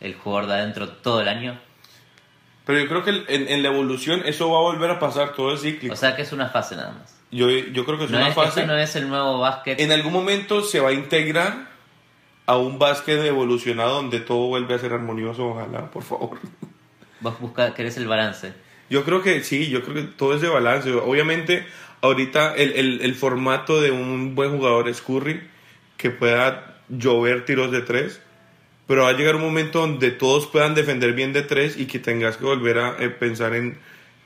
el 0.00 0.14
jugador 0.14 0.48
de 0.48 0.54
adentro 0.54 0.88
todo 0.88 1.20
el 1.20 1.28
año? 1.28 1.58
Pero 2.66 2.78
yo 2.80 2.88
creo 2.88 3.02
que 3.04 3.10
en, 3.34 3.48
en 3.48 3.62
la 3.62 3.68
evolución 3.68 4.22
eso 4.24 4.50
va 4.50 4.58
a 4.58 4.62
volver 4.62 4.90
a 4.90 4.98
pasar, 4.98 5.32
todo 5.34 5.54
es 5.54 5.60
cíclico. 5.62 5.92
O 5.92 5.96
sea 5.96 6.16
que 6.16 6.22
es 6.22 6.32
una 6.32 6.48
fase 6.48 6.76
nada 6.76 6.92
más. 6.92 7.18
yo, 7.30 7.48
yo 7.50 7.84
creo 7.84 7.98
que 7.98 8.04
es 8.04 8.10
No 8.10 8.18
una 8.18 8.28
es, 8.28 8.34
fase. 8.34 8.66
no 8.66 8.76
es 8.76 8.96
el 8.96 9.08
nuevo 9.08 9.38
básquet. 9.40 9.78
En 9.80 9.92
algún 9.92 10.12
momento 10.12 10.62
se 10.62 10.80
va 10.80 10.88
a 10.90 10.92
integrar 10.92 11.68
a 12.46 12.56
un 12.56 12.78
básquet 12.78 13.22
evolucionado 13.24 13.94
donde 13.96 14.20
todo 14.20 14.46
vuelve 14.48 14.74
a 14.74 14.78
ser 14.78 14.92
armonioso, 14.92 15.46
ojalá, 15.48 15.90
por 15.90 16.02
favor. 16.02 16.38
Vos 17.20 17.38
buscas, 17.40 17.72
querés 17.74 17.96
el 17.96 18.06
balance. 18.06 18.52
Yo 18.90 19.02
creo 19.04 19.22
que 19.22 19.42
sí, 19.42 19.68
yo 19.70 19.82
creo 19.82 19.94
que 19.94 20.02
todo 20.02 20.34
es 20.34 20.42
de 20.42 20.48
balance. 20.48 20.92
Obviamente, 20.92 21.66
ahorita 22.04 22.54
el, 22.54 22.72
el, 22.72 23.00
el 23.00 23.14
formato 23.14 23.80
de 23.80 23.90
un 23.90 24.34
buen 24.34 24.50
jugador 24.50 24.88
es 24.88 25.00
Curry, 25.00 25.40
que 25.96 26.10
pueda 26.10 26.76
llover 26.88 27.46
tiros 27.46 27.72
de 27.72 27.80
tres, 27.80 28.20
pero 28.86 29.04
va 29.04 29.08
a 29.08 29.12
llegar 29.14 29.36
un 29.36 29.42
momento 29.42 29.80
donde 29.80 30.10
todos 30.10 30.46
puedan 30.46 30.74
defender 30.74 31.14
bien 31.14 31.32
de 31.32 31.42
tres 31.42 31.78
y 31.78 31.86
que 31.86 31.98
tengas 31.98 32.36
que 32.36 32.44
volver 32.44 32.78
a 32.78 32.96
eh, 33.02 33.08
pensar 33.08 33.54
en, 33.54 33.78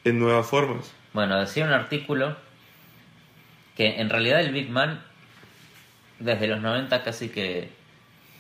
en 0.05 0.19
nuevas 0.19 0.47
formas. 0.47 0.93
Bueno, 1.13 1.39
decía 1.39 1.65
un 1.65 1.73
artículo 1.73 2.37
que 3.77 4.01
en 4.01 4.11
realidad 4.11 4.41
el 4.41 4.53
Big 4.53 4.71
Man 4.71 5.01
desde 6.19 6.49
los 6.49 6.61
90 6.61 7.05
casi 7.05 7.29
que 7.29 7.71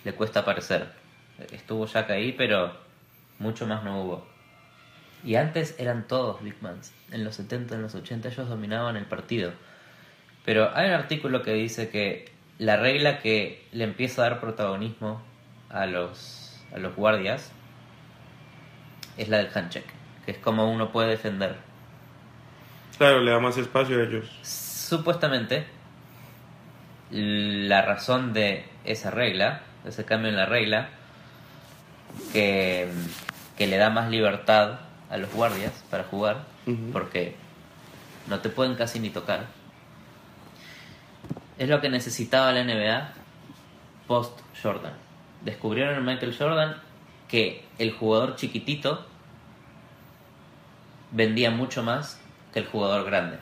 le 0.03 0.13
cuesta 0.15 0.41
aparecer. 0.41 0.89
Estuvo 1.53 1.87
Jack 1.87 2.11
ahí, 2.11 2.33
pero 2.33 2.77
mucho 3.39 3.67
más 3.69 3.85
no 3.85 4.03
hubo. 4.03 4.38
Y 5.25 5.35
antes 5.35 5.75
eran 5.79 6.07
todos 6.07 6.43
Big 6.43 6.57
Mans. 6.61 6.93
En 7.11 7.25
los 7.25 7.37
70, 7.37 7.75
en 7.75 7.83
los 7.83 7.95
80 7.95 8.29
ellos 8.29 8.49
dominaban 8.49 8.97
el 8.97 9.07
partido. 9.07 9.53
Pero 10.45 10.75
hay 10.75 10.89
un 10.89 10.95
artículo 10.95 11.43
que 11.43 11.53
dice 11.53 11.91
que 11.91 12.31
la 12.59 12.77
regla 12.77 13.19
que 13.19 13.67
le 13.73 13.85
empieza 13.85 14.23
a 14.23 14.31
dar 14.31 14.41
protagonismo 14.41 15.23
a 15.71 15.87
los, 15.87 16.61
a 16.75 16.79
los 16.79 16.95
guardias 16.95 17.53
es 19.17 19.29
la 19.29 19.39
del 19.39 19.51
handcheck, 19.53 19.85
que 20.25 20.33
es 20.33 20.39
como 20.39 20.71
uno 20.71 20.91
puede 20.93 21.11
defender. 21.11 21.57
Claro, 22.97 23.21
le 23.21 23.31
da 23.31 23.39
más 23.41 23.57
espacio 23.59 23.99
a 23.99 24.05
ellos. 24.05 24.31
Supuestamente, 24.43 25.67
la 27.11 27.83
razón 27.83 28.33
de 28.33 28.65
esa 28.85 29.11
regla, 29.11 29.63
de 29.85 29.91
ese 29.91 30.05
cambio 30.05 30.31
en 30.31 30.37
la 30.37 30.47
regla, 30.47 30.89
que, 32.33 32.89
que 33.57 33.67
le 33.67 33.77
da 33.77 33.91
más 33.91 34.09
libertad 34.11 34.88
a 35.11 35.17
los 35.17 35.33
guardias 35.33 35.73
para 35.91 36.05
jugar, 36.05 36.45
porque 36.93 37.35
no 38.27 38.41
te 38.41 38.49
pueden 38.49 38.75
casi 38.75 39.01
ni 39.01 39.11
tocar. 39.11 39.47
Es 41.59 41.69
lo 41.69 41.81
que 41.81 41.89
necesitaba 41.89 42.53
la 42.53 42.63
NBA 42.63 43.13
post 44.07 44.39
Jordan. 44.63 44.93
Descubrieron 45.43 45.97
en 45.97 46.05
Michael 46.05 46.35
Jordan 46.37 46.77
que 47.29 47.65
el 47.79 47.93
jugador 47.93 48.37
chiquitito 48.37 49.07
vendía 51.11 51.51
mucho 51.51 51.83
más 51.83 52.21
que 52.53 52.61
el 52.61 52.67
jugador 52.67 53.05
grande. 53.05 53.39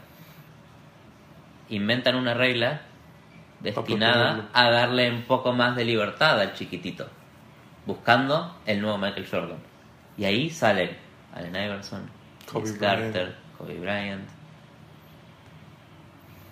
Inventan 1.69 2.14
una 2.17 2.35
regla 2.35 2.83
destinada 3.61 4.49
a 4.53 4.71
darle 4.71 5.11
un 5.11 5.23
poco 5.23 5.53
más 5.53 5.75
de 5.77 5.85
libertad 5.85 6.41
al 6.41 6.55
chiquitito, 6.55 7.09
buscando 7.87 8.57
el 8.67 8.81
nuevo 8.81 8.99
Michael 8.99 9.27
Jordan. 9.29 9.59
Y 10.17 10.25
ahí 10.25 10.51
salen 10.51 11.06
Allen 11.37 11.55
Iverson, 11.55 12.09
Kobe 12.51 12.64
Vince 12.64 12.78
Bryant. 12.78 13.12
Carter, 13.12 13.34
Kobe 13.59 13.78
Bryant, 13.78 14.28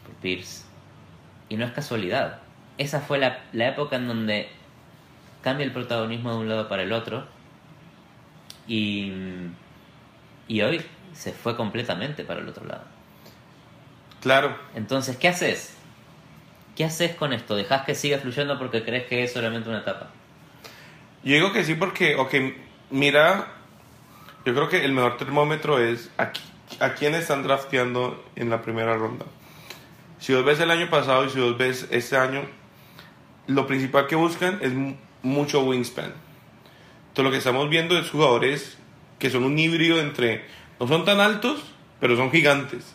Paul 0.05 0.17
Pierce. 0.21 0.65
Y 1.49 1.57
no 1.57 1.65
es 1.65 1.73
casualidad. 1.73 2.41
Esa 2.79 3.01
fue 3.01 3.19
la, 3.19 3.41
la 3.53 3.69
época 3.69 3.97
en 3.97 4.09
donde 4.09 4.49
cambia 5.43 5.65
el 5.65 5.73
protagonismo 5.73 6.33
de 6.33 6.39
un 6.39 6.49
lado 6.49 6.69
para 6.69 6.83
el 6.83 6.93
otro. 6.93 7.27
Y, 8.67 9.13
y 10.49 10.61
hoy 10.63 10.85
se 11.13 11.33
fue 11.33 11.57
completamente 11.57 12.25
para 12.25 12.41
el 12.41 12.49
otro 12.49 12.65
lado. 12.67 12.85
Claro, 14.21 14.57
Entonces, 14.75 15.19
¿qué 15.19 15.29
haces? 15.29 15.77
¿Qué 16.75 16.85
haces 16.85 17.15
con 17.15 17.33
esto? 17.35 17.57
¿Dejas 17.57 17.85
que 17.85 17.95
siga 17.95 18.19
fluyendo 18.19 18.59
porque 18.59 18.83
crees 18.83 19.05
que 19.05 19.23
es 19.23 19.33
solamente 19.33 19.69
una 19.69 19.81
etapa? 19.81 20.09
Yo 21.23 21.35
digo 21.35 21.53
que 21.53 21.63
sí 21.63 21.75
porque, 21.75 22.17
ok, 22.17 22.35
mira, 22.91 23.49
yo 24.45 24.55
creo 24.55 24.69
que 24.69 24.85
el 24.85 24.93
mejor 24.93 25.17
termómetro 25.17 25.79
es 25.79 26.11
a 26.19 26.95
quién 26.95 27.15
están 27.15 27.43
drafteando 27.43 28.25
en 28.37 28.51
la 28.51 28.63
primera 28.63 28.95
ronda. 28.97 29.27
Si 30.19 30.33
vos 30.35 30.45
ves 30.45 30.61
el 30.61 30.71
año 30.71 30.89
pasado 30.91 31.25
y 31.25 31.31
si 31.31 31.41
vos 31.41 31.57
ves 31.59 31.87
este 31.91 32.17
año, 32.17 32.43
lo 33.47 33.67
principal 33.67 34.07
que 34.07 34.17
buscan 34.17 34.59
es 34.63 34.73
mu- 34.73 34.97
mucho 35.23 35.63
wingspan. 35.63 36.13
Entonces 37.09 37.25
lo 37.25 37.31
que 37.31 37.39
estamos 37.39 37.69
viendo 37.69 37.99
es 37.99 38.11
jugadores 38.11 38.79
que 39.19 39.31
son 39.31 39.45
un 39.45 39.59
híbrido 39.59 40.01
entre, 40.01 40.45
no 40.81 40.89
son 40.89 41.05
tan 41.05 41.21
altos, 41.21 41.63
pero 42.01 42.17
son 42.17 42.31
gigantes. 42.31 42.95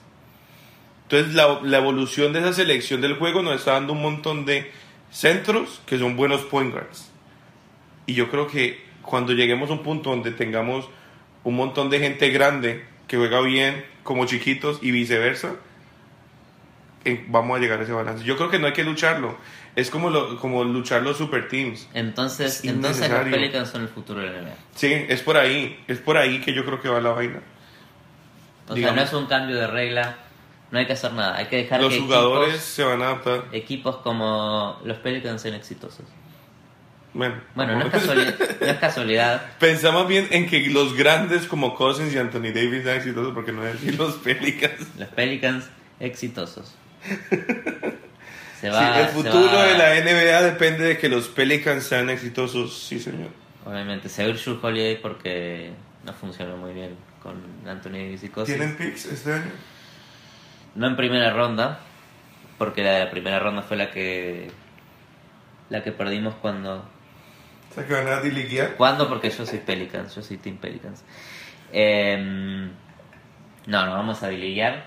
Entonces 1.04 1.34
la, 1.34 1.60
la 1.64 1.78
evolución 1.78 2.34
de 2.34 2.40
esa 2.40 2.54
selección 2.54 3.02
del 3.02 3.16
juego 3.16 3.42
nos 3.42 3.56
está 3.56 3.74
dando 3.74 3.94
un 3.94 4.02
montón 4.02 4.46
de 4.46 4.72
centros 5.12 5.82
que 5.86 5.98
son 5.98 6.16
buenos 6.16 6.42
point 6.42 6.72
guards. 6.72 7.10
Y 8.06 8.14
yo 8.14 8.30
creo 8.30 8.48
que 8.48 8.84
cuando 9.02 9.34
lleguemos 9.34 9.70
a 9.70 9.74
un 9.74 9.84
punto 9.84 10.10
donde 10.12 10.32
tengamos 10.32 10.88
un 11.44 11.56
montón 11.56 11.90
de 11.90 12.00
gente 12.00 12.30
grande 12.30 12.86
que 13.08 13.18
juega 13.18 13.42
bien 13.42 13.86
como 14.04 14.26
chiquitos 14.26 14.80
y 14.82 14.92
viceversa, 14.92 15.56
vamos 17.28 17.58
a 17.58 17.62
llegar 17.62 17.80
a 17.80 17.84
ese 17.84 17.92
balance. 17.92 18.24
Yo 18.24 18.38
creo 18.38 18.50
que 18.50 18.60
no 18.60 18.68
hay 18.68 18.74
que 18.74 18.84
lucharlo. 18.84 19.38
Es 19.76 19.90
como, 19.90 20.10
lo, 20.10 20.38
como 20.40 20.64
luchar 20.64 21.02
los 21.04 21.18
super 21.18 21.48
teams. 21.48 21.88
Entonces, 21.94 22.64
Es 22.64 22.66
entonces 22.66 23.10
los. 23.10 23.20
Pelicans 23.22 23.70
son 23.70 23.84
el 23.84 23.88
futuro 23.88 24.20
de 24.22 24.30
la 24.30 24.42
NBA. 24.42 24.56
Sí, 24.76 25.06
es 25.08 25.22
por 25.22 25.38
ahí. 25.38 25.80
Es 25.88 26.00
por 26.00 26.18
ahí 26.18 26.42
que 26.42 26.54
yo 26.54 26.66
creo 26.66 26.82
que 26.82 26.90
va 26.90 27.00
la 27.00 27.12
vaina. 27.12 27.42
O 28.66 28.68
sea, 28.68 28.76
Digamos. 28.76 28.96
no 28.98 29.02
es 29.04 29.14
un 29.14 29.26
cambio 29.28 29.56
de 29.56 29.68
regla, 29.68 30.18
no 30.72 30.80
hay 30.80 30.86
que 30.86 30.94
hacer 30.94 31.14
nada. 31.14 31.38
Hay 31.38 31.46
que 31.46 31.58
dejar 31.58 31.82
Los 31.82 31.94
que 31.94 32.00
jugadores 32.02 32.50
equipos, 32.50 32.66
se 32.66 32.84
van 32.84 33.02
a 33.02 33.06
adaptar. 33.06 33.46
equipos 33.52 33.98
como 33.98 34.80
los 34.84 34.98
Pelicans 34.98 35.42
sean 35.42 35.56
exitosos. 35.56 36.06
Bueno, 37.14 37.36
Bueno, 37.56 37.76
no 37.78 37.86
es, 37.86 37.92
casualidad, 37.92 38.36
no 38.62 38.68
es 38.68 38.78
casualidad. 38.78 39.42
Pensamos 39.60 40.08
bien 40.08 40.28
en 40.32 40.48
que 40.48 40.60
los 40.70 40.96
grandes 40.96 41.46
como 41.48 41.76
Cousins 41.76 42.14
y 42.14 42.18
Anthony 42.18 42.52
Davis 42.54 42.84
sean 42.84 42.98
exitosos, 42.98 43.34
porque 43.34 43.52
no 43.52 43.62
decir 43.64 43.96
los 43.98 44.16
Pelicans. 44.16 44.88
Los 44.98 45.10
Pelicans 45.10 45.66
exitosos. 46.00 46.76
Se 48.60 48.68
Sí, 48.68 48.74
va, 48.76 49.00
el 49.00 49.08
se 49.08 49.14
futuro 49.14 49.46
va- 49.54 49.64
de 49.68 49.78
la 49.78 49.96
NBA 50.02 50.42
depende 50.42 50.84
de 50.84 50.98
que 50.98 51.08
los 51.08 51.30
Pelicans 51.30 51.84
sean 51.86 52.10
exitosos, 52.10 52.78
sí 52.78 53.00
señor. 53.00 53.30
Obviamente, 53.66 54.10
se 54.10 54.26
va 54.28 54.34
a 54.34 54.68
Holiday 54.68 54.98
porque 55.02 55.72
no 56.04 56.14
funcionó 56.14 56.58
muy 56.58 56.74
bien 56.74 56.96
con 57.24 57.36
Anthony 57.66 57.92
Davis 57.94 58.24
y 58.26 58.30
Cousins. 58.30 58.58
¿Tienen 58.58 58.76
picks 58.76 59.06
este 59.06 59.32
año? 59.34 59.52
No 60.76 60.88
en 60.88 60.98
primera 60.98 61.32
ronda, 61.32 61.80
porque 62.58 62.84
la 62.84 63.10
primera 63.10 63.40
ronda 63.40 63.62
fue 63.62 63.78
la 63.78 63.92
que 63.92 64.52
la 65.70 65.82
que 65.84 65.92
perdimos 65.94 66.36
cuando 66.36 66.84
O 67.70 67.74
sea, 67.74 67.86
que 67.86 67.94
van 67.94 68.08
a. 68.08 68.76
¿Cuándo? 68.76 69.08
Porque 69.08 69.30
yo 69.30 69.46
soy 69.46 69.60
Pelicans, 69.60 70.16
yo 70.16 70.22
soy 70.22 70.38
Team 70.38 70.58
Pelicans. 70.58 71.04
Em, 71.72 72.68
no, 73.68 73.86
no 73.86 73.94
vamos 73.94 74.24
a 74.24 74.30
bilillar. 74.30 74.86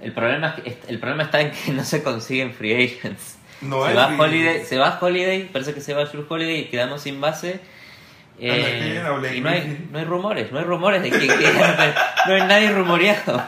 El 0.00 0.12
problema, 0.12 0.56
es 0.64 0.76
que, 0.76 0.90
el 0.92 0.98
problema 0.98 1.22
está 1.24 1.40
en 1.40 1.52
que 1.52 1.72
no 1.72 1.84
se 1.84 2.02
consiguen 2.02 2.52
free 2.52 2.74
agents. 2.74 3.38
No 3.60 3.86
se, 3.86 3.94
va 3.94 4.08
free 4.08 4.18
Holiday, 4.18 4.48
agents. 4.48 4.68
se 4.68 4.78
va 4.78 4.98
Holiday, 5.00 5.48
parece 5.52 5.72
que 5.74 5.80
se 5.80 5.94
va 5.94 6.04
Drew 6.06 6.26
Holiday 6.28 6.60
y 6.60 6.64
quedamos 6.64 7.02
sin 7.02 7.20
base. 7.20 7.60
Eh, 8.40 9.00
y 9.34 9.40
no 9.40 9.48
hay, 9.50 9.88
no 9.92 9.98
hay 9.98 10.04
rumores, 10.04 10.50
no 10.50 10.58
hay 10.58 10.64
rumores 10.64 11.02
de 11.02 11.10
que, 11.10 11.18
que- 11.20 11.28
no 12.26 12.34
hay 12.34 12.40
nadie 12.48 12.72
rumoreado. 12.72 13.40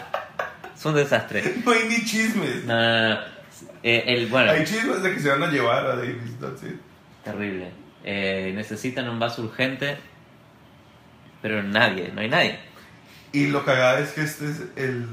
Es 0.77 0.85
un 0.85 0.95
desastre. 0.95 1.43
No 1.65 1.73
hay 1.73 1.89
ni 1.89 2.05
chismes. 2.05 2.65
No, 2.65 2.75
no, 2.77 3.09
no. 3.15 3.21
Eh, 3.83 4.05
el, 4.07 4.27
bueno, 4.29 4.53
Hay 4.53 4.65
chismes 4.65 5.03
de 5.03 5.13
que 5.15 5.21
se 5.21 5.29
van 5.31 5.43
a 5.43 5.49
llevar 5.49 5.85
a 5.87 5.97
Davis, 5.97 6.39
that's 6.41 6.63
it. 6.63 6.77
Terrible. 7.25 7.71
Eh, 8.05 8.53
necesitan 8.55 9.09
un 9.09 9.19
base 9.19 9.41
urgente, 9.41 9.97
pero 11.43 11.63
nadie, 11.63 12.11
no 12.15 12.21
hay 12.21 12.29
nadie. 12.29 12.59
Y 13.33 13.49
lo 13.49 13.65
cagada 13.65 13.99
es 14.01 14.13
que 14.13 14.23
este 14.23 14.51
es 14.51 14.61
el, 14.77 15.07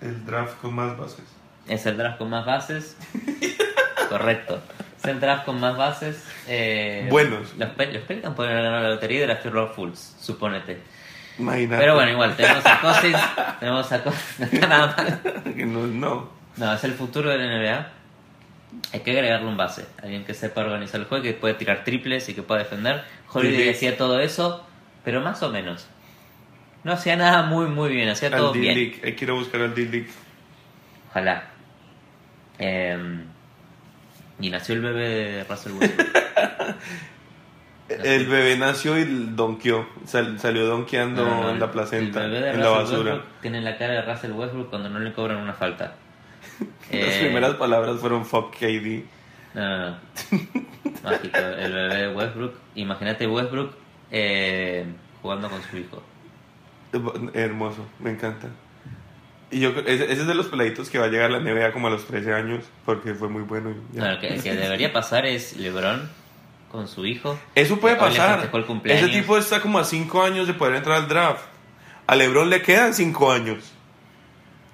el 0.00 0.24
draft 0.26 0.60
con 0.60 0.74
más 0.74 0.96
bases. 0.96 1.24
Es 1.66 1.86
el 1.86 1.96
draft 1.96 2.18
con 2.18 2.30
más 2.30 2.44
bases. 2.44 2.96
Correcto. 4.08 4.62
Es 4.98 5.04
el 5.06 5.20
draft 5.20 5.44
con 5.44 5.58
más 5.60 5.76
bases. 5.76 6.22
eh, 6.46 7.06
Buenos. 7.10 7.54
Los, 7.56 7.68
los 7.76 8.02
Pelicans 8.02 8.34
pueden 8.36 8.54
ganar 8.54 8.82
la 8.82 8.90
lotería 8.90 9.20
de 9.22 9.26
la 9.26 9.40
Rob 9.42 9.74
Fools, 9.74 10.16
supónete. 10.20 10.80
Imagínate. 11.38 11.82
Pero 11.82 11.94
bueno, 11.94 12.12
igual, 12.12 12.36
tenemos 12.36 12.64
a 12.64 12.80
Cousins, 12.80 13.18
tenemos 13.58 13.90
a 13.90 14.02
Cousins, 14.04 14.38
no 14.38 14.46
está 14.46 14.66
nada 14.68 14.94
mal. 14.96 15.20
No, 15.66 15.86
no. 15.86 16.30
No, 16.56 16.72
es 16.74 16.84
el 16.84 16.92
futuro 16.92 17.30
de 17.30 17.38
la 17.38 17.46
NBA. 17.58 17.88
Hay 18.92 19.00
que 19.00 19.10
agregarle 19.12 19.46
un 19.48 19.56
base. 19.56 19.86
Alguien 20.02 20.24
que 20.24 20.34
sepa 20.34 20.60
organizar 20.62 21.00
el 21.00 21.06
juego, 21.06 21.22
que 21.22 21.32
puede 21.32 21.54
tirar 21.54 21.84
triples 21.84 22.28
y 22.28 22.34
que 22.34 22.42
pueda 22.42 22.62
defender. 22.62 23.02
Holiday 23.32 23.70
hacía 23.70 23.96
todo 23.96 24.20
eso, 24.20 24.64
pero 25.04 25.20
más 25.20 25.42
o 25.42 25.50
menos. 25.50 25.88
No 26.84 26.92
hacía 26.92 27.16
nada 27.16 27.42
muy, 27.42 27.66
muy 27.66 27.90
bien. 27.90 28.08
Hacía 28.08 28.30
todo 28.30 28.52
bien. 28.52 28.76
Hay 29.02 29.14
que 29.14 29.24
ir 29.24 29.30
a 29.30 29.34
buscar 29.34 29.60
al 29.62 29.74
D-League. 29.74 30.08
Ojalá. 31.10 31.44
Eh, 32.58 33.24
y 34.40 34.50
nació 34.50 34.74
el 34.74 34.80
bebé 34.82 35.08
de 35.08 35.44
Russell 35.44 35.72
Westbrook. 35.72 36.08
El 37.88 38.26
bebé 38.26 38.56
nació 38.56 38.98
y 38.98 39.04
donkeó. 39.04 39.86
Sal- 40.06 40.38
salió 40.40 40.66
donkeando 40.66 41.22
No, 41.24 41.42
no, 41.42 41.50
en 41.50 41.60
la 41.60 41.70
placenta, 41.70 42.24
el 42.24 42.30
bebé 42.30 42.46
de 42.46 42.50
en 42.54 42.60
la 42.60 42.66
Russell 42.68 42.82
basura. 42.96 43.12
Westbrook 43.14 43.40
tiene 43.42 43.60
la 43.60 43.76
cara 43.76 43.92
de 43.94 44.02
Russell 44.02 44.32
Westbrook 44.32 44.70
cuando 44.70 44.88
no 44.88 44.98
le 45.00 45.12
cobran 45.12 45.36
una 45.36 45.52
falta. 45.52 45.92
Las 46.90 47.00
Eh, 47.14 47.18
primeras 47.22 47.54
palabras 47.54 47.98
fueron 48.00 48.24
fuck 48.24 48.54
KD. 48.56 49.04
No, 49.54 49.62
no, 49.78 49.88
no. 49.88 49.96
Mágico, 51.02 51.38
el 51.38 51.72
bebé 51.72 51.94
de 51.96 52.14
Westbrook. 52.14 52.54
Imagínate 52.74 53.26
Westbrook 53.26 53.74
eh, 54.10 54.84
jugando 55.22 55.48
con 55.50 55.62
su 55.62 55.76
hijo. 55.78 56.02
Hermoso, 57.32 57.84
me 57.98 58.10
encanta. 58.10 58.48
Y 59.50 59.60
yo 59.60 59.70
ese, 59.70 60.04
ese 60.04 60.12
es 60.12 60.26
de 60.26 60.34
los 60.34 60.46
peladitos 60.46 60.88
que 60.90 60.98
va 60.98 61.06
a 61.06 61.08
llegar 61.08 61.26
a 61.32 61.38
la 61.38 61.40
NBA 61.40 61.72
como 61.72 61.88
a 61.88 61.90
los 61.90 62.06
13 62.06 62.32
años 62.34 62.64
porque 62.84 63.14
fue 63.14 63.28
muy 63.28 63.42
bueno. 63.42 63.70
y. 63.70 63.96
No, 63.98 64.10
lo 64.10 64.20
que, 64.20 64.28
que 64.40 64.54
debería 64.54 64.92
pasar 64.92 65.26
es 65.26 65.56
LeBron 65.56 66.08
con 66.70 66.88
su 66.88 67.06
hijo. 67.06 67.38
Eso 67.54 67.78
puede 67.78 67.96
pasar. 67.96 68.48
Ese 68.84 69.08
tipo 69.08 69.36
está 69.38 69.60
como 69.60 69.78
a 69.78 69.84
5 69.84 70.22
años 70.22 70.46
de 70.46 70.54
poder 70.54 70.76
entrar 70.76 70.96
al 70.96 71.08
draft. 71.08 71.44
A 72.06 72.16
LeBron 72.16 72.50
le 72.50 72.62
quedan 72.62 72.94
5 72.94 73.32
años. 73.32 73.72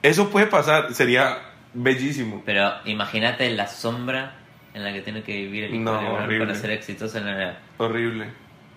Eso 0.03 0.31
puede 0.31 0.47
pasar. 0.47 0.95
Sería 0.95 1.39
bellísimo. 1.75 2.43
Pero 2.45 2.73
imagínate 2.85 3.51
la 3.51 3.67
sombra 3.67 4.37
en 4.75 4.85
la 4.85 4.93
que 4.93 5.01
tiene 5.03 5.23
que 5.23 5.33
vivir 5.37 5.65
el 5.65 5.75
hijo 5.75 5.83
No, 5.85 5.95
de 5.97 6.03
LeBron 6.03 6.23
horrible. 6.25 6.47
para 6.47 6.59
ser 6.59 6.71
exitoso 6.71 7.19
en 7.19 7.27
la. 7.27 7.59
Horrible. 7.79 8.27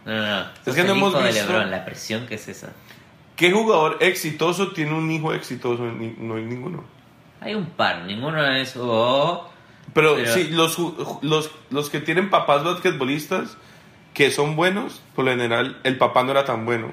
No, 0.06 0.14
no, 0.16 0.39
no. 0.39 0.46
Sos 0.66 0.76
que 0.76 0.84
no 0.84 0.91
hemos 0.94 1.12
hijo 1.14 1.22
de 1.22 1.28
visto- 1.32 1.48
LeBron, 1.52 1.72
la 1.72 1.86
presión 1.86 2.26
que 2.28 2.36
es 2.36 2.48
esa. 2.48 2.74
¿Qué 3.36 3.52
jugador 3.52 3.98
exitoso 4.02 4.72
tiene 4.74 4.94
un 4.94 5.10
hijo 5.10 5.34
exitoso? 5.34 5.84
No 5.84 6.36
hay 6.36 6.44
ninguno. 6.44 6.84
Hay 7.41 7.56
un 7.56 7.66
par, 7.66 8.04
ninguno 8.04 8.46
es. 8.56 8.76
Oh, 8.78 9.50
Pero, 9.94 10.16
Pero- 10.16 10.32
sí, 10.34 10.50
los, 10.50 10.78
los, 11.22 11.52
los 11.70 11.89
que 11.89 12.00
tienen 12.00 12.30
papás 12.30 12.64
basquetbolistas 12.64 13.58
que 14.14 14.30
son 14.32 14.56
buenos, 14.56 15.02
por 15.16 15.26
lo 15.26 15.32
general, 15.32 15.80
el 15.84 15.98
papá 15.98 16.24
no 16.24 16.32
era 16.32 16.46
tan 16.46 16.66
bueno. 16.66 16.91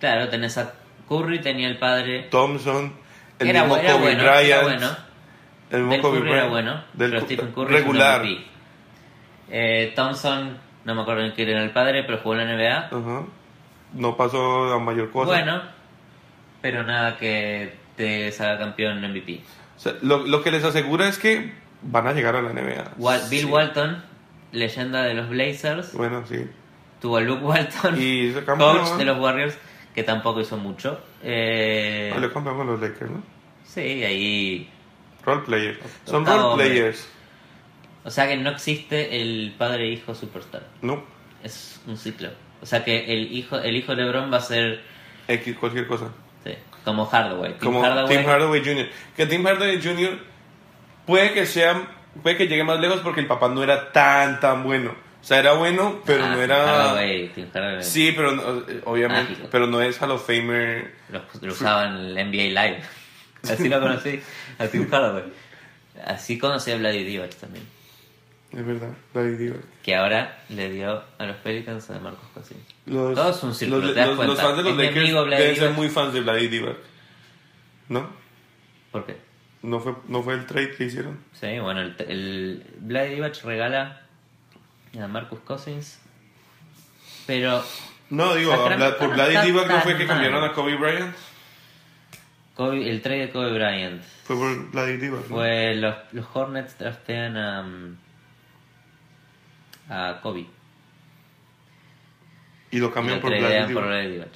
claro, 0.00 0.28
tenés 0.28 0.56
a 0.58 0.74
Curry, 1.08 1.40
tenía 1.40 1.68
el 1.68 1.78
padre. 1.78 2.22
Thompson, 2.30 2.92
el 3.38 3.48
era, 3.48 3.60
mismo 3.62 3.76
bu- 3.76 3.80
era 3.80 3.92
Kobe 3.92 4.02
bueno, 4.04 4.22
Bryant. 4.22 4.46
era 4.46 4.62
bueno. 4.62 4.96
El 5.70 5.78
mismo 5.80 5.92
Del 5.92 6.00
Kobe 6.02 6.18
Curry 6.20 6.30
era 6.32 6.46
bueno, 6.48 6.84
Del 6.92 7.10
pero 7.10 7.22
Stephen 7.24 7.52
Curry 7.52 7.74
regular. 7.74 8.20
es 8.24 8.26
un 8.26 8.34
MVP. 8.36 8.46
Eh, 9.50 9.92
Thompson, 9.96 10.58
no 10.84 10.94
me 10.94 11.02
acuerdo 11.02 11.22
en 11.24 11.32
quién 11.32 11.48
era 11.48 11.62
el 11.62 11.70
padre, 11.70 12.04
pero 12.04 12.18
jugó 12.18 12.36
en 12.36 12.46
la 12.46 12.54
NBA. 12.56 12.76
Ajá. 12.86 13.24
No 13.94 14.16
pasó 14.16 14.72
a 14.72 14.78
mayor 14.78 15.10
cosa. 15.10 15.26
Bueno, 15.26 15.62
pero 16.60 16.82
nada 16.82 17.16
que 17.16 17.74
te 17.96 18.30
salga 18.32 18.58
campeón 18.58 19.02
en 19.04 19.10
MVP. 19.12 19.40
O 19.76 19.80
sea, 19.80 19.94
lo, 20.02 20.26
lo 20.26 20.42
que 20.42 20.50
les 20.50 20.64
asegura 20.64 21.08
es 21.08 21.18
que 21.18 21.52
van 21.82 22.06
a 22.06 22.12
llegar 22.12 22.36
a 22.36 22.42
la 22.42 22.50
NBA. 22.52 22.92
Wal- 22.98 23.28
Bill 23.28 23.40
Sí. 23.40 23.46
Walton, 23.46 24.02
leyenda 24.52 25.02
de 25.02 25.14
los 25.14 25.28
Blazers, 25.28 25.92
Bueno, 25.94 26.24
sí. 26.28 26.48
tuvo 27.00 27.18
a 27.18 27.20
Luke 27.20 27.44
Walton, 27.44 27.94
Y 27.98 28.32
coach 28.58 28.90
de 28.98 29.04
los 29.04 29.18
Warriors, 29.18 29.56
que 29.96 30.02
tampoco 30.02 30.42
hizo 30.42 30.58
mucho. 30.58 31.00
Eh, 31.22 32.10
Salió 32.12 32.30
campeón 32.30 32.58
con 32.58 32.66
los 32.66 32.80
Lakers, 32.80 33.10
¿no? 33.10 33.22
sí, 33.64 34.04
ahí. 34.04 34.70
Role 35.24 35.40
players. 35.42 35.78
Son 36.04 36.24
role 36.24 36.54
players. 36.54 37.08
O 38.04 38.10
sea 38.10 38.28
que 38.28 38.36
no 38.36 38.50
existe 38.50 39.20
el 39.20 39.54
padre 39.56 39.92
e 39.94 40.14
superstar. 40.14 40.64
No. 40.82 41.02
Es 41.42 41.80
un 41.86 41.96
ciclo. 41.96 42.28
O 42.60 42.66
sea 42.66 42.84
que 42.84 43.12
el 43.12 43.32
hijo, 43.32 43.58
el 43.58 43.74
hijo 43.74 43.96
de 43.96 44.02
LeBron 44.04 44.30
va 44.30 44.36
a 44.36 44.40
ser 44.40 44.82
X, 45.28 45.56
cualquier 45.58 45.86
cosa. 45.86 46.10
sí, 46.44 46.52
como 46.84 47.06
Hardaway. 47.06 47.54
Tim 47.54 47.60
Como 47.60 47.82
Hardaway, 47.82 48.16
Tim 48.16 48.26
Hardaway 48.26 48.64
Jr. 48.64 48.86
Que 49.16 49.26
Tim 49.26 49.44
Hardaway 49.46 49.82
Jr. 49.82 50.18
puede 51.06 51.32
que 51.32 51.46
sea, 51.46 51.88
puede 52.22 52.36
que 52.36 52.46
llegue 52.46 52.64
más 52.64 52.78
lejos 52.80 53.00
porque 53.00 53.20
el 53.20 53.26
papá 53.26 53.48
no 53.48 53.62
era 53.62 53.92
tan 53.92 54.40
tan 54.40 54.62
bueno. 54.62 54.94
O 55.26 55.28
sea, 55.28 55.40
era 55.40 55.54
bueno, 55.54 56.02
pero 56.06 56.24
Ah, 56.24 56.36
no 56.36 56.40
era. 56.40 56.56
Hardaway, 56.64 57.30
Tim 57.30 57.46
Hardaway. 57.52 57.82
Sí, 57.82 58.12
pero 58.14 58.30
eh, 58.68 58.80
obviamente, 58.84 59.32
Mágico. 59.32 59.48
pero 59.50 59.66
no 59.66 59.82
es 59.82 60.00
Hall 60.00 60.12
of 60.12 60.24
Famer. 60.24 60.94
Lo, 61.10 61.20
lo 61.40 61.52
usaba 61.52 61.86
en 61.88 61.94
el 61.96 62.14
NBA 62.14 62.62
Live. 62.62 62.80
Así 63.42 63.68
lo 63.68 63.80
conocí 63.80 64.20
a 64.58 64.68
Tim. 64.68 64.86
Así 66.04 66.38
conocí 66.38 66.70
a 66.70 66.76
Vladi 66.76 67.02
Divac 67.02 67.34
también. 67.34 67.64
Es 68.52 68.64
verdad, 68.64 68.90
David 69.12 69.36
Divac. 69.38 69.60
Que 69.82 69.96
ahora 69.96 70.44
le 70.48 70.70
dio 70.70 71.02
a 71.18 71.26
los 71.26 71.36
Pelicans 71.38 71.90
a 71.90 71.98
Marcos 71.98 72.28
Cousins. 72.32 72.60
Los, 72.86 73.14
Todo 73.16 73.30
es 73.30 73.42
un 73.42 73.52
círculo, 73.52 73.82
los, 73.84 73.94
te 73.96 74.06
los- 74.06 74.26
los 74.28 74.40
fans 74.40 74.56
de 74.58 74.62
los 74.62 74.76
Lakers 74.76 75.12
deben 75.30 75.56
ser 75.56 75.70
muy 75.72 75.88
fans 75.88 76.14
de 76.14 76.20
Vladi 76.20 76.46
Divac. 76.46 76.76
¿No? 77.88 78.08
¿Por 78.92 79.04
qué? 79.06 79.16
¿No 79.62 79.80
fue, 79.80 79.94
¿No 80.06 80.22
fue 80.22 80.34
el 80.34 80.46
trade 80.46 80.76
que 80.76 80.84
hicieron? 80.84 81.18
Sí, 81.32 81.58
bueno, 81.58 81.80
el, 81.80 81.96
el 82.08 82.64
Vladi 82.78 83.16
Divac 83.16 83.42
regala 83.42 84.02
a 85.00 85.08
Marcus 85.08 85.40
Cousins. 85.40 85.98
Pero 87.26 87.62
No, 88.10 88.34
digo, 88.34 88.52
Sacramento 88.52 88.84
Vlad- 88.84 88.98
por 88.98 89.16
no 89.16 89.42
Divac 89.42 89.82
fue 89.82 89.96
que 89.98 90.06
cambiaron 90.06 90.44
a 90.44 90.52
Kobe 90.52 90.76
Bryant. 90.76 91.14
Kobe- 92.56 92.88
el 92.88 93.02
trade 93.02 93.26
de 93.26 93.30
Kobe 93.30 93.52
Bryant 93.52 94.02
Fue 94.24 94.36
por 94.36 94.70
Divac. 94.98 95.20
¿no? 95.22 95.26
fue 95.26 95.74
los, 95.74 95.94
los 96.12 96.26
Hornets 96.32 96.78
draftean 96.78 97.36
a, 97.36 97.66
a 99.90 100.20
Kobe. 100.22 100.46
Y 102.70 102.78
lo 102.78 102.86
Y 102.88 102.90
cambian 102.90 103.16
lo 103.16 103.22
por 103.22 103.30
Vladi 103.30 103.42
tradean 103.44 103.72
por 103.74 103.82
Divac. 104.12 104.30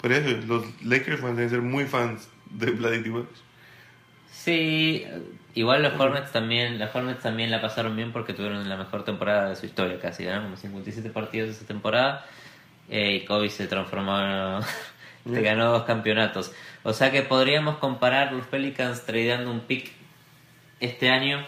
Por 0.00 0.12
eso, 0.12 0.46
los 0.46 0.82
Lakers 0.82 1.22
van 1.22 1.38
a 1.38 1.48
ser 1.48 1.62
muy 1.62 1.84
fans 1.84 2.28
de 2.50 2.70
Vladi 2.72 2.98
Divac. 3.02 3.26
Sí, 4.34 5.06
igual 5.54 5.82
los 5.82 5.98
Hornets 5.98 6.32
también, 6.32 6.78
los 6.78 6.94
Hornets 6.94 7.22
también 7.22 7.50
la 7.50 7.60
pasaron 7.60 7.96
bien 7.96 8.12
porque 8.12 8.34
tuvieron 8.34 8.68
la 8.68 8.76
mejor 8.76 9.04
temporada 9.04 9.48
de 9.48 9.56
su 9.56 9.64
historia 9.64 9.98
casi, 10.00 10.24
ganaron 10.24 10.46
como 10.46 10.56
57 10.56 11.08
partidos 11.10 11.50
esa 11.50 11.64
temporada 11.66 12.26
eh, 12.90 13.14
y 13.14 13.24
Kobe 13.24 13.48
se 13.48 13.66
transformó, 13.66 14.60
te 15.32 15.40
ganó 15.40 15.70
dos 15.70 15.84
campeonatos. 15.84 16.52
O 16.82 16.92
sea 16.92 17.10
que 17.10 17.22
podríamos 17.22 17.78
comparar 17.78 18.32
los 18.32 18.46
Pelicans 18.46 19.06
tradeando 19.06 19.50
un 19.50 19.60
pick 19.60 19.92
este 20.80 21.08
año 21.08 21.46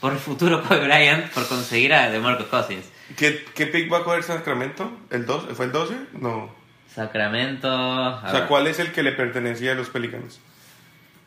por 0.00 0.12
el 0.12 0.18
futuro 0.18 0.62
Kobe 0.68 0.84
Bryant 0.84 1.30
por 1.32 1.46
conseguir 1.46 1.94
a 1.94 2.10
DeMarcus 2.10 2.46
Cousins. 2.46 2.90
¿Qué, 3.16 3.44
¿Qué 3.54 3.66
pick 3.66 3.90
va 3.90 3.98
a 3.98 4.04
coger 4.04 4.24
Sacramento? 4.24 4.90
¿El 5.10 5.24
12? 5.24 5.54
¿Fue 5.54 5.66
el 5.66 5.72
12? 5.72 5.94
No. 6.14 6.52
Sacramento, 6.92 7.68
a 7.68 8.16
O 8.16 8.20
sea, 8.20 8.40
ver, 8.40 8.48
¿cuál 8.48 8.66
es 8.66 8.80
el 8.80 8.92
que 8.92 9.02
le 9.02 9.12
pertenecía 9.12 9.72
a 9.72 9.74
los 9.76 9.88
Pelicans? 9.88 10.40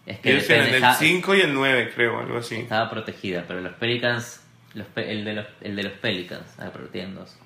Es 0.05 0.19
que 0.19 0.31
Ellos 0.31 0.47
depende, 0.47 0.69
el 0.69 0.75
está- 0.75 0.93
5 0.95 1.35
y 1.35 1.41
el 1.41 1.53
9, 1.53 1.91
creo, 1.95 2.19
algo 2.19 2.37
así. 2.37 2.55
Estaba 2.55 2.89
protegida, 2.89 3.45
pero 3.47 3.61
los 3.61 3.73
Pelicans, 3.73 4.41
los 4.73 4.87
el, 4.95 5.23
de 5.25 5.33
los, 5.33 5.45
el 5.61 5.75
de 5.75 5.83
los 5.83 5.93
Pelicans, 5.93 6.45
ah, 6.59 6.69
pero 6.73 6.87
tienen 6.89 7.15
dos. 7.15 7.37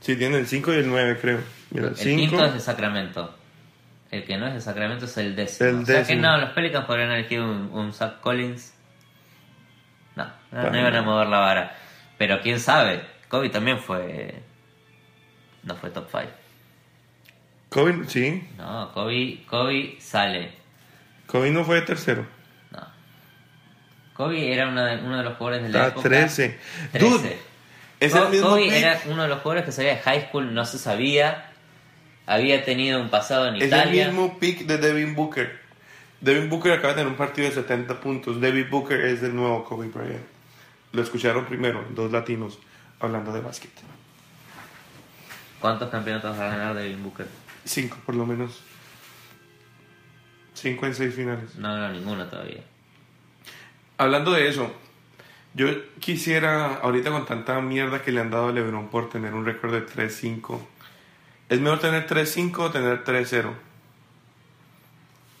Sí, 0.00 0.16
tienen 0.16 0.40
el 0.40 0.46
5 0.46 0.72
y 0.74 0.76
el 0.76 0.88
9, 0.88 1.18
creo. 1.20 1.40
Mira, 1.70 1.88
El 1.88 1.96
5. 1.96 2.20
quinto 2.20 2.44
es 2.44 2.54
de 2.54 2.60
Sacramento. 2.60 3.34
El 4.10 4.24
que 4.24 4.38
no 4.38 4.46
es 4.46 4.54
de 4.54 4.60
Sacramento 4.60 5.04
es 5.04 5.16
el 5.18 5.36
décimo. 5.36 5.68
El 5.68 5.76
O 5.82 5.86
sea 5.86 5.94
que 5.96 6.00
décimo. 6.14 6.22
no, 6.22 6.38
los 6.38 6.50
Pelicans 6.50 6.86
podrían 6.86 7.10
elegir 7.10 7.40
un, 7.40 7.70
un 7.72 7.92
Zach 7.92 8.20
Collins. 8.20 8.72
No, 10.16 10.26
no, 10.52 10.70
no 10.70 10.78
iban 10.80 10.96
a 10.96 11.02
mover 11.02 11.28
la 11.28 11.38
vara. 11.40 11.76
Pero 12.16 12.40
quién 12.40 12.58
sabe, 12.58 13.02
Kobe 13.28 13.50
también 13.50 13.78
fue. 13.78 14.34
No 15.64 15.74
fue 15.76 15.90
top 15.90 16.08
5. 16.10 16.24
Kobe, 17.68 18.04
sí. 18.06 18.48
No, 18.56 18.90
Kobe, 18.94 19.44
Kobe 19.46 19.96
sale. 20.00 20.52
Kobe 21.28 21.50
no 21.52 21.64
fue 21.64 21.80
tercero. 21.82 22.26
No. 22.72 22.80
Kobe 24.14 24.52
era 24.52 24.66
una 24.68 24.84
de- 24.86 25.02
uno 25.04 25.18
de 25.18 25.22
los 25.24 25.36
jugadores 25.36 25.62
de 25.62 25.68
la 25.68 25.78
Está 25.78 25.90
época. 25.90 26.08
13. 26.08 26.58
13. 26.92 27.06
Dude, 27.08 27.38
es 28.00 28.12
el 28.14 28.20
Kobe 28.20 28.30
mismo 28.32 28.56
pick. 28.56 28.72
era 28.72 29.00
uno 29.06 29.22
de 29.22 29.28
los 29.28 29.38
jugadores 29.38 29.64
que 29.64 29.72
salía 29.72 29.90
de 29.94 29.98
high 30.00 30.26
school, 30.28 30.52
no 30.54 30.64
se 30.64 30.78
sabía. 30.78 31.44
Había 32.26 32.64
tenido 32.64 33.00
un 33.00 33.08
pasado 33.10 33.46
en 33.48 33.56
Es 33.56 33.62
el 33.62 33.68
Italia. 33.68 34.06
mismo 34.08 34.38
pick 34.38 34.66
de 34.66 34.78
Devin 34.78 35.14
Booker. 35.14 35.60
Devin 36.20 36.50
Booker 36.50 36.72
acaba 36.72 36.88
de 36.88 36.94
tener 36.96 37.08
un 37.08 37.16
partido 37.16 37.48
de 37.48 37.54
70 37.54 38.00
puntos. 38.00 38.40
Devin 38.40 38.68
Booker 38.68 39.00
es 39.00 39.22
el 39.22 39.36
nuevo 39.36 39.64
Kobe 39.64 39.86
Bryant. 39.88 40.26
Lo 40.92 41.02
escucharon 41.02 41.44
primero, 41.46 41.84
dos 41.90 42.10
latinos 42.10 42.58
hablando 43.00 43.32
de 43.32 43.40
básquet. 43.40 43.70
¿Cuántos 45.60 45.90
campeonatos 45.90 46.38
va 46.38 46.46
a 46.46 46.50
ganar 46.56 46.74
Devin 46.74 47.02
Booker? 47.02 47.26
Cinco, 47.64 47.98
por 48.06 48.14
lo 48.14 48.24
menos. 48.26 48.62
Cinco 50.60 50.86
en 50.86 50.94
seis 50.94 51.14
finales. 51.14 51.54
No, 51.56 51.76
no, 51.76 51.88
ninguno 51.90 52.26
todavía. 52.26 52.62
Hablando 53.96 54.32
de 54.32 54.48
eso, 54.48 54.72
yo 55.54 55.68
quisiera, 56.00 56.76
ahorita 56.76 57.10
con 57.10 57.26
tanta 57.26 57.60
mierda 57.60 58.02
que 58.02 58.12
le 58.12 58.20
han 58.20 58.30
dado 58.30 58.48
a 58.48 58.52
LeBron 58.52 58.88
por 58.88 59.08
tener 59.08 59.34
un 59.34 59.44
récord 59.44 59.72
de 59.72 59.84
3-5, 59.86 60.60
¿es 61.48 61.60
mejor 61.60 61.80
tener 61.80 62.06
3-5 62.06 62.58
o 62.58 62.70
tener 62.70 63.04
3-0? 63.04 63.52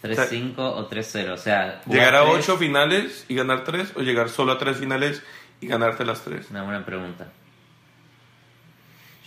3-5 0.02 0.54
o 0.58 0.88
3-0. 0.88 1.30
O 1.32 1.36
sea, 1.36 1.80
¿Llegar 1.86 2.14
a 2.14 2.22
tres- 2.22 2.48
8 2.48 2.56
finales 2.58 3.24
y 3.28 3.34
ganar 3.34 3.64
3 3.64 3.92
o 3.96 4.00
llegar 4.02 4.28
solo 4.28 4.52
a 4.52 4.58
3 4.58 4.76
finales 4.76 5.22
y 5.60 5.66
ganarte 5.66 6.04
las 6.04 6.22
3? 6.22 6.50
Una 6.50 6.62
buena 6.62 6.84
pregunta. 6.84 7.28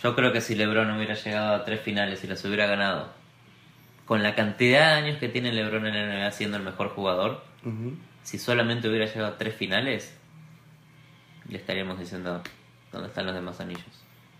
Yo 0.02 0.16
creo 0.16 0.32
que 0.32 0.40
si 0.40 0.54
LeBron 0.56 0.90
hubiera 0.96 1.14
llegado 1.14 1.54
a 1.54 1.64
tres 1.64 1.80
finales 1.80 2.24
y 2.24 2.26
las 2.26 2.44
hubiera 2.44 2.66
ganado, 2.66 3.12
con 4.06 4.22
la 4.22 4.34
cantidad 4.34 4.90
de 4.90 5.06
años 5.06 5.18
que 5.18 5.28
tiene 5.28 5.52
LeBron 5.52 5.86
en 5.86 5.94
la 5.94 6.06
NBA 6.06 6.32
siendo 6.32 6.56
el 6.56 6.62
mejor 6.62 6.88
jugador, 6.90 7.44
si 8.22 8.38
solamente 8.38 8.88
hubiera 8.88 9.06
llegado 9.06 9.28
a 9.28 9.38
tres 9.38 9.54
finales, 9.54 10.14
le 11.48 11.58
estaríamos 11.58 11.98
diciendo 11.98 12.42
dónde 12.92 13.08
están 13.08 13.26
los 13.26 13.34
demás 13.34 13.60
anillos. 13.60 13.84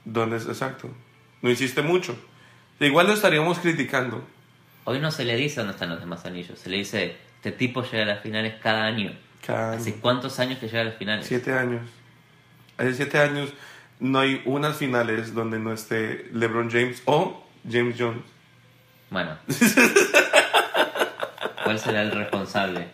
¿Dónde 0.04 0.36
es 0.36 0.46
exacto? 0.46 0.90
No 1.40 1.50
hiciste 1.50 1.82
mucho. 1.82 2.16
Igual 2.80 3.06
lo 3.06 3.12
estaríamos 3.12 3.58
criticando. 3.58 4.24
Hoy 4.84 4.98
no 4.98 5.10
se 5.10 5.24
le 5.24 5.36
dice 5.36 5.60
dónde 5.60 5.74
están 5.74 5.90
los 5.90 6.00
demás 6.00 6.24
anillos, 6.26 6.58
se 6.58 6.68
le 6.68 6.78
dice, 6.78 7.16
este 7.36 7.52
tipo 7.52 7.82
llega 7.84 8.02
a 8.02 8.06
las 8.06 8.22
finales 8.22 8.54
cada 8.60 8.84
año. 8.84 9.12
Cada 9.44 9.74
¿Hace 9.74 9.94
cuántos 9.94 10.38
años 10.38 10.58
que 10.58 10.66
llega 10.66 10.82
a 10.82 10.84
las 10.84 10.96
finales? 10.96 11.26
7 11.26 11.52
años. 11.52 11.82
Hace 12.78 12.94
7 12.94 13.18
años 13.18 13.52
no 14.00 14.18
hay 14.18 14.42
unas 14.44 14.76
finales 14.76 15.34
donde 15.34 15.58
no 15.58 15.72
esté 15.72 16.28
LeBron 16.32 16.70
James 16.70 17.02
o 17.04 17.44
James 17.68 17.96
Jones. 17.98 18.22
Bueno. 19.12 19.36
¿Cuál 21.64 21.78
será 21.78 22.02
el 22.02 22.10
responsable? 22.12 22.88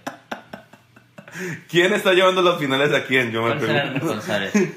¿Quién 1.71 1.93
está 1.93 2.13
llevando 2.13 2.43
las 2.43 2.59
finales 2.59 2.93
a 2.93 3.05
quién? 3.07 3.31
Yo 3.31 3.43
me 3.43 3.51
¿Cuál 3.55 3.61
será 3.61 3.83
el 3.85 3.91
pregunto. 3.93 4.15
responsable? 4.17 4.51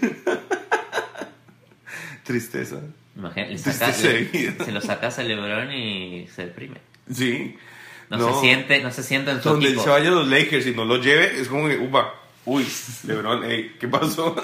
Tristeza. 2.24 2.78
Imagina- 3.16 3.48
le 3.48 3.54
le- 3.56 4.66
se 4.66 4.72
lo 4.72 4.82
sacas 4.82 5.18
a 5.20 5.24
LeBron 5.24 5.72
y 5.74 6.28
se 6.28 6.46
deprime. 6.46 6.78
Sí. 7.12 7.58
No, 8.10 8.34
se 8.36 8.42
siente, 8.42 8.82
no 8.84 8.92
se 8.92 9.04
siente 9.04 9.32
en 9.32 9.42
su 9.42 9.50
Donde 9.50 9.68
equipo. 9.68 9.84
se 9.84 9.90
vaya 9.90 10.10
los 10.12 10.28
Lakers 10.28 10.68
y 10.68 10.74
no 10.76 10.86
lo 10.86 10.98
lleve, 10.98 11.40
es 11.40 11.48
como 11.48 11.68
que, 11.68 11.78
upa, 11.78 12.14
uy, 12.46 12.68
LeBron, 13.04 13.44
ey, 13.44 13.76
¿qué 13.80 13.88
pasó? 13.88 14.36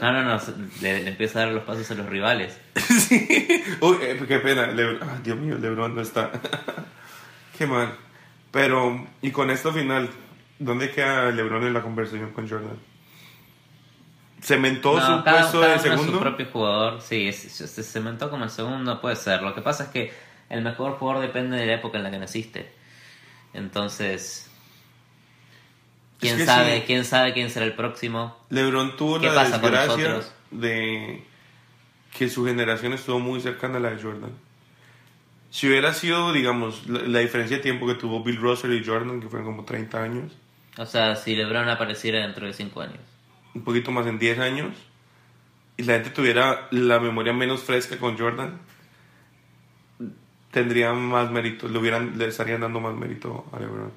No, 0.00 0.12
no, 0.12 0.22
no, 0.22 0.40
le, 0.80 1.02
le 1.02 1.10
empieza 1.10 1.40
a 1.40 1.44
dar 1.44 1.52
los 1.54 1.64
pasos 1.64 1.90
a 1.90 1.94
los 1.94 2.06
rivales. 2.06 2.58
sí. 2.74 3.62
Uy, 3.80 3.96
eh, 4.02 4.20
qué 4.26 4.38
pena, 4.38 4.66
LeBron, 4.68 5.08
ah, 5.08 5.18
Dios 5.22 5.38
mío, 5.38 5.58
LeBron 5.58 5.94
no 5.94 6.00
está. 6.00 6.30
qué 7.58 7.66
mal. 7.66 7.94
Pero, 8.50 9.06
y 9.22 9.30
con 9.30 9.50
esto 9.50 9.72
final, 9.72 10.10
¿dónde 10.58 10.90
queda 10.90 11.30
LeBron 11.30 11.64
en 11.66 11.74
la 11.74 11.82
conversación 11.82 12.32
con 12.32 12.48
Jordan? 12.48 12.78
¿Cementó 14.42 14.98
No, 14.98 15.18
su 15.18 15.24
cada, 15.24 15.40
puesto 15.40 15.60
cada 15.60 15.72
de 15.74 15.88
uno 15.88 15.96
segundo? 15.98 16.12
su 16.14 16.20
propio 16.20 16.46
jugador, 16.50 17.00
sí, 17.02 17.32
se 17.32 17.82
cementó 17.82 18.30
como 18.30 18.44
el 18.44 18.50
segundo, 18.50 19.00
puede 19.00 19.16
ser. 19.16 19.42
Lo 19.42 19.54
que 19.54 19.60
pasa 19.60 19.84
es 19.84 19.90
que 19.90 20.12
el 20.48 20.62
mejor 20.62 20.92
jugador 20.98 21.22
depende 21.22 21.56
de 21.56 21.66
la 21.66 21.74
época 21.74 21.98
en 21.98 22.04
la 22.04 22.10
que 22.10 22.18
naciste. 22.18 22.72
Entonces, 23.52 24.49
quién 26.20 26.36
que 26.36 26.46
sabe, 26.46 26.80
sí. 26.80 26.84
quién 26.86 27.04
sabe 27.04 27.32
quién 27.32 27.50
será 27.50 27.66
el 27.66 27.74
próximo. 27.74 28.36
LeBron 28.50 28.96
tuvo 28.96 29.18
¿Qué 29.18 29.26
la 29.26 29.44
desgracia 29.44 30.20
de 30.50 31.24
que 32.16 32.28
su 32.28 32.44
generación 32.44 32.92
estuvo 32.92 33.18
muy 33.18 33.40
cercana 33.40 33.78
a 33.78 33.80
la 33.80 33.90
de 33.90 34.02
Jordan. 34.02 34.32
Si 35.50 35.68
hubiera 35.68 35.92
sido, 35.94 36.32
digamos, 36.32 36.88
la, 36.88 37.00
la 37.02 37.18
diferencia 37.20 37.56
de 37.56 37.62
tiempo 37.62 37.86
que 37.86 37.94
tuvo 37.94 38.22
Bill 38.22 38.36
Russell 38.36 38.72
y 38.72 38.84
Jordan, 38.84 39.20
que 39.20 39.28
fueron 39.28 39.46
como 39.46 39.64
30 39.64 40.02
años, 40.02 40.32
O 40.76 40.86
sea, 40.86 41.16
si 41.16 41.34
LeBron 41.34 41.68
apareciera 41.68 42.20
dentro 42.20 42.46
de 42.46 42.52
5 42.52 42.80
años. 42.80 43.00
un 43.54 43.62
poquito 43.62 43.90
más 43.90 44.06
en 44.06 44.18
10 44.18 44.38
años, 44.38 44.76
y 45.76 45.82
la 45.82 45.94
gente 45.94 46.10
tuviera 46.10 46.68
la 46.70 47.00
memoria 47.00 47.32
menos 47.32 47.62
fresca 47.62 47.98
con 47.98 48.18
Jordan, 48.18 48.60
tendrían 50.50 51.00
más 51.00 51.30
mérito, 51.30 51.68
le, 51.68 51.78
hubieran, 51.78 52.18
le 52.18 52.26
estarían 52.26 52.60
dando 52.60 52.80
más 52.80 52.94
mérito 52.94 53.46
a 53.52 53.58
LeBron. 53.58 53.92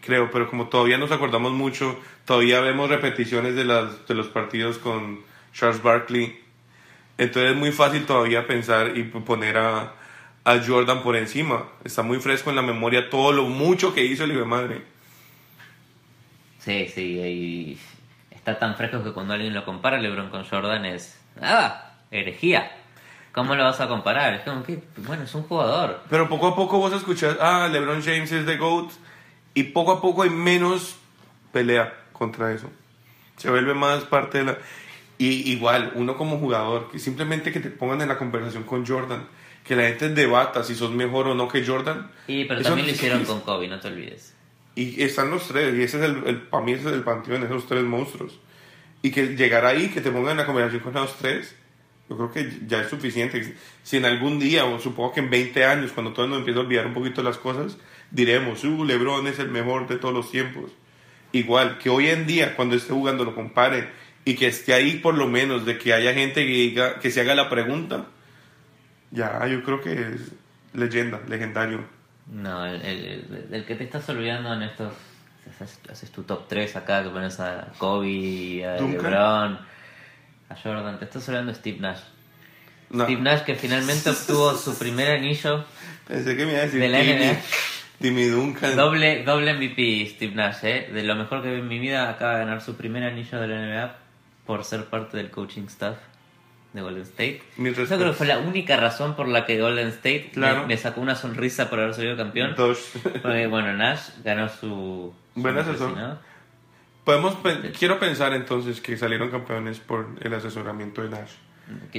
Creo, 0.00 0.30
pero 0.30 0.48
como 0.48 0.68
todavía 0.68 0.98
nos 0.98 1.12
acordamos 1.12 1.52
mucho, 1.52 1.98
todavía 2.24 2.60
vemos 2.60 2.88
repeticiones 2.88 3.54
de, 3.54 3.64
las, 3.64 4.06
de 4.06 4.14
los 4.14 4.28
partidos 4.28 4.78
con 4.78 5.20
Charles 5.52 5.82
Barkley, 5.82 6.40
entonces 7.18 7.52
es 7.52 7.56
muy 7.56 7.70
fácil 7.70 8.06
todavía 8.06 8.46
pensar 8.46 8.96
y 8.96 9.02
poner 9.02 9.58
a, 9.58 9.92
a 10.44 10.58
Jordan 10.66 11.02
por 11.02 11.16
encima. 11.16 11.64
Está 11.84 12.02
muy 12.02 12.18
fresco 12.18 12.48
en 12.48 12.56
la 12.56 12.62
memoria 12.62 13.10
todo 13.10 13.32
lo 13.32 13.44
mucho 13.44 13.92
que 13.92 14.04
hizo 14.04 14.24
el 14.24 14.30
hijo 14.30 14.40
de 14.40 14.46
madre. 14.46 14.82
Sí, 16.60 16.88
sí, 16.88 17.20
y 17.20 17.78
está 18.30 18.58
tan 18.58 18.74
fresco 18.76 19.04
que 19.04 19.12
cuando 19.12 19.34
alguien 19.34 19.52
lo 19.52 19.64
compara 19.64 19.98
LeBron 19.98 20.30
con 20.30 20.44
Jordan 20.44 20.86
es... 20.86 21.20
¡Ah! 21.40 21.86
Herejía. 22.10 22.70
¿Cómo 23.32 23.54
lo 23.54 23.64
vas 23.64 23.80
a 23.80 23.86
comparar? 23.86 24.34
Es 24.34 24.42
como 24.42 24.64
que, 24.64 24.82
bueno, 24.96 25.22
es 25.22 25.34
un 25.34 25.44
jugador. 25.44 26.02
Pero 26.10 26.28
poco 26.28 26.48
a 26.48 26.56
poco 26.56 26.78
vos 26.78 26.92
escuchás, 26.92 27.36
ah, 27.40 27.68
LeBron 27.70 28.02
James 28.02 28.32
es 28.32 28.44
the 28.44 28.56
GOAT, 28.56 28.90
y 29.54 29.64
poco 29.64 29.92
a 29.92 30.00
poco 30.00 30.22
hay 30.22 30.30
menos 30.30 30.96
pelea 31.52 32.04
contra 32.12 32.52
eso. 32.52 32.70
Se 33.36 33.50
vuelve 33.50 33.74
más 33.74 34.04
parte 34.04 34.38
de 34.38 34.44
la... 34.44 34.58
Y 35.18 35.52
igual, 35.52 35.92
uno 35.96 36.16
como 36.16 36.38
jugador, 36.38 36.90
que 36.90 36.98
simplemente 36.98 37.52
que 37.52 37.60
te 37.60 37.70
pongan 37.70 38.00
en 38.00 38.08
la 38.08 38.16
conversación 38.16 38.62
con 38.64 38.86
Jordan, 38.86 39.26
que 39.64 39.76
la 39.76 39.82
gente 39.84 40.08
debata 40.08 40.64
si 40.64 40.74
sos 40.74 40.92
mejor 40.92 41.28
o 41.28 41.34
no 41.34 41.46
que 41.48 41.64
Jordan. 41.64 42.10
Y, 42.26 42.44
pero 42.44 42.62
también 42.62 42.86
lo 42.86 42.92
hicieron 42.92 43.24
con 43.24 43.40
Kobe, 43.40 43.68
no 43.68 43.78
te 43.80 43.88
olvides. 43.88 44.34
Y 44.74 45.02
están 45.02 45.30
los 45.30 45.46
tres, 45.48 45.74
y 45.76 45.82
ese 45.82 45.98
es 45.98 46.04
el, 46.04 46.26
el 46.26 46.36
para 46.42 46.64
mí 46.64 46.72
ese 46.72 46.88
es 46.88 46.94
el 46.94 47.02
panteón, 47.02 47.42
esos 47.42 47.66
tres 47.66 47.82
monstruos. 47.84 48.38
Y 49.02 49.10
que 49.10 49.36
llegar 49.36 49.66
ahí, 49.66 49.88
que 49.88 50.00
te 50.00 50.10
pongan 50.10 50.32
en 50.32 50.36
la 50.38 50.46
conversación 50.46 50.82
con 50.82 50.94
los 50.94 51.16
tres, 51.16 51.54
yo 52.08 52.16
creo 52.16 52.32
que 52.32 52.66
ya 52.66 52.80
es 52.80 52.88
suficiente. 52.88 53.56
Si 53.82 53.96
en 53.98 54.04
algún 54.04 54.38
día, 54.38 54.64
o 54.64 54.80
supongo 54.80 55.12
que 55.12 55.20
en 55.20 55.30
20 55.30 55.64
años, 55.64 55.92
cuando 55.92 56.12
todo 56.12 56.24
el 56.24 56.30
mundo 56.30 56.40
empieza 56.40 56.60
a 56.60 56.62
olvidar 56.62 56.86
un 56.86 56.94
poquito 56.94 57.22
las 57.22 57.38
cosas, 57.38 57.76
diremos, 58.10 58.64
uh, 58.64 58.84
LeBron 58.84 59.26
es 59.26 59.38
el 59.38 59.48
mejor 59.48 59.86
de 59.88 59.96
todos 59.96 60.14
los 60.14 60.30
tiempos. 60.30 60.70
Igual, 61.32 61.78
que 61.78 61.90
hoy 61.90 62.08
en 62.08 62.26
día, 62.26 62.56
cuando 62.56 62.74
esté 62.76 62.92
jugando, 62.92 63.24
lo 63.24 63.34
compare 63.34 63.88
y 64.24 64.34
que 64.34 64.48
esté 64.48 64.74
ahí 64.74 64.94
por 64.98 65.14
lo 65.14 65.26
menos, 65.28 65.64
de 65.64 65.78
que 65.78 65.92
haya 65.94 66.12
gente 66.12 66.44
que, 66.44 66.52
diga, 66.52 66.98
que 66.98 67.10
se 67.10 67.20
haga 67.20 67.34
la 67.34 67.48
pregunta, 67.48 68.06
ya 69.10 69.46
yo 69.46 69.62
creo 69.62 69.80
que 69.80 69.92
es 69.92 70.32
leyenda, 70.74 71.20
legendario. 71.28 71.84
No, 72.30 72.64
el, 72.66 72.80
el- 72.82 73.46
el- 73.52 73.64
que 73.64 73.74
te 73.74 73.84
estás 73.84 74.08
olvidando 74.08 74.52
en 74.54 74.62
estos... 74.62 74.92
Haces, 75.60 75.80
haces 75.90 76.10
tu 76.12 76.22
top 76.22 76.46
3 76.48 76.76
acá, 76.76 77.02
que 77.02 77.08
pones 77.10 77.40
a 77.40 77.72
Kobe, 77.78 78.64
a 78.64 78.76
Duncan. 78.76 79.02
LeBron, 79.02 79.58
a 80.50 80.56
Jordan. 80.62 80.98
Te 80.98 81.06
estás 81.06 81.26
olvidando 81.28 81.52
de 81.52 81.58
Steve 81.58 81.78
Nash. 81.80 82.00
No, 82.90 83.04
Steve 83.04 83.20
Nash 83.22 83.40
que 83.42 83.54
finalmente 83.56 84.10
obtuvo 84.10 84.54
su 84.56 84.76
primer 84.78 85.10
anillo 85.12 85.64
pensé 86.06 86.36
que 86.36 86.44
me 86.44 86.52
iba 86.52 86.60
a 86.60 86.64
decir 86.66 86.80
de 86.80 86.88
la 86.88 86.98
NBA. 87.02 87.40
Timmy 88.00 88.24
Duncan. 88.28 88.76
Doble, 88.76 89.24
doble 89.24 89.54
MVP 89.54 90.06
Steve 90.14 90.34
Nash, 90.34 90.64
¿eh? 90.64 90.90
De 90.92 91.02
lo 91.02 91.14
mejor 91.16 91.42
que 91.42 91.50
vi 91.52 91.60
en 91.60 91.68
mi 91.68 91.78
vida, 91.78 92.08
acaba 92.08 92.34
de 92.34 92.38
ganar 92.44 92.60
su 92.62 92.76
primer 92.76 93.04
anillo 93.04 93.40
de 93.40 93.46
la 93.48 93.56
NBA 93.66 93.96
por 94.46 94.64
ser 94.64 94.86
parte 94.86 95.16
del 95.16 95.30
coaching 95.30 95.64
staff 95.66 95.96
de 96.72 96.80
Golden 96.82 97.02
State. 97.02 97.42
Yo 97.58 97.72
creo 97.74 97.98
que 97.98 98.12
fue 98.12 98.26
la 98.26 98.38
única 98.38 98.76
razón 98.76 99.16
por 99.16 99.28
la 99.28 99.44
que 99.44 99.60
Golden 99.60 99.88
State 99.88 100.26
me- 100.26 100.30
Claro. 100.32 100.66
me, 100.66 100.76
sacó 100.76 101.00
una 101.00 101.14
sonrisa 101.16 101.68
por 101.68 101.80
haber 101.80 101.94
salido 101.94 102.16
campeón. 102.16 102.54
Dos. 102.56 102.92
Porque, 103.22 103.46
bueno, 103.48 103.72
Nash 103.74 104.10
ganó 104.24 104.48
su... 104.48 104.56
su 104.56 105.14
Buen 105.34 105.58
asesor. 105.58 105.78
patrocinador. 105.78 106.18
Podemos 107.04 107.34
pen- 107.36 107.72
quiero 107.78 107.98
pensar 107.98 108.32
entonces 108.34 108.80
que 108.80 108.96
salieron 108.96 109.30
campeones 109.30 109.80
por 109.80 110.08
el 110.20 110.32
asesoramiento 110.34 111.02
de 111.02 111.08
Nash. 111.10 111.32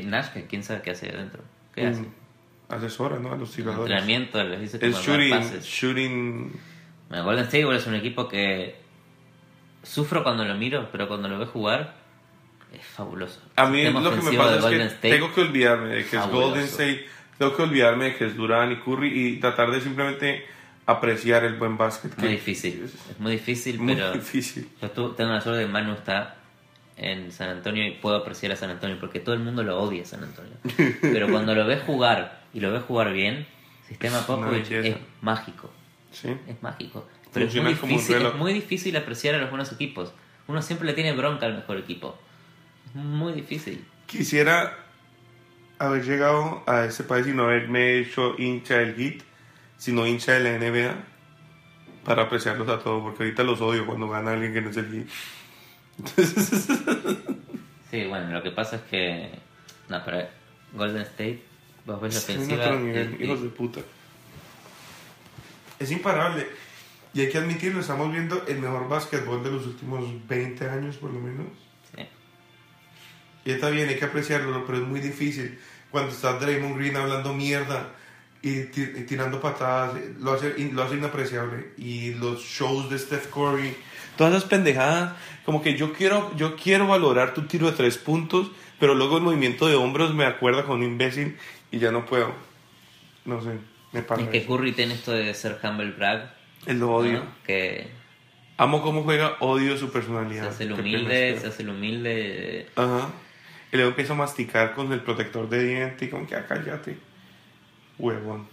Nash, 0.04 0.28
quién 0.50 0.64
sabe 0.64 0.82
qué 0.82 0.92
hace 0.92 1.10
adentro. 1.10 1.44
¿Qué 1.76 1.88
hace? 1.88 2.06
Asesora, 2.72 3.20
¿no? 3.20 3.34
A 3.34 3.36
los 3.38 3.52
tiradores. 3.52 3.82
Entrenamiento, 3.92 4.44
les 4.44 4.62
dice 4.62 4.78
Es 4.82 4.94
dar 4.94 5.02
shooting, 5.04 5.30
pases. 5.32 5.66
shooting. 5.66 6.60
Bueno, 7.10 7.24
Golden 7.26 7.44
State 7.46 7.60
igual 7.60 7.78
es 7.78 7.88
un 7.88 7.96
equipo 7.96 8.28
que 8.28 8.76
sufro 9.84 10.24
cuando 10.24 10.46
lo 10.46 10.56
miro, 10.56 10.90
pero 10.92 11.08
cuando 11.08 11.28
lo 11.28 11.38
veo 11.38 11.48
jugar 11.48 11.96
es 12.74 12.86
fabuloso. 12.86 13.42
A 13.56 13.66
El 13.66 13.72
mí 13.72 13.84
lo 13.84 14.12
que 14.16 14.22
me 14.22 14.38
pasa 14.38 14.58
es 14.58 14.66
que 14.66 14.84
State, 14.86 15.10
tengo 15.10 15.34
que 15.34 15.42
olvidarme 15.42 15.90
de 15.90 15.96
que 15.98 16.16
es 16.16 16.22
fabuloso. 16.22 16.48
Golden 16.50 16.64
State, 16.66 17.06
tengo 17.38 17.56
que 17.56 17.62
olvidarme 17.64 18.06
de 18.06 18.16
que 18.16 18.26
es 18.28 18.36
Durant 18.38 18.72
y 18.72 18.76
Curry 18.78 19.08
y 19.28 19.38
tratar 19.40 19.72
de 19.72 19.82
simplemente 19.82 20.46
apreciar 20.86 21.44
el 21.44 21.56
buen 21.56 21.78
básquet. 21.78 22.12
muy 22.18 22.28
que 22.28 22.34
difícil. 22.34 22.84
Es 22.86 22.94
Es 23.12 23.20
muy 23.20 23.34
difícil, 23.34 23.80
muy 23.80 23.96
pero 23.96 24.14
difícil. 24.14 24.70
yo 24.82 24.90
tengo 24.90 25.32
la 25.32 25.42
suerte 25.42 25.60
de 25.62 25.66
que 25.66 25.72
Manu 25.72 25.94
está 25.94 26.36
en 26.98 27.32
San 27.32 27.50
Antonio 27.50 27.86
y 27.86 27.92
puedo 27.92 28.16
apreciar 28.18 28.52
a 28.52 28.56
San 28.56 28.70
Antonio 28.70 28.98
porque 29.00 29.20
todo 29.20 29.34
el 29.34 29.42
mundo 29.42 29.64
lo 29.64 29.80
odia 29.80 30.04
a 30.04 30.06
San 30.06 30.24
Antonio. 30.24 30.54
Pero 31.02 31.30
cuando 31.30 31.56
lo 31.56 31.66
ves 31.66 31.82
jugar 31.84 32.42
y 32.54 32.60
lo 32.60 32.72
ves 32.72 32.84
jugar 32.84 33.14
bien, 33.14 33.48
sistema 33.88 34.26
Popovich 34.26 34.72
es 34.72 34.98
mágico. 35.22 35.72
Sí. 36.12 36.36
Es 36.48 36.62
mágico. 36.62 37.08
Pero 37.34 37.46
es 37.46 37.56
muy, 37.56 37.74
difícil, 37.74 38.26
es 38.26 38.36
muy 38.36 38.54
difícil 38.54 38.96
apreciar 38.98 39.36
a 39.36 39.38
los 39.38 39.50
buenos 39.50 39.72
equipos. 39.72 40.14
Uno 40.48 40.62
siempre 40.62 40.86
le 40.86 40.94
tiene 40.94 41.14
bronca 41.14 41.46
al 41.46 41.56
mejor 41.56 41.78
equipo. 41.78 42.18
Es 42.88 42.96
muy 42.96 43.34
difícil. 43.34 43.86
Quisiera 44.06 44.78
haber 45.80 46.04
llegado 46.04 46.64
a 46.68 46.86
ese 46.86 47.04
país 47.04 47.26
y 47.28 47.32
no 47.32 47.44
haberme 47.44 48.00
hecho 48.00 48.36
hincha 48.38 48.78
del 48.78 48.96
Heat, 48.96 49.24
sino 49.78 50.06
hincha 50.06 50.34
de 50.34 50.40
la 50.42 50.58
NBA 50.58 50.96
para 52.04 52.24
apreciarlos 52.24 52.68
a 52.68 52.80
todos, 52.80 53.02
porque 53.02 53.24
ahorita 53.24 53.44
los 53.44 53.62
odio 53.62 53.86
cuando 53.86 54.10
gana 54.10 54.34
alguien 54.34 54.54
que 54.54 54.62
no 54.62 54.70
es 54.70 54.78
el 54.78 54.92
Heat. 54.92 55.08
Sí, 57.92 58.06
bueno, 58.06 58.32
lo 58.32 58.42
que 58.42 58.52
pasa 58.52 58.78
es 58.78 58.82
que. 58.84 59.30
No, 59.90 60.02
pero 60.06 60.26
Golden 60.74 61.02
State, 61.02 61.42
vos 61.86 62.00
ves 62.02 62.14
la 62.14 62.20
ofensiva. 62.22 62.64
otro 62.66 62.80
nivel, 62.80 63.18
y- 63.20 63.26
hijos 63.26 63.42
de 63.44 63.50
puta. 63.50 63.82
Es 65.78 65.92
imparable. 65.92 66.48
Y 67.14 67.20
hay 67.22 67.30
que 67.30 67.38
admitirlo, 67.40 67.82
estamos 67.82 68.10
viendo 68.12 68.46
el 68.48 68.60
mejor 68.60 68.88
básquetbol 68.88 69.44
de 69.44 69.52
los 69.52 69.66
últimos 69.68 70.06
20 70.30 70.70
años 70.70 70.96
por 70.96 71.12
lo 71.12 71.20
menos. 71.20 71.48
sí. 71.94 72.04
Y 73.44 73.52
está 73.52 73.70
bien, 73.70 73.90
hay 73.90 73.98
que 73.98 74.06
apreciarlo, 74.06 74.66
pero 74.66 74.78
es 74.78 74.88
muy 74.88 75.02
difícil. 75.02 75.60
Cuando 75.90 76.12
está 76.14 76.34
Draymond 76.40 76.78
Green 76.78 76.96
hablando 76.96 77.34
mierda 77.34 77.90
y, 78.42 78.60
y 78.60 79.06
tirando 79.06 79.42
patadas, 79.42 80.00
lo 80.20 80.32
hace, 80.32 80.58
lo 80.72 80.84
hace 80.84 80.96
inapreciable. 80.96 81.74
Y 81.78 82.14
los 82.14 82.42
shows 82.44 82.90
de 82.90 82.98
Steph 82.98 83.28
Curry, 83.34 83.76
todas 84.22 84.36
esas 84.36 84.48
pendejadas, 84.48 85.14
como 85.46 85.64
que 85.64 85.76
yo 85.76 85.94
quiero, 85.94 86.32
yo 86.38 86.56
quiero 86.56 86.86
valorar 86.86 87.34
tu 87.34 87.48
tiro 87.48 87.66
de 87.66 87.76
tres 87.76 87.98
puntos, 87.98 88.52
pero 88.80 88.94
luego 88.94 89.18
el 89.18 89.24
movimiento 89.24 89.66
de 89.66 89.74
hombros 89.74 90.14
me 90.14 90.26
acuerda 90.26 90.64
con 90.64 90.78
un 90.78 90.84
imbécil 90.84 91.40
y 91.72 91.80
ya 91.80 91.92
no 91.92 92.06
puedo. 92.06 92.32
No 93.26 93.42
sé, 93.42 93.58
me 93.92 94.04
pasa. 94.04 94.22
Es 94.22 94.28
que. 94.30 94.46
Curry 94.46 94.74
tiene 94.74 94.94
esto 94.94 95.12
de 95.12 95.34
ser 95.34 95.58
humble 95.64 95.90
brag. 95.94 96.36
Él 96.68 96.78
lo 96.78 96.94
odio. 96.94 97.22
¿no? 97.24 97.26
Que 97.48 97.90
Amo 98.58 98.84
cómo 98.84 99.02
juega, 99.02 99.38
odio 99.40 99.76
su 99.76 99.88
se 99.88 99.92
personalidad. 99.92 100.50
hace 100.50 100.66
el 100.66 100.74
humilde, 100.74 101.40
se 101.40 101.48
hace 101.48 101.64
el 101.64 101.70
humilde. 101.70 102.68
Ajá. 102.76 103.10
Y 103.72 103.76
luego 103.76 103.90
empieza 103.90 104.14
a 104.14 104.18
masticar 104.18 104.76
con 104.76 104.94
el 104.94 105.02
protector 105.02 105.50
de 105.50 105.64
diente 105.64 106.06
y 106.06 106.10
como 106.10 106.28
que, 106.28 106.36
ah, 106.36 106.46
cállate. 106.48 106.96
Huevón. 107.98 108.48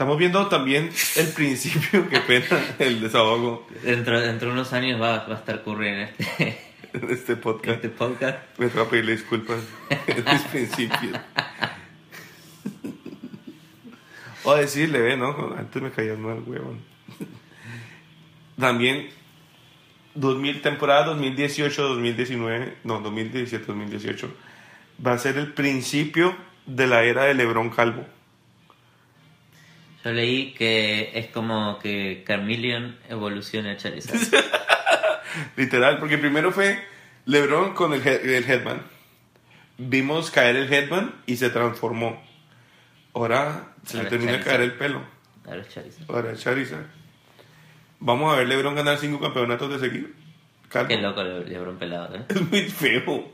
Estamos 0.00 0.16
viendo 0.16 0.46
también 0.46 0.88
el 1.16 1.28
principio, 1.34 2.08
qué 2.08 2.20
pena, 2.20 2.58
el 2.78 3.02
desahogo. 3.02 3.66
Dentro, 3.82 4.18
dentro 4.18 4.48
de 4.48 4.54
unos 4.54 4.72
años 4.72 4.98
va, 4.98 5.26
va 5.26 5.34
a 5.34 5.38
estar 5.38 5.62
Curry 5.62 5.88
en 5.88 5.98
este. 5.98 6.58
este 7.10 7.36
podcast. 7.36 7.84
Este 7.84 7.90
podcast. 7.90 8.38
Me 8.56 8.68
voy 8.68 8.82
a 8.82 8.88
pedirle 8.88 9.12
disculpas 9.12 9.58
en 10.06 10.24
mis 10.24 10.40
principios. 10.44 11.20
O 14.42 14.54
decirle, 14.54 15.00
ve, 15.00 15.18
¿no? 15.18 15.54
Antes 15.58 15.82
me 15.82 15.90
caías 15.90 16.18
mal, 16.18 16.44
huevón. 16.46 16.80
También, 18.58 19.10
2000, 20.14 20.62
temporada 20.62 21.14
2018-2019, 21.14 22.72
no, 22.84 23.02
2017-2018, 23.02 24.28
va 25.06 25.12
a 25.12 25.18
ser 25.18 25.36
el 25.36 25.52
principio 25.52 26.34
de 26.64 26.86
la 26.86 27.02
era 27.02 27.24
de 27.24 27.34
Lebron 27.34 27.68
Calvo. 27.68 28.06
Yo 30.04 30.12
leí 30.12 30.52
que 30.54 31.10
es 31.14 31.26
como 31.28 31.78
que 31.78 32.24
Carmeleon 32.26 32.96
evoluciona 33.08 33.72
a 33.72 33.76
Charizard. 33.76 34.18
Literal, 35.56 35.98
porque 35.98 36.18
primero 36.18 36.52
fue 36.52 36.82
LeBron 37.26 37.74
con 37.74 37.92
el, 37.92 38.02
head- 38.02 38.24
el 38.24 38.50
headband. 38.50 38.82
Vimos 39.78 40.30
caer 40.30 40.56
el 40.56 40.72
headband 40.72 41.12
y 41.26 41.36
se 41.36 41.50
transformó. 41.50 42.22
Ahora 43.14 43.68
se 43.84 44.02
le 44.02 44.08
termina 44.08 44.32
de 44.32 44.40
caer 44.40 44.60
el 44.62 44.72
pelo. 44.74 45.02
Ahora 45.46 45.60
es 45.62 45.68
Charizard. 45.68 46.10
Ahora 46.10 46.32
es 46.32 46.40
Charizard. 46.40 46.86
Vamos 47.98 48.32
a 48.32 48.38
ver 48.38 48.48
LeBron 48.48 48.74
ganar 48.74 48.96
cinco 48.98 49.20
campeonatos 49.20 49.70
de 49.70 49.78
seguido. 49.88 50.08
Calvo. 50.68 50.88
Qué 50.88 50.98
loco 50.98 51.22
Le- 51.22 51.44
Lebron 51.46 51.76
pelado, 51.78 52.14
¿eh? 52.16 52.22
Es 52.28 52.40
muy 52.48 52.62
feo. 52.70 53.30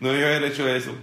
No 0.00 0.08
debía 0.10 0.26
haber 0.28 0.44
hecho 0.44 0.68
eso. 0.68 0.94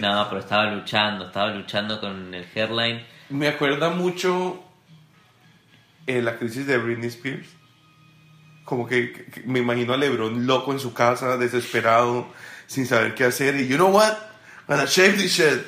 No, 0.00 0.26
pero 0.28 0.40
estaba 0.40 0.70
luchando, 0.72 1.26
estaba 1.26 1.50
luchando 1.52 2.00
con 2.00 2.34
el 2.34 2.44
hairline. 2.54 3.04
Me 3.34 3.48
acuerda 3.48 3.90
mucho 3.90 4.62
eh, 6.06 6.22
la 6.22 6.36
crisis 6.38 6.66
de 6.66 6.78
Britney 6.78 7.08
Spears. 7.08 7.48
Como 8.64 8.86
que, 8.86 9.12
que- 9.12 9.42
me 9.44 9.58
imagino 9.58 9.92
a 9.92 9.96
LeBron 9.96 10.46
loco 10.46 10.72
en 10.72 10.78
su 10.78 10.94
casa, 10.94 11.36
desesperado, 11.36 12.28
sin 12.66 12.86
saber 12.86 13.14
qué 13.14 13.24
hacer. 13.24 13.56
Y 13.56 13.66
you 13.66 13.76
know 13.76 13.90
what? 13.90 14.12
I'm 14.68 14.76
gonna 14.78 14.86
shave 14.86 15.14
this 15.14 15.32
shit. 15.36 15.62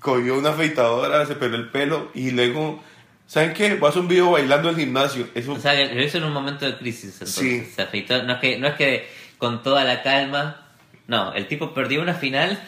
Cogió 0.00 0.38
una 0.38 0.50
afeitadora, 0.50 1.24
se 1.26 1.34
peló 1.34 1.56
el 1.56 1.70
pelo 1.70 2.10
y 2.14 2.30
luego, 2.30 2.82
¿saben 3.26 3.52
qué? 3.54 3.74
Vas 3.74 3.96
a 3.96 4.00
un 4.00 4.06
video 4.08 4.30
bailando 4.32 4.68
el 4.68 4.76
gimnasio. 4.76 5.28
Eso, 5.34 5.54
O 5.54 5.58
sea, 5.58 5.74
que 5.74 5.92
lo 5.94 6.02
hizo 6.04 6.18
en 6.18 6.24
un 6.24 6.32
momento 6.32 6.64
de 6.66 6.76
crisis, 6.76 7.14
entonces 7.14 7.34
Sí. 7.34 7.64
se 7.74 7.82
afeitó. 7.82 8.22
No 8.22 8.34
es, 8.34 8.38
que, 8.40 8.58
no 8.58 8.68
es 8.68 8.74
que 8.74 9.08
con 9.38 9.62
toda 9.62 9.82
la 9.84 10.02
calma. 10.02 10.66
No, 11.08 11.32
el 11.32 11.48
tipo 11.48 11.72
perdió 11.74 12.02
una 12.02 12.14
final. 12.14 12.62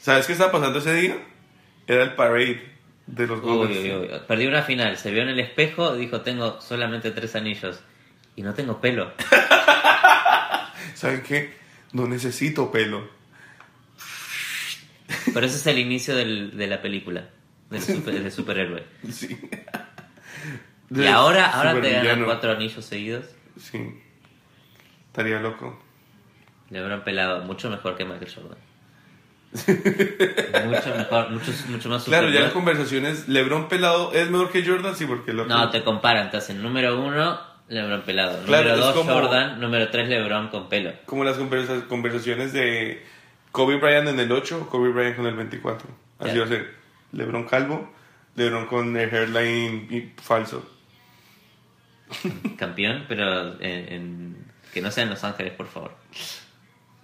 ¿Sabes 0.00 0.26
qué 0.26 0.32
estaba 0.32 0.52
pasando 0.52 0.78
ese 0.78 0.94
día? 0.94 1.18
Era 1.88 2.04
el 2.04 2.14
parade 2.14 2.75
de 3.06 3.26
los 3.26 3.38
Uy, 3.40 3.44
Golden 3.56 3.78
uy, 3.78 3.88
State. 3.88 4.12
uy. 4.14 4.20
Perdió 4.26 4.48
una 4.48 4.62
final, 4.62 4.96
se 4.96 5.10
vio 5.10 5.22
en 5.22 5.28
el 5.28 5.40
espejo, 5.40 5.94
dijo, 5.96 6.20
tengo 6.22 6.60
solamente 6.60 7.10
tres 7.12 7.34
anillos. 7.36 7.80
Y 8.34 8.42
no 8.42 8.52
tengo 8.54 8.80
pelo. 8.80 9.12
¿Saben 10.94 11.22
qué? 11.22 11.54
No 11.92 12.06
necesito 12.06 12.70
pelo. 12.70 13.08
Pero 15.32 15.46
ese 15.46 15.56
es 15.56 15.66
el 15.66 15.78
inicio 15.78 16.14
del- 16.16 16.56
de 16.56 16.66
la 16.66 16.82
película. 16.82 17.28
Del, 17.70 17.82
super- 17.82 18.14
del 18.22 18.30
superhéroe. 18.32 18.84
Sí. 19.10 19.38
Y 20.90 21.06
ahora, 21.06 21.46
ahora 21.50 21.80
te 21.80 21.90
ganan 21.90 22.24
cuatro 22.24 22.52
anillos 22.52 22.84
seguidos. 22.84 23.24
Sí. 23.58 24.00
Estaría 25.08 25.40
loco. 25.40 25.82
Le 26.70 26.78
habrán 26.78 27.02
pelado 27.04 27.42
mucho 27.44 27.70
mejor 27.70 27.96
que 27.96 28.04
Michael 28.04 28.32
Jordan. 28.32 28.58
mucho 30.66 30.94
mejor, 30.96 31.30
mucho, 31.30 31.52
mucho 31.68 31.88
más 31.88 32.04
Claro, 32.04 32.28
ya 32.30 32.46
en 32.46 32.50
conversaciones, 32.50 33.28
LeBron 33.28 33.68
pelado 33.68 34.12
es 34.12 34.30
mejor 34.30 34.50
que 34.50 34.64
Jordan, 34.66 34.94
sí, 34.96 35.06
porque 35.06 35.32
otro. 35.32 35.46
No, 35.46 35.70
te 35.70 35.82
comparan, 35.82 36.30
te 36.30 36.36
hacen 36.38 36.62
número 36.62 37.00
uno, 37.00 37.38
LeBron 37.68 38.02
pelado. 38.02 38.42
Claro, 38.44 38.68
número 38.70 38.84
dos, 38.86 38.94
como- 38.94 39.12
Jordan. 39.12 39.60
Número 39.60 39.88
tres, 39.90 40.08
LeBron 40.08 40.48
con 40.48 40.68
pelo. 40.68 40.92
Como 41.06 41.24
las 41.24 41.36
conversa- 41.36 41.86
conversaciones 41.88 42.52
de 42.52 43.04
Kobe 43.52 43.76
Bryant 43.78 44.08
en 44.08 44.20
el 44.20 44.30
8, 44.32 44.68
Kobe 44.70 44.90
Bryant 44.90 45.16
con 45.16 45.26
el 45.26 45.34
24. 45.34 45.88
Así 46.18 46.38
va 46.38 46.44
a 46.44 46.48
ser. 46.48 46.74
LeBron 47.12 47.44
calvo, 47.44 47.92
LeBron 48.34 48.66
con 48.66 48.96
el 48.96 49.12
hairline 49.14 50.12
falso. 50.22 50.68
Campeón, 52.56 53.04
pero 53.08 53.60
en, 53.60 53.92
en- 53.92 54.46
que 54.72 54.80
no 54.82 54.90
sea 54.90 55.04
en 55.04 55.10
Los 55.10 55.24
Ángeles, 55.24 55.52
por 55.54 55.66
favor. 55.66 55.92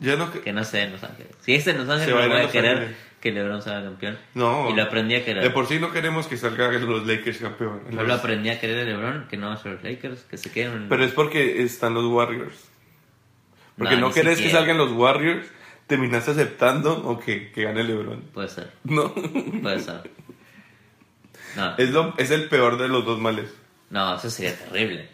Ya 0.02 0.16
no. 0.16 0.30
Que 0.30 0.52
no 0.52 0.62
sea 0.64 0.84
en 0.84 0.92
Los 0.92 1.02
Ángeles. 1.04 1.32
Si 1.40 1.54
es 1.54 1.66
en 1.66 1.78
Los 1.78 1.88
Ángeles, 1.88 2.14
va 2.14 2.26
no 2.26 2.34
voy 2.34 2.42
a 2.44 2.50
querer 2.50 2.76
Ángeles. 2.76 2.96
que 3.20 3.32
LeBron 3.32 3.62
sea 3.62 3.82
campeón. 3.82 4.18
No. 4.34 4.68
Y 4.70 4.74
lo 4.74 4.82
aprendí 4.82 5.14
a 5.14 5.24
querer. 5.24 5.42
De 5.42 5.50
por 5.50 5.66
sí 5.66 5.78
no 5.78 5.92
queremos 5.92 6.26
que 6.26 6.36
salga 6.36 6.70
los 6.72 7.06
Lakers 7.06 7.38
campeón. 7.38 7.82
Yo 7.90 8.02
lo 8.02 8.14
aprendí 8.14 8.50
a 8.50 8.58
querer 8.60 8.80
a 8.80 8.90
LeBron, 8.90 9.28
que 9.28 9.36
no 9.36 9.48
vaya 9.48 9.62
a 9.64 9.68
los 9.68 9.82
Lakers, 9.82 10.22
que 10.24 10.36
se 10.36 10.50
queden. 10.50 10.88
Pero 10.88 11.04
es 11.04 11.12
porque 11.12 11.62
están 11.62 11.94
los 11.94 12.04
Warriors. 12.06 12.68
Porque 13.78 13.96
no, 13.96 14.08
ni 14.08 14.14
querés 14.14 14.38
que 14.40 14.50
salgan 14.50 14.76
los 14.76 14.92
Warriors, 14.92 15.46
terminaste 15.86 16.32
aceptando 16.32 16.92
o 17.08 17.18
que, 17.18 17.50
que 17.52 17.62
gane 17.64 17.82
LeBron. 17.84 18.20
Puede 18.34 18.48
ser, 18.48 18.70
No. 18.84 19.14
puede 19.14 19.78
ser. 19.80 20.02
No, 21.56 21.76
es, 21.76 21.90
lo, 21.90 22.14
es 22.18 22.30
el 22.30 22.48
peor 22.48 22.76
de 22.78 22.88
los 22.88 23.04
dos 23.04 23.18
males. 23.18 23.50
no, 23.90 24.16
eso 24.16 24.28
sería 24.30 24.56
terrible. 24.58 25.08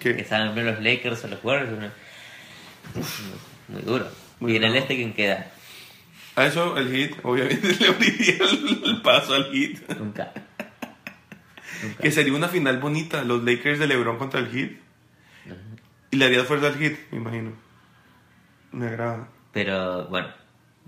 ¿Qué? 0.00 0.16
Que 0.16 0.24
salgan 0.24 0.64
los 0.66 0.80
Lakers 0.82 1.24
o 1.24 1.28
los 1.28 1.44
Warriors. 1.44 1.72
una- 1.72 1.92
Muy 3.68 3.82
duro. 3.82 4.08
Muy 4.42 4.54
y 4.54 4.56
en 4.56 4.64
el 4.64 4.74
este, 4.74 4.96
¿quién 4.96 5.12
queda? 5.12 5.46
A 6.34 6.46
eso 6.46 6.76
el 6.76 6.90
hit, 6.90 7.14
obviamente 7.22 7.74
le 7.80 7.86
abriría 7.86 8.34
el, 8.40 8.82
el 8.84 9.00
paso 9.00 9.34
al 9.34 9.52
hit. 9.52 9.88
Nunca. 9.96 10.32
Nunca. 11.82 12.02
Que 12.02 12.10
sería 12.10 12.34
una 12.34 12.48
final 12.48 12.78
bonita, 12.80 13.22
los 13.22 13.44
Lakers 13.44 13.78
de 13.78 13.86
LeBron 13.86 14.18
contra 14.18 14.40
el 14.40 14.48
hit. 14.48 14.80
Y 16.10 16.16
le 16.16 16.24
haría 16.24 16.42
fuerza 16.42 16.66
al 16.66 16.76
hit, 16.76 16.98
me 17.12 17.18
imagino. 17.18 17.52
Me 18.72 18.88
agrada. 18.88 19.28
Pero 19.52 20.08
bueno, 20.08 20.26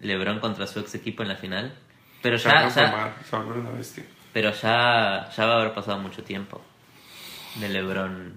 LeBron 0.01 0.41
contra 0.41 0.67
su 0.67 0.81
ex 0.81 0.93
equipo 0.97 1.23
en 1.23 1.29
la 1.29 1.37
final. 1.37 1.79
Pero 2.23 2.37
Se 2.39 2.49
ya, 2.49 2.55
ya, 2.55 2.61
transformar, 2.75 3.15
se 3.25 3.37
va 3.37 3.43
a 3.43 3.45
volver 3.45 3.61
una 3.61 3.71
bestia. 3.71 4.05
pero 4.33 4.51
ya, 4.51 5.31
ya 5.31 5.47
va 5.47 5.53
a 5.53 5.61
haber 5.61 5.75
pasado 5.75 5.99
mucho 6.01 6.25
tiempo 6.25 6.61
de 7.61 7.69
LeBron 7.69 8.33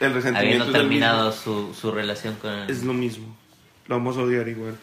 El 0.00 0.14
resentimiento 0.14 0.64
habiendo 0.64 0.72
terminado 0.72 1.32
su, 1.32 1.74
su 1.74 1.90
relación 1.90 2.36
con. 2.36 2.70
Es 2.70 2.82
lo 2.82 2.94
mismo. 2.94 3.36
Lo 3.86 3.96
vamos 3.96 4.16
a 4.16 4.20
odiar 4.22 4.48
igual. 4.48 4.76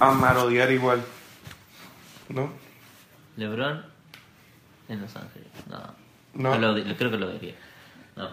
Amar, 0.00 0.36
odiar 0.38 0.70
igual. 0.70 1.02
¿No? 2.28 2.50
LeBron 3.36 3.84
en 4.88 5.00
Los 5.00 5.16
Ángeles. 5.16 5.48
No, 5.68 5.78
No. 6.34 6.58
no. 6.58 6.72
lo, 6.74 6.78
lo- 6.78 6.96
creo 6.96 7.10
que 7.10 7.16
lo 7.18 7.30
diría. 7.32 7.54
No, 8.16 8.30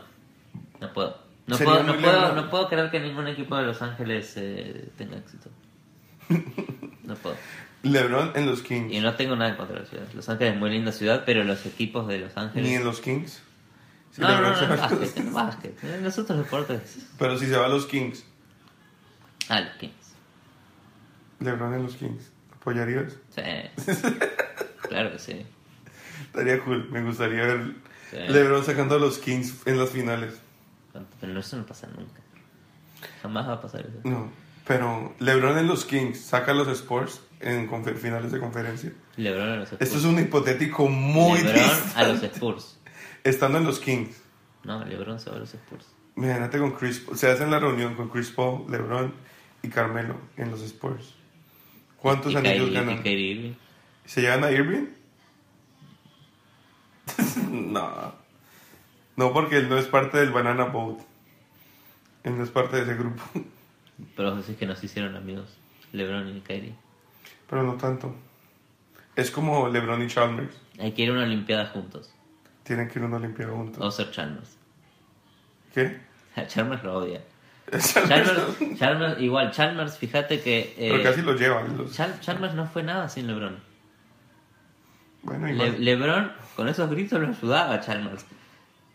no 0.80 0.93
puedo. 0.93 1.18
No 1.45 1.57
puedo, 1.57 1.84
no, 1.84 1.97
puedo, 1.99 2.36
no 2.64 2.70
creer 2.70 2.89
que 2.89 2.99
ningún 3.01 3.28
equipo 3.28 3.57
de 3.57 3.64
Los 3.64 3.82
Ángeles 3.82 4.34
eh, 4.38 4.89
tenga 4.97 5.18
éxito. 5.18 5.49
No 7.03 7.16
puedo. 7.16 7.36
LeBron 7.84 8.32
en 8.36 8.45
los 8.45 8.61
Kings. 8.61 8.93
Y 8.93 9.01
no 9.01 9.14
tengo 9.16 9.36
nada 9.36 9.51
en 9.51 9.57
contra 9.57 9.76
de 9.76 9.82
la 9.84 9.89
ciudad. 9.89 10.05
Los 10.14 10.30
Ángeles 10.30 10.53
es 10.53 10.59
muy 10.59 10.70
linda 10.70 10.93
ciudad, 10.93 11.24
pero 11.26 11.43
los 11.43 11.66
equipos 11.66 12.07
de 12.07 12.20
Los 12.20 12.38
Ángeles... 12.38 12.70
Ni 12.70 12.76
en 12.76 12.86
los 12.86 13.01
Kings. 13.01 13.41
Si 14.11 14.22
no, 14.22 14.30
no, 14.30 14.34
LeBron 14.36 14.51
no, 14.53 14.57
se 14.57 14.64
en 14.64 14.70
va 14.70 14.74
a 14.74 14.78
los- 14.78 14.89
básquet, 15.01 15.18
en 15.18 15.34
básquet. 15.34 15.84
En 15.84 16.03
los 16.05 16.18
otros 16.18 16.38
deportes... 16.38 17.07
Pero 17.20 17.38
si 17.38 17.45
se 17.47 17.57
va 17.57 17.66
a 17.66 17.70
los 17.70 17.86
Kings. 17.88 18.24
Ah, 19.49 19.59
los 19.59 19.74
Kings. 19.76 19.93
LeBron 21.43 21.73
en 21.73 21.83
los 21.83 21.95
Kings. 21.95 22.31
¿Apoyarías? 22.55 23.17
Sí. 23.29 23.91
claro 24.87 25.11
que 25.11 25.19
sí. 25.19 25.45
Estaría 26.25 26.59
cool. 26.63 26.89
Me 26.89 27.03
gustaría 27.03 27.43
ver 27.45 27.75
Sí. 28.11 28.17
LeBron 28.29 28.63
sacando 28.63 28.95
a 28.95 28.99
los 28.99 29.17
Kings 29.17 29.65
en 29.65 29.79
las 29.79 29.89
finales. 29.89 30.39
Pero 31.19 31.39
eso 31.39 31.57
no 31.57 31.65
pasa 31.65 31.87
nunca. 31.87 32.21
Jamás 33.23 33.47
va 33.47 33.53
a 33.53 33.61
pasar 33.61 33.81
eso. 33.81 33.99
No. 34.03 34.31
Pero 34.67 35.15
LeBron 35.19 35.57
en 35.57 35.67
los 35.67 35.83
Kings 35.85 36.19
saca 36.19 36.51
a 36.51 36.53
los 36.53 36.67
Sports 36.67 37.21
en 37.39 37.67
finales 37.97 38.31
de 38.31 38.39
conferencia. 38.39 38.93
LeBron 39.17 39.49
a 39.49 39.55
los 39.55 39.71
Spurs. 39.71 39.81
Esto 39.81 39.97
es 39.97 40.05
un 40.05 40.19
hipotético 40.19 40.87
muy 40.87 41.39
LeBron 41.41 41.59
a 41.95 42.03
los 42.03 42.21
distante. 42.21 42.27
Spurs. 42.27 42.79
Estando 43.23 43.57
en 43.57 43.65
los 43.65 43.79
Kings. 43.79 44.21
No, 44.63 44.85
LeBron 44.85 45.19
se 45.19 45.29
va 45.31 45.37
a 45.37 45.39
los 45.39 45.53
Spurs. 45.53 45.87
Imagínate 46.15 46.59
con 46.59 46.73
Chris 46.73 47.03
Se 47.15 47.31
hacen 47.31 47.49
la 47.49 47.57
reunión 47.59 47.95
con 47.95 48.09
Chris 48.09 48.29
Paul, 48.29 48.69
LeBron 48.69 49.11
y 49.63 49.69
Carmelo 49.69 50.15
en 50.37 50.51
los 50.51 50.61
Spurs. 50.61 51.15
¿Cuántos 52.04 52.34
Y 52.34 52.36
anillos 52.36 52.68
Kyrie- 52.68 52.72
y 52.72 52.74
ganan? 52.74 53.01
Kyrie 53.01 53.32
Irving. 53.32 53.54
¿Se 54.06 54.22
llevan 54.22 54.43
a 54.43 54.51
Irving? 54.51 54.88
no. 57.49 58.14
No, 59.16 59.32
porque 59.34 59.58
él 59.58 59.70
no 59.70 59.78
es 59.78 59.86
parte 59.88 60.18
del 60.18 60.32
Banana 60.32 60.66
Boat. 60.66 60.99
Él 62.24 62.38
no 62.38 62.43
es 62.43 62.49
parte 62.49 62.76
de 62.78 62.84
ese 62.84 62.95
grupo. 62.95 63.24
Pero 64.18 64.36
decís 64.36 64.58
que 64.58 64.66
nos 64.66 64.84
hicieron 64.84 65.16
amigos. 65.16 65.58
LeBron 65.93 66.36
y 66.36 66.41
Kyrie. 66.41 66.76
Pero 67.49 67.64
no 67.64 67.76
tanto. 67.76 68.14
Es 69.16 69.32
como 69.32 69.70
LeBron 69.70 70.01
y 70.01 70.08
Chalmers. 70.08 70.54
Hay 70.80 70.91
que 70.91 71.04
ir 71.04 71.10
a 71.10 71.14
una 71.14 71.24
Olimpiada 71.24 71.68
juntos. 71.68 72.12
Tienen 72.64 72.89
que 72.89 72.99
ir 72.99 73.06
a 73.06 73.08
una 73.08 73.18
Olimpiada 73.18 73.54
juntos. 73.54 73.82
O 73.82 73.91
ser 73.91 74.12
Chalmers. 74.12 74.58
¿Qué? 75.74 76.01
A 76.36 76.47
Chalmers 76.47 76.84
lo 76.84 76.95
odia. 76.95 77.22
Chalmers. 78.78 79.20
Igual, 79.22 79.51
Chalmers, 79.51 79.97
fíjate 79.97 80.41
que. 80.41 80.74
eh, 80.78 80.89
Pero 80.91 81.03
casi 81.03 81.22
lo 81.22 81.34
llevan. 81.36 81.78
los- 81.78 81.93
Chal- 81.97 82.20
Chalmers 82.20 82.53
no 82.53 82.66
fue 82.68 82.84
nada 82.84 83.09
sin 83.09 83.28
LeBron. 83.28 83.57
Bueno, 85.24 85.47
Le- 85.47 85.53
igual. 85.53 85.76
LeBron 85.86 86.32
con 86.55 86.68
esos 86.68 86.89
gritos 86.89 87.20
lo 87.22 87.28
ayudaba 87.30 87.76
a 87.76 87.80
Chalmers. 87.82 88.26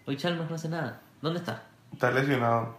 Hoy 0.07 0.17
Chalmers 0.17 0.49
no 0.51 0.57
hace 0.57 0.69
nada. 0.69 1.01
¿Dónde 1.23 1.41
está? 1.41 1.65
Está 1.93 2.11
lesionado. 2.11 2.77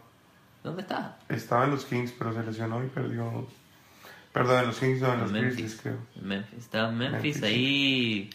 ¿Dónde 0.63 0.81
está? 0.81 1.17
Estaba 1.29 1.65
en 1.65 1.71
los 1.71 1.85
Kings, 1.85 2.13
pero 2.17 2.33
se 2.33 2.43
lesionó 2.43 2.83
y 2.83 2.87
perdió. 2.87 3.47
Perdón, 4.33 4.59
en 4.59 4.67
los 4.67 4.77
Kings, 4.79 5.01
no, 5.01 5.13
en 5.13 5.19
los 5.21 5.31
Grizzlies, 5.31 5.55
Memphis. 5.57 5.79
creo. 5.81 5.97
Memphis. 6.21 6.59
Estaba 6.59 6.91
Memphis, 6.91 7.35
Memphis, 7.41 7.43
ahí 7.43 8.29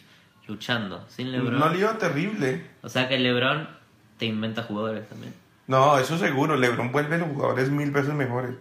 luchando, 0.49 1.05
sin 1.09 1.31
LeBron. 1.33 1.59
No 1.59 1.69
le 1.69 1.79
iba 1.79 1.97
terrible. 1.99 2.67
O 2.83 2.89
sea 2.89 3.09
que 3.09 3.19
LeBron 3.19 3.69
te 4.19 4.27
inventa 4.27 4.63
jugadores 4.65 5.09
también. 5.09 5.33
No, 5.67 5.99
eso 5.99 6.19
seguro. 6.19 6.57
LeBron 6.57 6.93
vuelve 6.93 7.19
los 7.19 7.29
jugadores 7.29 7.71
mil 7.71 7.91
veces 7.91 8.15
mejores. 8.15 8.53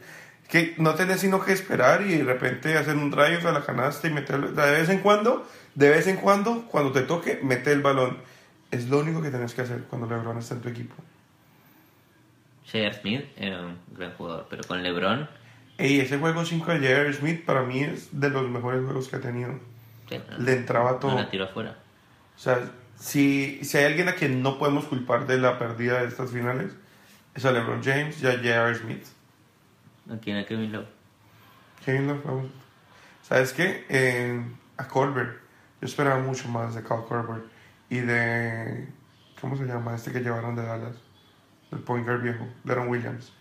Es 0.44 0.48
que 0.50 0.76
no 0.78 0.96
tenés 0.96 1.20
sino 1.22 1.44
que 1.44 1.52
esperar 1.54 2.02
y 2.04 2.18
de 2.18 2.24
repente 2.24 2.78
hacer 2.78 2.96
un 2.96 3.10
drive 3.12 3.42
a 3.48 3.52
la 3.52 3.66
canasta 3.66 4.08
y 4.08 4.12
meterlo. 4.12 4.52
De 4.52 4.72
vez 4.72 4.90
en 4.90 5.00
cuando, 5.00 5.48
de 5.76 5.90
vez 5.90 6.08
en 6.08 6.18
cuando, 6.18 6.66
cuando 6.70 6.92
te 6.92 7.02
toque, 7.02 7.40
mete 7.44 7.72
el 7.72 7.82
balón. 7.82 8.18
Es 8.72 8.88
lo 8.90 9.00
único 9.00 9.22
que 9.22 9.30
tenés 9.32 9.54
que 9.54 9.62
hacer 9.62 9.84
cuando 9.90 10.08
LeBron 10.08 10.38
está 10.38 10.56
en 10.56 10.62
tu 10.62 10.70
equipo. 10.70 10.96
J.R. 12.66 12.94
Smith 12.94 13.26
era 13.38 13.62
un 13.62 13.78
gran 13.96 14.14
jugador, 14.14 14.48
pero 14.50 14.64
con 14.64 14.82
LeBron, 14.82 15.30
Ey, 15.78 16.00
ese 16.00 16.18
juego 16.20 16.46
5 16.46 16.72
de 16.72 16.78
J.R. 16.80 17.14
Smith 17.14 17.46
para 17.46 17.64
mí 17.64 17.82
es 17.82 18.20
de 18.20 18.30
los 18.30 18.48
mejores 18.50 18.84
juegos 18.84 19.08
que 19.08 19.16
ha 19.16 19.22
tenido. 19.22 19.60
sí, 20.10 20.18
Le 20.38 20.54
entraba 20.54 20.92
no 20.94 20.98
todo. 20.98 21.16
la 21.16 21.30
tiró 21.30 21.46
afuera. 21.46 21.76
O 22.36 22.40
sea, 22.40 22.60
si, 22.96 23.60
si 23.64 23.78
hay 23.78 23.86
alguien 23.86 24.08
a 24.08 24.14
quien 24.14 24.42
no 24.44 24.58
podemos 24.60 24.86
culpar 24.86 25.26
de 25.28 25.38
la 25.40 25.58
pérdida 25.60 26.02
de 26.02 26.08
estas 26.08 26.32
finales, 26.32 26.74
es 27.36 27.46
a 27.46 27.52
LeBron 27.52 27.84
James 27.84 28.22
y 28.22 28.28
a 28.28 28.32
J.R. 28.34 28.76
Smith. 28.76 29.06
Aquí 30.14 30.32
en 30.32 30.38
el 30.38 30.46
Kevin 30.46 30.72
Love. 30.72 30.88
Kevin 31.86 32.08
Love, 32.08 32.24
vamos. 32.26 32.52
¿Sabes 33.22 33.54
qué? 33.54 33.86
Eh, 33.90 34.44
a 34.78 34.88
Colbert. 34.88 35.40
Yo 35.82 35.88
esperaba 35.88 36.20
mucho 36.20 36.48
más 36.50 36.76
de 36.76 36.84
Cal 36.84 37.06
Colbert. 37.06 37.46
Y 37.90 38.00
de. 38.00 38.88
¿Cómo 39.40 39.56
se 39.58 39.66
llama? 39.66 39.96
Este 39.96 40.12
que 40.12 40.20
llevaron 40.20 40.56
de 40.56 40.64
Dallas. 40.64 40.96
El 41.72 41.80
point 41.80 42.06
guard 42.06 42.22
viejo. 42.22 42.48
Deron 42.64 42.88
Williams. 42.88 43.32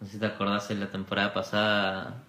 No 0.00 0.06
sé 0.06 0.14
si 0.14 0.18
te 0.18 0.26
acordás 0.26 0.70
en 0.70 0.80
la 0.80 0.90
temporada 0.90 1.32
pasada 1.32 2.22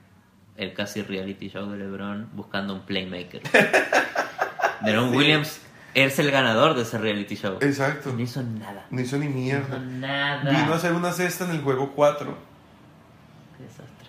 el 0.56 0.74
casi 0.74 1.02
reality 1.02 1.50
show 1.50 1.70
de 1.70 1.78
LeBron 1.78 2.30
buscando 2.34 2.74
un 2.74 2.82
playmaker. 2.86 3.42
Deron 4.82 5.12
Sí. 5.12 5.18
Williams 5.18 5.62
es 5.96 6.20
el 6.20 6.30
ganador 6.30 6.76
de 6.76 6.84
ese 6.84 6.98
reality 7.00 7.36
show. 7.36 7.58
Exacto. 7.62 8.12
No 8.14 8.20
hizo 8.22 8.44
nada. 8.44 8.86
No 8.92 9.02
hizo 9.02 9.18
ni 9.18 9.26
No 9.26 9.32
hizo 9.32 9.40
mierda. 9.40 9.80
nada. 9.80 10.50
Vino 10.52 10.74
a 10.74 10.76
hacer 10.76 10.92
una 10.94 11.12
cesta 11.12 11.46
en 11.46 11.52
el 11.52 11.62
juego 11.62 11.92
4. 11.96 12.36
Qué 13.58 13.64
desastre. 13.64 14.08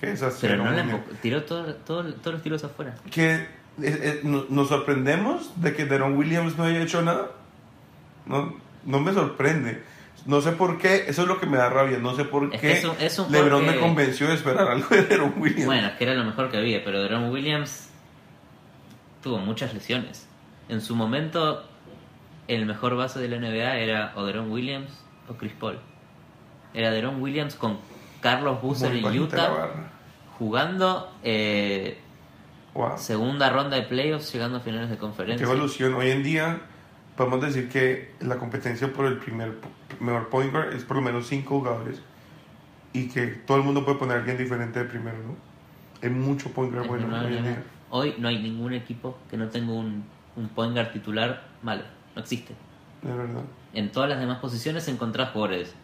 Que 0.00 0.06
desastre. 0.08 0.48
Pero 0.50 0.64
no 0.64 0.70
la 0.70 1.00
tiró 1.22 1.42
todo, 1.44 1.74
todo- 1.76 2.12
todos 2.14 2.34
los 2.34 2.42
tiros 2.42 2.62
afuera. 2.64 2.94
que 3.10 3.34
eh, 3.34 3.46
eh, 3.82 4.20
no- 4.22 4.44
nos 4.50 4.68
sorprendemos 4.68 5.50
de 5.60 5.74
que 5.74 5.84
Deron 5.84 6.16
Williams 6.16 6.56
no 6.56 6.64
haya 6.64 6.80
hecho 6.80 7.02
nada. 7.02 7.30
No, 8.26 8.54
no 8.84 9.00
me 9.00 9.12
sorprende. 9.12 9.82
No 10.26 10.40
sé 10.40 10.52
por 10.52 10.78
qué, 10.78 11.04
eso 11.08 11.22
es 11.22 11.28
lo 11.28 11.40
que 11.40 11.46
me 11.46 11.56
da 11.56 11.68
rabia. 11.70 11.98
No 11.98 12.14
sé 12.14 12.24
por 12.24 12.44
Es 12.54 12.60
qué 12.60 12.68
que 12.68 12.72
es 12.74 12.84
un- 12.84 12.96
es 13.00 13.18
un 13.18 13.32
LeBron 13.32 13.66
me 13.66 13.78
convenció 13.80 14.28
de 14.28 14.34
esperar 14.34 14.68
algo 14.68 14.86
de 14.90 15.02
Deron 15.02 15.34
Williams. 15.38 15.66
Bueno, 15.66 15.88
es 15.88 15.94
que 15.94 16.04
era 16.04 16.14
lo 16.14 16.24
mejor 16.24 16.50
que 16.50 16.56
había, 16.58 16.84
pero 16.84 17.02
Deron 17.02 17.30
Williams 17.30 17.88
tuvo 19.22 19.38
muchas 19.38 19.74
lesiones. 19.74 20.26
En 20.68 20.80
su 20.80 20.96
momento, 20.96 21.64
el 22.48 22.66
mejor 22.66 22.96
base 22.96 23.20
de 23.20 23.28
la 23.28 23.38
NBA 23.38 23.76
era 23.78 24.12
o 24.16 24.24
Deron 24.24 24.50
Williams 24.50 24.90
o 25.28 25.34
Chris 25.34 25.52
Paul. 25.52 25.78
Era 26.72 26.90
Deron 26.90 27.20
Williams 27.22 27.54
con 27.54 27.78
Carlos 28.20 28.60
Boozer 28.62 28.90
Muy 28.90 29.16
en 29.16 29.22
Utah 29.22 29.68
jugando 30.38 31.12
eh, 31.22 31.98
Wow. 32.74 32.98
segunda 32.98 33.50
ronda 33.50 33.76
de 33.76 33.82
playoffs, 33.82 34.32
llegando 34.32 34.58
a 34.58 34.60
finales 34.60 34.90
de 34.90 34.96
Qué 34.96 35.00
conferencia. 35.00 35.44
evolución. 35.44 35.94
Hoy 35.94 36.10
en 36.10 36.24
día 36.24 36.60
podemos 37.16 37.40
decir 37.40 37.68
que 37.68 38.12
la 38.18 38.36
competencia 38.36 38.92
por 38.92 39.06
el 39.06 39.18
primer 39.18 39.52
mejor 40.00 40.28
point 40.28 40.50
guard 40.50 40.74
es 40.74 40.82
por 40.84 40.96
lo 40.96 41.02
menos 41.02 41.28
cinco 41.28 41.60
jugadores 41.60 42.02
y 42.92 43.08
que 43.08 43.26
todo 43.28 43.58
el 43.58 43.62
mundo 43.62 43.84
puede 43.84 43.98
poner 43.98 44.16
a 44.16 44.20
alguien 44.20 44.36
diferente 44.36 44.80
de 44.80 44.86
primero, 44.86 45.18
¿no? 45.18 45.36
Hay 46.02 46.10
mucho 46.10 46.50
point 46.50 46.72
guard 46.74 46.88
bueno 46.88 47.06
hoy 47.24 47.36
en 47.36 47.42
día. 47.44 47.62
Hoy 47.90 48.14
no 48.18 48.26
hay 48.26 48.42
ningún 48.42 48.74
equipo 48.74 49.18
que 49.30 49.36
no 49.36 49.48
tenga 49.48 49.72
un, 49.72 50.04
un 50.36 50.48
point 50.48 50.72
guard 50.74 50.92
titular 50.92 51.42
malo. 51.62 51.82
No 52.14 52.22
existe. 52.22 52.54
De 53.02 53.12
verdad. 53.12 53.42
En 53.72 53.90
todas 53.92 54.08
las 54.08 54.20
demás 54.20 54.38
posiciones 54.38 54.86
encontrás 54.88 55.30
jugadores 55.32 55.74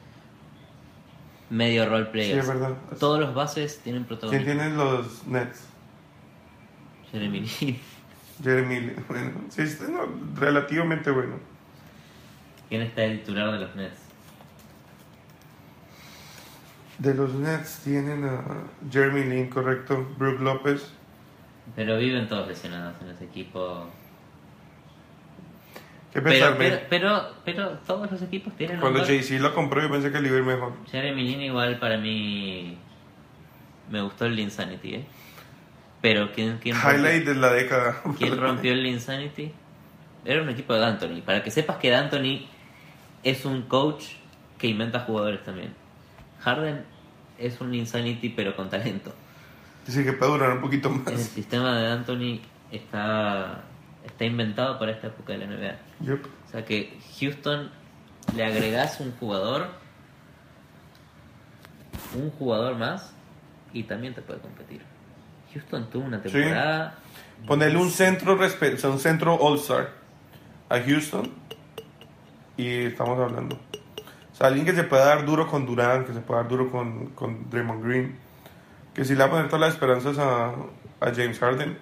medio 1.51 1.89
role 1.89 2.05
Sí, 2.07 2.11
players. 2.13 2.39
es 2.39 2.49
verdad. 2.49 2.75
Todos 2.99 3.19
los 3.21 3.35
bases 3.35 3.81
tienen 3.83 4.05
¿Quién 4.05 4.19
protagonismo. 4.19 4.47
tiene 4.53 4.71
los 4.77 5.27
Nets? 5.27 5.65
Jeremy 7.11 7.41
Lin. 7.41 7.79
Jeremy 8.43 8.81
Lin. 8.81 9.05
Bueno, 9.09 9.31
sí, 9.49 9.63
está 9.63 9.89
no, 9.89 10.07
relativamente 10.37 11.11
bueno. 11.11 11.37
¿Quién 12.69 12.83
está 12.83 13.03
el 13.05 13.19
titular 13.21 13.51
de 13.53 13.59
los 13.59 13.75
Nets? 13.75 13.99
De 16.99 17.15
los 17.15 17.33
Nets 17.35 17.81
tienen 17.83 18.25
a 18.25 18.43
Jeremy 18.91 19.25
Lin, 19.25 19.49
correcto. 19.49 20.07
Brook 20.19 20.41
López. 20.41 20.93
Pero 21.75 21.99
viven 21.99 22.29
todos 22.29 22.47
lesionados 22.47 22.95
en 23.03 23.09
ese 23.11 23.25
equipo. 23.25 23.87
¿Qué 26.13 26.21
Pero, 26.21 26.57
pero, 26.59 26.79
pero, 26.89 27.35
pero 27.45 27.69
todos 27.87 28.11
los 28.11 28.21
equipos 28.23 28.57
tienen 28.57 28.81
Cuando. 28.81 29.05
JC 29.05 29.39
lo 29.41 29.55
compró, 29.55 29.81
yo 29.81 29.91
pensé 29.91 30.11
que 30.11 30.21
le 30.21 30.29
iba 30.29 30.37
a 30.37 30.41
ir 30.41 30.47
mejor. 30.47 30.73
Jeremy 30.91 31.23
Lin 31.23 31.43
igual 31.43 31.79
para 31.79 31.99
mí 31.99 32.77
me 33.91 34.03
gustó 34.03 34.27
el 34.27 34.39
Insanity, 34.39 34.95
¿eh? 34.95 35.05
Pero 36.01 36.33
¿quién, 36.33 36.59
quién, 36.59 36.77
Highlight 36.77 37.27
rompió, 37.27 37.35
de 37.35 37.41
la 37.41 37.53
década. 37.53 38.03
quién 38.19 38.41
rompió 38.41 38.73
el 38.73 38.87
Insanity? 38.87 39.53
Era 40.25 40.43
un 40.43 40.49
equipo 40.49 40.75
de 40.75 40.81
D'Antoni. 40.81 41.21
Para 41.23 41.43
que 41.43 41.51
sepas 41.51 41.77
que 41.77 41.91
D'Antoni 41.91 42.49
es 43.23 43.45
un 43.45 43.63
coach 43.63 44.05
que 44.59 44.67
inventa 44.67 45.01
jugadores 45.01 45.43
también. 45.45 45.75
Harden 46.41 46.85
es 47.39 47.61
un 47.61 47.75
Insanity 47.75 48.31
pero 48.31 48.57
con 48.57 48.69
talento. 48.71 49.15
Dice 49.87 50.05
que 50.05 50.13
puede 50.13 50.33
durar 50.33 50.53
un 50.53 50.61
poquito 50.61 50.89
El 50.89 51.15
más. 51.15 51.23
sistema 51.23 51.77
de 51.79 51.89
D'Antoni 51.89 52.41
está, 52.71 53.63
está 54.05 54.25
inventado 54.25 54.79
para 54.79 54.93
esta 54.93 55.09
época 55.09 55.33
de 55.35 55.39
la 55.39 55.47
NBA. 55.47 55.77
Yep. 56.07 56.27
O 56.49 56.51
sea 56.51 56.65
que 56.65 56.99
Houston 57.21 57.71
le 58.35 58.45
agregás 58.45 59.01
un 59.01 59.13
jugador, 59.13 59.69
un 62.15 62.31
jugador 62.31 62.77
más 62.77 63.13
y 63.73 63.85
también 63.85 64.15
te 64.15 64.23
puede 64.23 64.41
competir. 64.41 64.83
Houston 65.53 65.89
tuvo 65.91 66.05
una 66.05 66.21
temporada. 66.23 66.95
Ponerle 67.47 67.79
un 67.79 67.91
centro, 67.91 68.39
respe- 68.39 68.75
o 68.75 68.79
sea, 68.79 68.91
un 68.91 68.99
centro 68.99 69.35
All-Star 69.35 69.91
a 70.69 70.81
Houston 70.81 71.31
y 72.57 72.85
estamos 72.87 73.19
hablando. 73.19 73.57
O 73.57 74.37
sea, 74.37 74.47
alguien 74.49 74.65
que 74.67 74.73
se 74.75 74.85
pueda 74.85 75.05
dar 75.07 75.25
duro 75.27 75.47
con 75.47 75.67
Durant, 75.67 76.07
que 76.07 76.13
se 76.15 76.21
pueda 76.21 76.43
dar 76.43 76.51
duro 76.51 76.71
con, 76.71 77.07
con 77.11 77.49
Draymond 77.51 77.85
Green, 77.85 78.17
que 78.95 79.05
si 79.05 79.15
le 79.15 79.21
va 79.21 79.27
a 79.27 79.31
poner 79.31 79.47
todas 79.47 79.61
las 79.61 79.75
esperanzas 79.75 80.19
a, 80.19 80.49
a 81.01 81.15
James 81.15 81.39
Harden, 81.39 81.79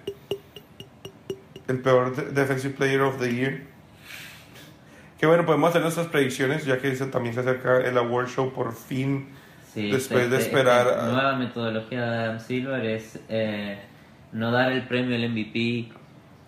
el 1.69 1.81
peor 1.81 2.15
de- 2.17 2.33
Defensive 2.33 2.75
Player 2.75 3.01
of 3.03 3.19
the 3.21 3.33
Year. 3.35 3.63
Que 5.19 5.27
bueno, 5.27 5.45
podemos 5.45 5.71
hacer 5.71 5.83
nuestras 5.83 6.07
predicciones, 6.09 6.65
ya 6.65 6.79
que 6.79 6.91
también 6.93 7.35
se 7.35 7.41
acerca 7.41 7.79
el 7.79 7.97
Award 7.99 8.29
Show 8.29 8.53
por 8.53 8.75
fin. 8.75 9.29
Sí, 9.75 9.91
Después 9.91 10.31
de 10.31 10.37
este- 10.39 10.49
esperar 10.49 10.87
esta 10.87 11.07
a- 11.09 11.13
nueva 11.13 11.37
metodología 11.37 12.03
de 12.11 12.19
Adam 12.19 12.41
Silver 12.41 12.85
es 12.87 13.19
eh, 13.29 13.79
no 14.33 14.51
dar 14.51 14.73
el 14.73 14.83
premio 14.87 15.15
al 15.17 15.25
MVP 15.25 15.89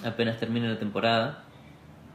apenas 0.05 0.39
termine 0.39 0.69
la 0.69 0.79
temporada 0.79 1.43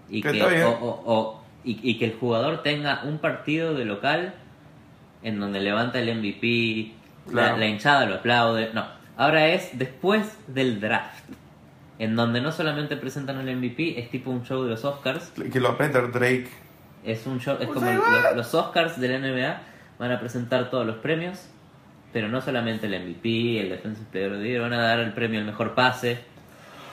y 0.10 0.22
Que 0.22 0.32
que, 0.32 0.64
o- 0.64 0.70
o- 0.72 1.04
o- 1.14 1.44
y, 1.64 1.80
y 1.84 1.98
que 2.00 2.06
el 2.06 2.14
jugador 2.14 2.64
tenga 2.64 3.02
un 3.04 3.20
partido 3.20 3.74
de 3.76 3.86
local 3.86 4.34
en 5.24 5.40
donde 5.40 5.60
levanta 5.60 6.00
el 6.00 6.10
MVP, 6.10 6.94
Claro. 7.30 7.54
la, 7.54 7.58
la 7.60 7.66
hinchada 7.68 8.06
lo 8.06 8.16
aplaude. 8.16 8.72
No, 8.74 8.86
ahora 9.18 9.48
es 9.50 9.78
después 9.78 10.38
del 10.48 10.80
draft, 10.80 11.24
en 12.00 12.16
donde 12.16 12.42
no 12.42 12.52
solamente 12.52 12.98
presentan 12.98 13.38
el 13.40 13.56
MVP, 13.56 14.00
es 14.00 14.10
tipo 14.10 14.30
un 14.32 14.44
show 14.44 14.64
de 14.64 14.70
los 14.72 14.84
Oscars, 14.86 15.32
Que 15.52 15.60
lo 15.60 15.70
va 15.70 15.74
a 15.76 15.78
presentar 15.78 16.12
Drake. 16.12 16.50
es 17.04 17.26
un 17.26 17.40
show, 17.40 17.58
es 17.60 17.68
O 17.70 17.74
como 17.74 17.90
el- 17.90 17.96
los, 17.98 18.36
los 18.36 18.54
Oscars 18.54 19.00
de 19.00 19.08
la 19.08 19.20
NBA 19.20 19.62
van 20.00 20.12
a 20.12 20.20
presentar 20.20 20.70
todos 20.70 20.86
los 20.86 20.98
premios, 20.98 21.48
pero 22.12 22.28
no 22.28 22.42
solamente 22.42 22.88
el 22.88 22.94
MVP, 23.02 23.62
el 23.62 23.70
Defensive 23.70 24.08
Player 24.12 24.32
of 24.34 24.40
the 24.40 24.48
Year, 24.48 24.62
van 24.62 24.74
a 24.74 24.82
dar 24.82 25.00
el 25.00 25.14
premio 25.14 25.40
al 25.40 25.46
mejor 25.46 25.74
pase, 25.76 26.20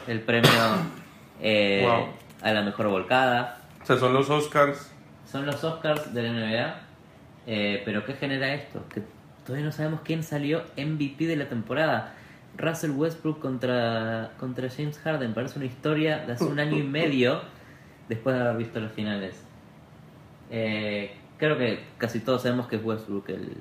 el 0.07 0.21
premio 0.21 0.51
eh, 1.41 1.83
Wow. 1.85 2.07
a 2.43 2.53
la 2.53 2.63
mejor 2.63 2.89
volcada. 2.89 3.59
O 3.83 3.87
sea, 3.87 3.97
son 3.99 4.13
los 4.15 4.31
Oscars. 4.31 4.91
Son 5.31 5.47
los 5.47 5.63
Oscars 5.65 6.13
de 6.15 6.23
la 6.23 6.29
NBA, 6.33 6.75
eh, 7.47 7.83
pero 7.85 8.05
¿qué 8.05 8.13
genera 8.15 8.53
esto? 8.55 8.85
Que 8.93 9.03
todavía 9.47 9.65
no 9.67 9.73
sabemos 9.73 10.01
quién 10.05 10.23
salió 10.23 10.63
MVP 10.77 11.27
de 11.27 11.37
la 11.37 11.49
temporada. 11.49 12.15
Russell 12.57 12.93
Westbrook 12.93 13.41
contra, 13.41 14.33
contra 14.39 14.69
James 14.69 14.99
Harden 14.99 15.35
parece 15.35 15.59
una 15.59 15.67
historia 15.67 16.19
de 16.19 16.33
hace 16.35 16.45
un 16.45 16.59
año 16.59 16.79
y 16.79 16.83
medio 16.83 17.41
después 18.09 18.37
de 18.37 18.43
haber 18.43 18.57
visto 18.57 18.81
las 18.81 18.93
finales. 18.93 19.43
Eh, 20.51 21.15
creo 21.39 21.57
que 21.57 21.81
casi 21.99 22.21
todos 22.21 22.43
sabemos 22.43 22.69
que 22.69 22.77
es 22.77 22.85
Westbrook 22.85 23.29
el, 23.31 23.57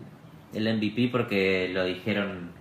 el 0.53 0.77
MVP 0.77 1.09
porque 1.11 1.69
lo 1.73 1.85
dijeron 1.85 2.51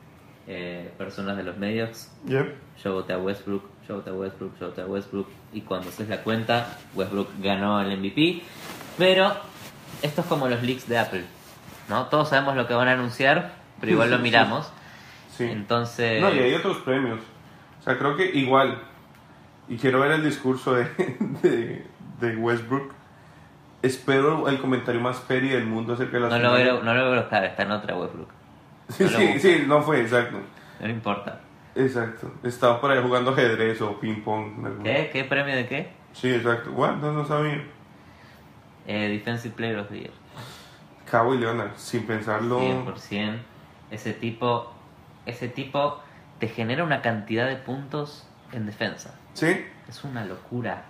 eh, 0.47 0.91
personas 0.97 1.37
de 1.37 1.43
los 1.43 1.57
medios. 1.57 2.09
Yep. 2.27 2.55
Yo 2.83 2.95
voté 2.95 3.13
a 3.13 3.19
Westbrook, 3.19 3.63
yo 3.89 3.97
voté 3.97 4.11
a 4.11 4.15
Westbrook, 4.15 4.59
yo 4.59 4.67
voté 4.67 4.81
a 4.83 4.87
Westbrook. 4.87 5.29
Y 5.53 5.61
cuando 5.63 5.89
haces 5.89 6.09
la 6.09 6.23
cuenta, 6.23 6.79
Westbrook 6.95 7.29
ganó 7.43 7.81
el 7.81 7.97
MVP. 7.99 8.43
Pero 8.97 9.33
esto 10.03 10.21
es 10.23 10.27
como 10.27 10.49
los 10.49 10.63
leaks 10.63 10.89
de 10.89 10.99
Apple. 10.99 11.25
¿no? 11.89 12.07
Todos 12.07 12.31
sabemos 12.31 12.57
lo 12.57 12.67
que 12.67 12.75
van 12.75 12.89
a 12.89 12.93
anunciar, 12.93 13.53
pero 13.81 13.93
igual 13.93 14.11
lo 14.11 14.19
miramos. 14.21 14.73
Sí. 15.41 15.51
Entonces, 15.51 16.21
No, 16.21 16.35
y 16.35 16.39
hay 16.39 16.55
otros 16.55 16.79
premios. 16.79 17.19
O 17.81 17.83
sea, 17.83 17.97
creo 17.97 18.15
que 18.17 18.27
igual. 18.27 18.79
Y 19.69 19.77
quiero 19.79 20.01
ver 20.01 20.13
el 20.13 20.23
discurso 20.23 20.75
de, 20.75 20.85
de, 21.43 21.87
de 22.21 22.37
Westbrook. 22.37 22.93
Espero 23.83 24.49
el 24.49 24.61
comentario 24.61 25.01
más 25.01 25.17
peri 25.21 25.49
del 25.49 25.65
mundo 25.65 25.95
acerca 25.95 26.19
de 26.19 26.21
las 26.21 26.31
no 26.31 26.39
lo 26.39 26.53
veo, 26.53 26.83
no 26.83 26.93
lo 26.93 27.11
veo 27.11 27.21
buscar, 27.23 27.45
está 27.45 27.63
en 27.63 27.71
otra 27.71 27.97
Westbrook. 27.97 28.29
Sí, 28.91 29.05
no 29.05 29.11
sí, 29.11 29.39
sí, 29.39 29.65
no 29.67 29.81
fue, 29.81 30.03
exacto. 30.03 30.37
No 30.81 30.87
le 30.87 30.93
importa. 30.93 31.41
Exacto. 31.75 32.31
Estaba 32.43 32.79
por 32.79 32.91
ahí 32.91 33.01
jugando 33.03 33.31
ajedrez 33.31 33.81
o 33.81 33.99
ping-pong. 33.99 34.83
¿Qué? 34.83 35.09
¿Qué 35.11 35.25
premio 35.25 35.57
de 35.57 35.67
qué? 35.67 35.91
Sí, 36.13 36.29
exacto. 36.29 36.73
What? 36.73 36.97
No, 36.97 37.13
no 37.13 37.25
sabía. 37.25 37.65
Eh, 38.87 39.09
Defensive 39.09 39.55
Player 39.55 39.79
of 39.79 39.89
the 39.89 40.01
Year. 40.01 40.11
Kawhi 41.11 41.39
Leonard, 41.39 41.77
sin 41.77 42.07
pensarlo. 42.07 42.61
100%. 42.61 43.39
Ese 43.91 44.13
tipo, 44.13 44.73
ese 45.31 45.49
tipo 45.49 46.01
te 46.39 46.49
genera 46.49 46.85
una 46.85 47.03
cantidad 47.03 47.47
de 47.49 47.57
puntos 47.57 48.27
en 48.53 48.67
defensa. 48.67 49.15
Sí. 49.35 49.65
Es 49.89 50.05
una 50.05 50.25
locura. 50.25 50.85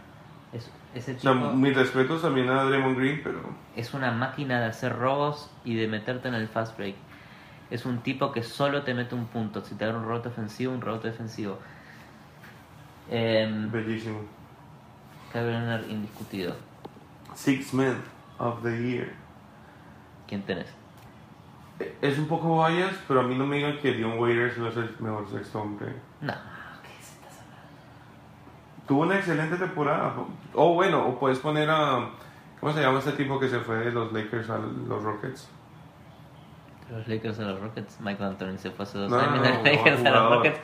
Es, 0.52 0.70
ese 0.94 1.14
tipo 1.14 1.34
mis 1.34 1.76
respetos 1.76 2.22
también 2.22 2.48
a 2.48 2.64
Draymond 2.64 2.98
Green, 2.98 3.20
pero. 3.22 3.40
es 3.76 3.94
una 3.94 4.10
máquina 4.10 4.60
de 4.60 4.66
hacer 4.66 4.96
robos 4.96 5.50
y 5.64 5.76
de 5.76 5.86
meterte 5.86 6.28
en 6.28 6.34
el 6.34 6.48
fast 6.48 6.76
break. 6.76 6.96
Es 7.70 7.86
un 7.86 8.00
tipo 8.02 8.32
que 8.32 8.42
solo 8.42 8.82
te 8.82 8.94
mete 8.94 9.14
un 9.14 9.26
punto. 9.26 9.64
Si 9.64 9.76
te 9.76 9.86
da 9.86 9.96
un 9.96 10.04
rebote 10.04 10.28
ofensivo, 10.28 10.72
un 10.72 10.80
rebote 10.80 11.08
defensivo. 11.08 11.58
Eh, 13.08 13.48
Bellísimo. 13.70 14.22
Leonard 15.32 15.88
indiscutido. 15.88 16.56
Six 17.34 17.72
Men 17.72 17.96
of 18.38 18.62
the 18.62 18.76
Year. 18.76 19.12
¿Quién 20.26 20.42
tenés? 20.42 20.66
Es 22.02 22.18
un 22.18 22.26
poco 22.26 22.66
bias, 22.66 22.94
pero 23.08 23.20
a 23.20 23.22
mí 23.22 23.36
no 23.36 23.46
me 23.46 23.56
digan 23.56 23.78
que 23.78 23.92
Dion 23.92 24.18
Waiters 24.18 24.58
no 24.58 24.68
es 24.68 24.76
el 24.76 24.94
mejor 25.00 25.28
sexto 25.30 25.60
hombre. 25.62 25.94
No, 26.20 26.32
¿qué 26.82 27.02
se 27.02 27.14
estás 27.14 27.38
hablando? 27.40 28.86
Tuvo 28.86 29.02
una 29.02 29.16
excelente 29.16 29.56
temporada. 29.56 30.14
O 30.54 30.74
bueno, 30.74 31.06
o 31.06 31.18
puedes 31.18 31.38
poner 31.38 31.68
a. 31.70 32.08
¿Cómo 32.60 32.72
se 32.72 32.80
llama 32.82 32.98
este 32.98 33.12
tipo 33.12 33.38
que 33.40 33.48
se 33.48 33.60
fue 33.60 33.76
de 33.76 33.92
los 33.92 34.12
Lakers 34.12 34.50
a 34.50 34.58
los 34.58 35.02
Rockets? 35.02 35.48
Los 36.90 37.06
Lakers 37.08 37.38
a 37.38 37.42
los 37.42 37.60
Rockets. 37.60 37.98
Mike 38.00 38.22
D'Antoni 38.22 38.58
se 38.58 38.70
fue 38.70 38.82
hace 38.82 38.98
dos 38.98 39.10
No, 39.10 39.18
años 39.18 39.36
no, 39.36 39.42
de 39.42 39.48
los 39.52 39.58
no, 39.58 39.64
Lakers 39.64 40.04
a 40.04 40.10
los. 40.10 40.30
Rockets 40.36 40.60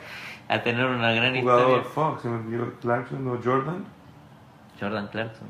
a 0.49 0.61
tener 0.61 0.85
una 0.85 1.11
gran 1.11 1.35
Jugador, 1.39 1.81
historia. 1.81 1.89
fuck, 2.11 2.21
se 2.21 2.27
me 2.29 2.35
olvidó 2.37 2.71
Clarkson 2.79 3.27
o 3.27 3.37
Jordan. 3.43 3.85
Jordan 4.79 5.07
Clarkson. 5.07 5.47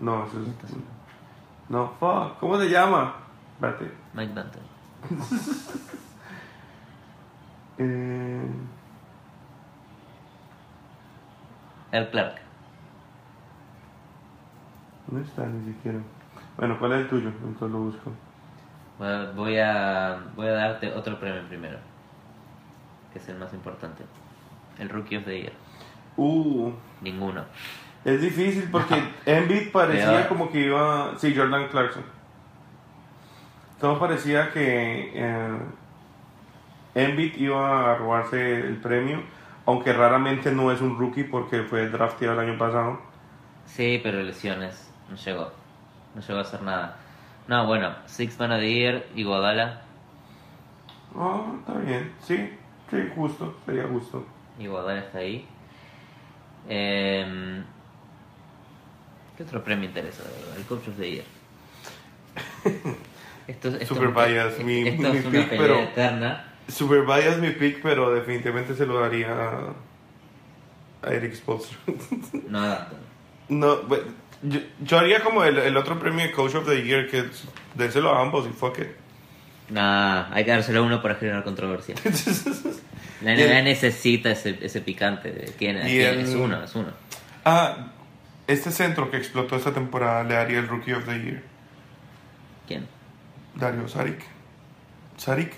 No, 0.00 0.24
eso 0.24 0.40
es. 0.40 0.76
No, 1.68 1.92
fuck, 2.00 2.38
¿cómo 2.40 2.58
se 2.58 2.70
llama? 2.70 3.14
Espérate. 3.54 3.92
Mike 4.14 4.32
D'Antoni. 4.34 4.66
Eh, 7.80 8.42
El 11.92 12.10
Clark. 12.10 12.40
¿Dónde 15.06 15.24
está? 15.28 15.46
Ni 15.46 15.72
siquiera. 15.72 15.98
Bueno, 16.56 16.76
¿cuál 16.78 16.92
es 16.94 16.98
el 17.02 17.08
tuyo? 17.08 17.28
Entonces 17.28 17.70
lo 17.70 17.78
busco. 17.78 18.10
Bueno, 18.98 19.32
voy 19.34 19.58
a, 19.58 20.18
voy 20.34 20.48
a 20.48 20.52
darte 20.54 20.92
otro 20.92 21.20
premio 21.20 21.40
primero. 21.48 21.78
Que 23.12 23.20
es 23.20 23.28
el 23.28 23.38
más 23.38 23.54
importante. 23.54 24.02
El 24.80 24.88
Rookie 24.88 25.18
of 25.18 25.24
the 25.24 25.40
Year. 25.40 25.52
Uh, 26.16 26.72
Ninguno. 27.00 27.44
es 28.04 28.20
difícil 28.20 28.68
porque 28.72 29.00
Embiid 29.26 29.70
parecía 29.70 30.10
Peor. 30.10 30.28
como 30.28 30.50
que 30.50 30.66
iba. 30.66 31.12
Sí, 31.16 31.32
Jordan 31.34 31.68
Clarkson. 31.68 32.02
Todo 33.80 33.98
parecía 33.98 34.50
que 34.52 35.12
eh, 35.14 35.58
Embiid 36.94 37.36
iba 37.36 37.92
a 37.92 37.96
robarse 37.96 38.60
el 38.60 38.76
premio, 38.78 39.22
aunque 39.66 39.92
raramente 39.92 40.50
no 40.50 40.72
es 40.72 40.80
un 40.80 40.98
rookie 40.98 41.24
porque 41.24 41.62
fue 41.62 41.88
drafteado 41.88 42.40
el 42.40 42.48
año 42.48 42.58
pasado. 42.58 43.00
Sí, 43.66 44.00
pero 44.02 44.22
lesiones. 44.22 44.90
No 45.08 45.16
llegó. 45.16 45.52
No 46.14 46.20
llegó 46.20 46.38
a 46.38 46.42
hacer 46.42 46.62
nada. 46.62 46.96
No, 47.46 47.66
bueno. 47.66 47.94
Six 48.06 48.38
Man 48.38 48.52
of 48.52 48.60
the 48.60 48.74
Year, 48.74 49.06
Iguodala. 49.14 49.82
Oh, 51.14 51.54
está 51.58 51.72
bien, 51.78 52.12
sí, 52.20 52.50
sí, 52.90 53.10
justo, 53.14 53.56
sería 53.64 53.84
justo. 53.84 54.24
Iguodala 54.58 55.00
está 55.00 55.18
ahí. 55.18 55.46
Em, 56.68 57.64
¿Qué 59.36 59.42
otro 59.42 59.64
premio 59.64 59.88
interesa? 59.88 60.22
El 60.56 60.64
Coach 60.64 60.88
of 60.88 60.96
the 60.96 61.10
Year. 61.10 61.24
Esto, 63.48 63.68
esto- 63.68 63.94
Super 63.94 64.08
bias, 64.10 64.58
mi- 64.60 64.86
esto 64.88 65.10
mi 65.12 65.18
es 65.18 65.24
una 65.24 65.40
pick, 65.40 65.48
pero- 65.58 65.78
eterna. 65.80 66.44
Super 66.68 67.02
bias 67.02 67.38
mi 67.38 67.50
pick, 67.50 67.80
pero 67.82 68.10
definitivamente 68.14 68.74
se 68.76 68.84
lo 68.86 69.00
daría 69.00 69.28
a, 71.02 71.10
Eric 71.10 71.34
Spoelstra. 71.34 71.78
No 72.48 72.60
adaptan. 72.60 72.98
no, 73.48 73.78
yo, 74.42 74.60
yo 74.82 74.98
haría 74.98 75.20
como 75.24 75.42
el, 75.44 75.58
el 75.58 75.76
otro 75.76 75.98
premio 75.98 76.24
de 76.26 76.30
Coach 76.32 76.54
of 76.56 76.66
the 76.68 76.82
Year, 76.84 77.08
que 77.08 77.20
es, 77.20 77.44
déselo 77.74 78.14
a 78.14 78.20
ambos 78.20 78.46
y 78.46 78.50
fuck 78.50 78.78
it. 78.80 78.88
Nah, 79.70 80.32
hay 80.32 80.44
que 80.44 80.50
dárselo 80.50 80.80
a 80.80 80.82
uno 80.82 81.00
para 81.02 81.14
generar 81.16 81.42
controversia. 81.44 81.94
La 83.22 83.32
el- 83.34 83.48
NBA 83.50 83.62
necesita 83.62 84.30
ese, 84.30 84.58
ese 84.62 84.80
picante. 84.80 85.32
De 85.32 85.52
quién, 85.58 85.76
el- 85.76 85.88
Es 86.20 86.34
uno, 86.34 86.62
es 86.62 86.74
uno. 86.74 86.88
ah, 87.44 87.88
este 88.46 88.70
centro 88.70 89.10
que 89.10 89.16
explotó 89.16 89.56
esta 89.56 89.72
temporada 89.72 90.22
le 90.24 90.34
daría 90.34 90.58
el 90.58 90.68
Rookie 90.68 90.92
of 90.92 91.04
the 91.06 91.18
Year. 91.20 91.42
¿Quién? 92.66 92.86
Dario 93.58 93.88
Saric. 93.88 94.20
Saric. 95.16 95.52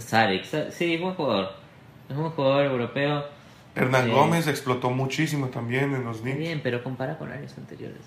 Saric. 0.00 0.44
Sa- 0.44 0.70
Sí, 0.70 0.96
buen 0.96 1.14
jugador. 1.14 1.52
Es 2.08 2.16
un 2.16 2.30
jugador 2.30 2.64
europeo. 2.66 3.24
Hernán 3.74 4.06
Sí. 4.06 4.10
Gómez 4.10 4.46
explotó 4.48 4.90
muchísimo 4.90 5.48
también 5.48 5.94
en 5.94 6.04
los 6.04 6.20
Knicks. 6.20 6.38
bien, 6.38 6.60
pero 6.62 6.82
compara 6.82 7.16
con 7.18 7.30
años 7.32 7.54
anteriores. 7.56 8.00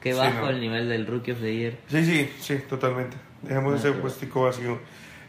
Qué 0.00 0.12
Sí, 0.12 0.18
bajo 0.18 0.40
no. 0.42 0.50
el 0.50 0.60
nivel 0.60 0.88
del 0.88 1.06
Rookie 1.06 1.32
of 1.32 1.40
the 1.40 1.56
Year. 1.56 1.78
Sí, 1.88 2.04
sí, 2.04 2.30
sí, 2.40 2.58
totalmente. 2.68 3.16
Dejemos 3.42 3.74
Ah, 3.74 3.76
ese 3.76 3.92
puestico 3.92 4.42
vacío. 4.44 4.78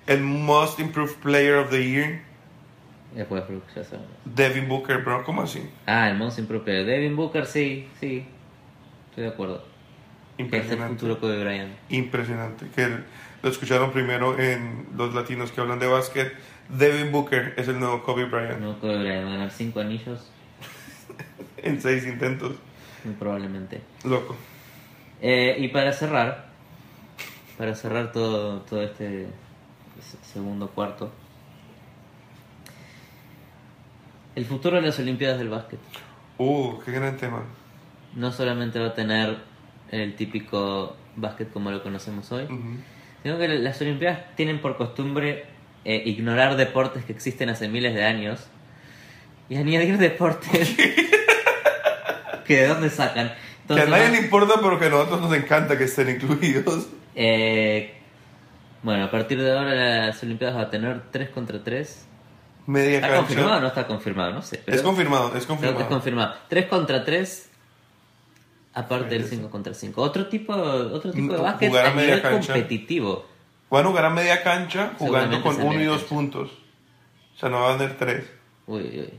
El 0.05 0.21
Most 0.21 0.79
Improved 0.79 1.15
Player 1.21 1.55
of 1.55 1.69
the 1.69 1.83
Year, 1.89 2.21
Brooks, 3.29 3.75
ya 3.75 3.83
sabemos. 3.83 4.09
Devin 4.25 4.67
Booker, 4.67 4.97
bro. 5.03 5.23
¿Cómo 5.23 5.43
así? 5.43 5.61
Ah, 5.85 6.09
el 6.09 6.17
Most 6.17 6.39
Improved 6.39 6.63
Player. 6.65 6.85
Devin 6.85 7.15
Booker, 7.15 7.45
sí, 7.45 7.87
sí. 7.99 8.25
Estoy 9.09 9.23
de 9.25 9.29
acuerdo. 9.29 9.63
Que 10.37 10.43
es 10.43 10.49
el 10.49 10.55
Impresionante. 10.55 10.93
futuro 10.95 11.19
Kobe 11.19 11.43
Bryant. 11.43 11.73
Impresionante. 11.89 12.67
Que 12.75 12.87
lo 13.43 13.49
escucharon 13.49 13.91
primero 13.91 14.37
en 14.39 14.87
los 14.97 15.13
latinos 15.13 15.51
que 15.51 15.61
hablan 15.61 15.79
de 15.79 15.87
básquet. 15.87 16.33
Devin 16.69 17.11
Booker 17.11 17.53
es 17.57 17.67
el 17.67 17.79
nuevo 17.79 18.01
Kobe 18.03 18.25
Bryant. 18.25 18.59
No 18.59 18.79
Kobe 18.79 18.97
Bryant 18.99 19.25
va 19.25 19.29
a 19.29 19.33
ganar 19.33 19.51
5 19.51 19.79
anillos, 19.79 20.31
En 21.57 21.81
seis 21.81 22.05
intentos. 22.07 22.53
muy 23.03 23.13
probablemente. 23.15 23.81
Loco. 24.05 24.35
Eh, 25.21 25.55
y 25.59 25.67
para 25.69 25.91
cerrar, 25.93 26.49
para 27.57 27.75
cerrar 27.75 28.11
todo, 28.11 28.61
todo 28.61 28.81
este 28.81 29.27
se- 30.01 30.23
segundo 30.33 30.67
cuarto, 30.69 31.11
el 34.35 34.45
futuro 34.45 34.77
de 34.77 34.81
las 34.83 34.99
Olimpiadas 34.99 35.37
del 35.39 35.49
básquet 35.49 35.79
Uh, 36.39 36.79
qué 36.83 36.91
gran 36.91 37.15
tema. 37.17 37.43
no 38.15 38.31
solamente 38.31 38.79
va 38.79 38.87
a 38.87 38.93
tener 38.95 39.37
el 40.01 40.15
típico 40.15 40.95
básquet 41.15 41.51
como 41.51 41.71
lo 41.71 41.83
conocemos 41.83 42.31
hoy, 42.31 42.45
Ujú. 42.45 42.77
sino 43.23 43.37
que 43.37 43.47
las 43.47 43.79
Olimpiadas 43.81 44.19
tienen 44.35 44.59
por 44.61 44.77
costumbre 44.77 45.45
eh, 45.85 46.01
ignorar 46.05 46.55
deportes 46.55 47.05
que 47.05 47.11
existen 47.13 47.49
hace 47.49 47.67
miles 47.67 47.93
de 47.93 48.03
años 48.03 48.47
y 49.49 49.57
añadir 49.57 49.97
deportes 49.97 50.75
que 52.45 52.57
de 52.61 52.67
dónde 52.67 52.89
sacan. 52.89 53.27
que 53.27 53.33
a 53.33 53.37
Entonces, 53.83 53.89
nadie 53.89 54.09
le 54.09 54.17
importa, 54.19 54.55
pero 54.61 54.79
que 54.79 54.85
a 54.85 54.89
nosotros 54.89 55.21
nos 55.21 55.33
encanta 55.33 55.77
que 55.77 55.85
estén 55.85 56.09
incluidos. 56.09 56.87
Eh, 57.15 57.93
bueno, 58.81 59.05
a 59.05 59.11
partir 59.11 59.41
de 59.41 59.51
ahora 59.51 59.73
las 59.73 60.21
Olimpiadas 60.23 60.57
va 60.57 60.61
a 60.63 60.69
tener 60.69 61.01
3 61.11 61.29
contra 61.29 61.63
3. 61.63 62.07
Media 62.65 62.95
¿Está 62.95 63.07
cancha. 63.09 63.19
confirmado 63.27 63.57
o 63.57 63.61
no 63.61 63.67
está 63.67 63.87
confirmado? 63.87 64.31
No 64.33 64.41
sé. 64.41 64.61
Pero 64.65 64.77
Es 64.77 64.83
confirmado, 64.83 65.27
es 65.35 65.45
Creo 65.45 65.47
que 65.47 65.47
confirmado. 65.47 65.81
es 65.81 65.87
confirmado. 65.87 66.33
3 66.49 66.65
contra 66.67 67.03
3, 67.05 67.49
aparte 68.73 69.09
del 69.09 69.23
Sí, 69.23 69.29
sí. 69.31 69.35
5 69.37 69.49
contra 69.49 69.73
5. 69.73 70.01
Otro 70.01 70.27
tipo, 70.27 70.53
otro 70.53 71.11
tipo 71.11 71.33
de 71.33 71.39
básquet 71.41 71.69
jugar 71.69 71.85
a 71.87 71.91
media 71.93 72.21
cancha. 72.21 72.53
competitivo. 72.53 73.25
Van 73.69 73.85
a 73.85 73.89
jugar 73.89 74.05
a 74.05 74.09
media 74.09 74.43
cancha 74.43 74.91
jugando 74.97 75.41
con 75.41 75.53
es 75.53 75.59
a 75.59 75.63
uno 75.63 75.73
y 75.73 75.77
media 75.77 75.89
dos 75.91 75.99
cancha. 76.01 76.15
puntos. 76.15 76.51
O 77.35 77.39
sea, 77.39 77.49
no 77.49 77.61
van 77.63 77.75
a 77.75 77.77
tener 77.79 77.97
tres. 77.97 78.25
Uy, 78.67 78.81
uy. 78.81 79.13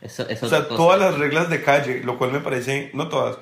Eso, 0.00 0.28
es 0.28 0.42
O 0.42 0.48
sea, 0.48 0.64
cosa. 0.64 0.76
todas 0.76 1.00
las 1.00 1.18
reglas 1.18 1.48
de 1.48 1.62
calle, 1.62 2.02
lo 2.04 2.18
cual 2.18 2.32
me 2.32 2.40
parece, 2.40 2.90
no 2.92 3.08
todas, 3.08 3.36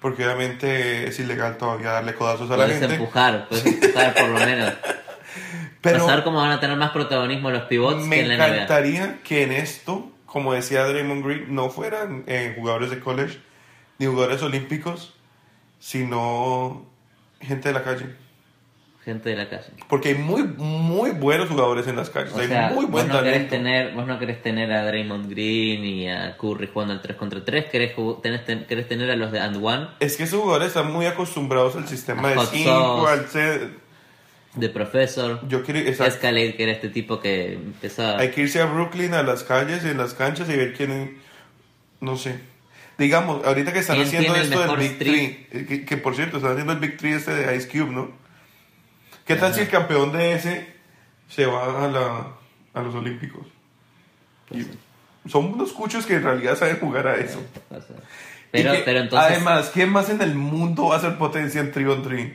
porque 0.00 0.24
obviamente 0.26 1.08
es 1.08 1.18
ilegal 1.18 1.56
todavía 1.56 1.92
darle 1.92 2.14
codazos 2.14 2.50
a 2.50 2.56
la 2.58 2.64
Puedes 2.66 2.80
gente. 2.80 2.94
empujar, 2.96 3.48
puedes 3.48 3.64
empujar 3.82 4.14
por 4.14 4.28
lo 4.28 4.38
menos. 4.38 4.72
Pero 5.80 6.06
ver 6.06 6.22
cómo 6.24 6.38
van 6.40 6.50
a 6.52 6.60
tener 6.60 6.76
más 6.76 6.90
protagonismo 6.90 7.50
los 7.50 7.62
pivots 7.62 8.04
me 8.04 8.16
que 8.16 8.22
en 8.22 8.28
la 8.28 8.36
NBA. 8.36 8.54
encantaría 8.54 9.18
que 9.24 9.44
en 9.44 9.52
esto, 9.52 10.10
como 10.26 10.52
decía 10.52 10.84
Draymond 10.84 11.24
Green, 11.24 11.54
no 11.54 11.70
fueran 11.70 12.24
eh, 12.26 12.54
jugadores 12.58 12.90
de 12.90 13.00
college 13.00 13.38
ni 13.98 14.06
jugadores 14.06 14.42
olímpicos, 14.42 15.14
sino 15.78 16.84
gente 17.40 17.68
de 17.68 17.74
la 17.74 17.82
calle. 17.82 18.06
Gente 19.04 19.30
de 19.30 19.36
la 19.36 19.48
calle. 19.48 19.68
Porque 19.88 20.08
hay 20.08 20.14
muy, 20.16 20.42
muy 20.42 21.10
buenos 21.10 21.48
jugadores 21.48 21.86
en 21.86 21.94
las 21.94 22.10
calles. 22.10 22.32
O 22.34 22.38
hay 22.40 22.48
sea, 22.48 22.70
muy 22.70 22.86
buen 22.86 23.06
vos, 23.06 23.14
no 23.14 23.22
querés 23.22 23.48
talento. 23.48 23.50
tener, 23.50 23.94
vos 23.94 24.06
no 24.06 24.18
querés 24.18 24.42
tener 24.42 24.72
a 24.72 24.84
Draymond 24.84 25.30
Green 25.30 25.84
y 25.84 26.08
a 26.10 26.36
Curry 26.36 26.68
jugando 26.72 26.92
al 26.94 27.00
3 27.00 27.16
contra 27.16 27.44
3, 27.44 27.66
querés, 27.66 27.92
tenés, 28.20 28.44
ten- 28.44 28.64
querés 28.64 28.88
tener 28.88 29.08
a 29.10 29.14
los 29.14 29.30
de 29.30 29.38
And 29.38 29.64
One, 29.64 29.88
Es 30.00 30.16
que 30.16 30.24
esos 30.24 30.40
jugadores 30.40 30.68
están 30.68 30.90
muy 30.92 31.06
acostumbrados 31.06 31.76
al 31.76 31.86
sistema 31.86 32.26
A 32.26 32.30
de 32.30 32.36
hot 32.36 32.48
5, 32.52 33.06
sauce. 33.06 33.40
al 33.40 33.70
de 34.54 34.68
Professor, 34.70 35.46
Yo 35.48 35.62
quiero. 35.62 35.78
Escalade, 35.80 36.56
que 36.56 36.62
era 36.64 36.72
este 36.72 36.88
tipo 36.88 37.20
que 37.20 37.52
empezaba... 37.52 38.18
Hay 38.18 38.30
que 38.32 38.40
irse 38.40 38.60
a 38.60 38.64
Brooklyn, 38.66 39.14
a 39.14 39.22
las 39.22 39.44
calles, 39.44 39.84
en 39.84 39.98
las 39.98 40.14
canchas 40.14 40.48
y 40.48 40.56
ver 40.56 40.72
quién. 40.74 41.18
No 42.00 42.16
sé. 42.16 42.40
Digamos, 42.98 43.44
ahorita 43.44 43.72
que 43.72 43.80
están 43.80 43.96
¿Quién 43.96 44.06
haciendo 44.06 44.34
esto 44.36 44.60
del 44.60 44.76
Big? 44.76 44.98
Three, 44.98 45.46
eh, 45.52 45.66
que, 45.68 45.84
que 45.84 45.96
por 45.98 46.16
cierto, 46.16 46.38
están 46.38 46.52
haciendo 46.52 46.72
el 46.72 46.78
Big 46.78 46.96
Three 46.96 47.12
este 47.12 47.34
de 47.34 47.56
Ice 47.56 47.68
Cube, 47.68 47.92
¿no? 47.92 48.10
¿Qué 49.26 49.34
tal 49.36 49.52
si 49.52 49.60
el 49.60 49.68
campeón 49.68 50.12
de 50.12 50.34
ese 50.34 50.66
se 51.28 51.46
va 51.46 51.84
a, 51.84 51.88
la, 51.88 52.28
a 52.72 52.82
los 52.82 52.94
Olímpicos? 52.94 53.46
Pues 54.48 54.66
Y 55.24 55.28
son 55.28 55.52
unos 55.52 55.72
cuchos 55.72 56.06
que 56.06 56.14
en 56.14 56.22
realidad 56.22 56.56
saben 56.56 56.78
jugar 56.78 57.08
a 57.08 57.16
eso. 57.16 57.42
Pero, 58.52 58.72
que, 58.72 58.78
pero 58.84 59.00
entonces... 59.00 59.32
Además, 59.32 59.70
¿quién 59.74 59.90
más 59.90 60.08
en 60.08 60.22
el 60.22 60.34
mundo 60.36 60.86
va 60.86 60.94
a 60.94 60.98
hacer 60.98 61.18
potencia 61.18 61.60
en 61.60 61.72
3 61.72 61.86
on 61.88 62.02
3? 62.02 62.32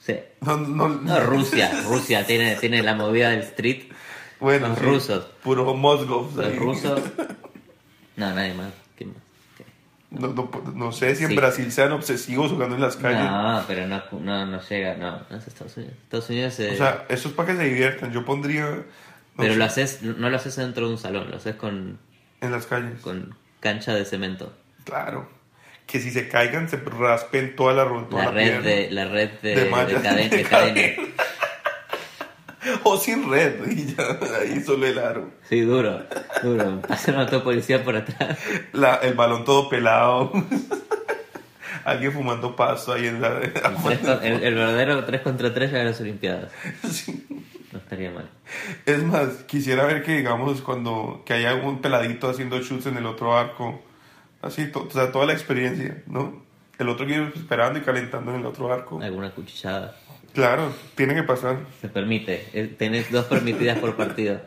sí. 0.00 0.14
No, 0.40 0.56
no, 0.56 0.88
No, 0.88 1.20
Rusia, 1.20 1.70
Rusia 1.88 2.24
tiene, 2.24 2.54
tiene 2.56 2.82
la 2.82 2.94
movida 2.94 3.30
del 3.30 3.40
street. 3.40 3.90
Bueno, 4.38 4.68
Los 4.68 4.78
sí, 4.78 4.84
rusos. 4.84 5.24
Puro. 5.42 5.64
Los 5.64 6.56
rusos... 6.56 7.00
No, 8.16 8.32
nadie 8.32 8.54
más. 8.54 8.72
No, 10.18 10.28
no, 10.28 10.50
no 10.74 10.92
sé 10.92 11.14
si 11.14 11.24
en 11.24 11.30
Sí. 11.30 11.36
Brasil 11.36 11.70
sean 11.72 11.92
obsesivos 11.92 12.50
jugando 12.52 12.74
en 12.76 12.80
las 12.82 12.96
calles. 12.96 13.20
No, 13.30 13.64
pero 13.66 13.86
no, 13.86 14.02
no, 14.20 14.46
no 14.46 14.60
llega, 14.62 14.94
no, 14.96 15.20
no 15.28 15.36
es 15.36 15.46
Estados 15.46 15.76
Unidos. 15.76 15.94
Estados 16.04 16.30
Unidos 16.30 16.60
eh, 16.60 16.70
O 16.72 16.76
sea, 16.76 17.04
eso 17.08 17.28
es 17.28 17.34
para 17.34 17.52
que 17.52 17.56
se 17.58 17.64
diviertan. 17.64 18.12
Yo 18.12 18.24
pondría. 18.24 18.82
pero 19.36 19.52
sé, 19.52 19.58
lo 19.58 19.64
haces, 19.64 20.02
no 20.02 20.30
lo 20.30 20.36
haces 20.36 20.56
dentro 20.56 20.86
de 20.86 20.92
un 20.94 20.98
salón, 20.98 21.30
lo 21.30 21.36
haces 21.36 21.56
con, 21.56 21.98
En 22.40 22.50
las 22.52 22.66
calles. 22.66 23.00
con 23.00 23.34
cancha 23.60 23.94
de 23.94 24.04
cemento. 24.04 24.52
Claro. 24.84 25.28
Que 25.86 26.00
si 26.00 26.10
se 26.10 26.28
caigan, 26.28 26.68
se 26.68 26.78
raspen 26.78 27.54
toda 27.54 27.72
la, 27.74 27.84
toda 28.08 28.24
La 28.24 28.24
la 28.26 28.30
red 28.32 28.62
de, 28.62 28.90
la 28.90 29.04
red 29.04 29.30
de, 29.42 29.54
De 29.54 29.64
de, 29.64 29.70
mallas, 29.70 30.02
caden- 30.02 30.28
de 30.30 30.36
de 30.38 30.42
cadena. 30.44 31.05
O 32.84 32.96
sin 32.96 33.30
red. 33.30 33.54
Y 33.70 33.94
ya, 33.94 34.18
ahí 34.40 34.60
solo 34.62 34.86
el 34.86 34.98
aro. 34.98 35.30
Sí, 35.48 35.60
duro, 35.60 36.02
duro. 36.42 36.80
Pasa 36.86 37.12
una 37.12 37.26
policía 37.42 37.82
por 37.84 37.96
atrás. 37.96 38.38
La, 38.72 38.96
el 38.96 39.14
balón 39.14 39.44
todo 39.44 39.68
pelado. 39.68 40.32
Alguien 41.84 42.12
fumando 42.12 42.56
pasto 42.56 42.92
ahí 42.92 43.06
en 43.06 43.20
la. 43.20 43.38
El, 43.38 43.52
con- 43.52 44.24
el- 44.24 44.42
el 44.42 44.54
verdadero 44.54 45.04
3 45.04 45.20
contra 45.20 45.54
3 45.54 45.70
ya 45.70 45.78
de 45.78 45.84
las 45.84 46.00
Olimpiadas. 46.00 46.50
Sí. 46.90 47.24
No 47.72 47.78
estaría 47.78 48.10
mal. 48.10 48.28
Es 48.86 49.02
más, 49.04 49.28
quisiera 49.46 49.84
ver 49.84 50.02
que, 50.02 50.16
digamos, 50.16 50.62
cuando 50.62 51.22
que 51.26 51.34
haya 51.34 51.54
un 51.54 51.80
peladito 51.80 52.28
haciendo 52.30 52.58
shoots 52.60 52.86
en 52.86 52.96
el 52.96 53.06
otro 53.06 53.36
arco, 53.36 53.82
así, 54.42 54.66
to- 54.72 54.86
o 54.88 54.90
sea, 54.90 55.12
toda 55.12 55.26
la 55.26 55.32
experiencia, 55.34 56.02
¿no? 56.06 56.42
El 56.78 56.88
otro 56.88 57.04
equipo 57.06 57.38
esperando 57.38 57.78
y 57.78 57.82
calentando 57.82 58.32
en 58.34 58.40
el 58.40 58.46
otro 58.46 58.72
arco. 58.72 59.00
Alguna 59.00 59.30
cuchillada. 59.30 59.94
Claro, 60.36 60.70
tiene 60.94 61.14
que 61.14 61.22
pasar. 61.22 61.56
Se 61.80 61.88
permite. 61.88 62.46
Eh, 62.52 62.72
Tenés 62.78 63.10
dos 63.10 63.24
permitidas 63.24 63.78
por 63.78 63.96
partido. 63.96 64.38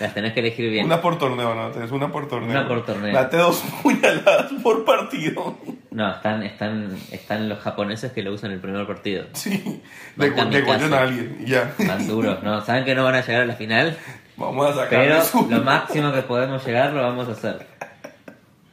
Las 0.00 0.14
tenés 0.14 0.32
que 0.32 0.40
elegir 0.40 0.70
bien. 0.70 0.86
Una 0.86 1.02
por 1.02 1.18
torneo, 1.18 1.54
¿no? 1.54 1.70
Tenés 1.72 1.90
una 1.90 2.10
por 2.10 2.26
torneo. 2.26 2.50
Una 2.50 2.66
por 2.66 2.86
torneo. 2.86 3.12
Date 3.12 3.36
dos 3.36 3.62
puñaladas 3.82 4.50
por 4.62 4.84
partido. 4.86 5.58
No, 5.90 6.10
están, 6.10 6.42
están, 6.42 6.96
están 7.12 7.48
los 7.50 7.58
japoneses 7.58 8.12
que 8.12 8.22
lo 8.22 8.32
usan 8.32 8.52
el 8.52 8.60
primer 8.60 8.86
partido. 8.86 9.26
Sí, 9.34 9.82
de 10.16 10.34
kamikaze. 10.34 10.94
a 10.94 11.02
alguien 11.02 11.36
y 11.44 11.50
ya. 11.50 11.74
Duros, 12.08 12.42
¿no? 12.42 12.64
Saben 12.64 12.84
que 12.86 12.94
no 12.94 13.04
van 13.04 13.16
a 13.16 13.20
llegar 13.26 13.42
a 13.42 13.46
la 13.46 13.54
final, 13.56 13.96
Vamos 14.38 14.70
a 14.70 14.72
sacar 14.74 14.88
pero 15.00 15.16
eso. 15.18 15.46
lo 15.50 15.60
máximo 15.62 16.12
que 16.12 16.22
podemos 16.22 16.64
llegar 16.64 16.94
lo 16.94 17.02
vamos 17.02 17.28
a 17.28 17.32
hacer. 17.32 17.66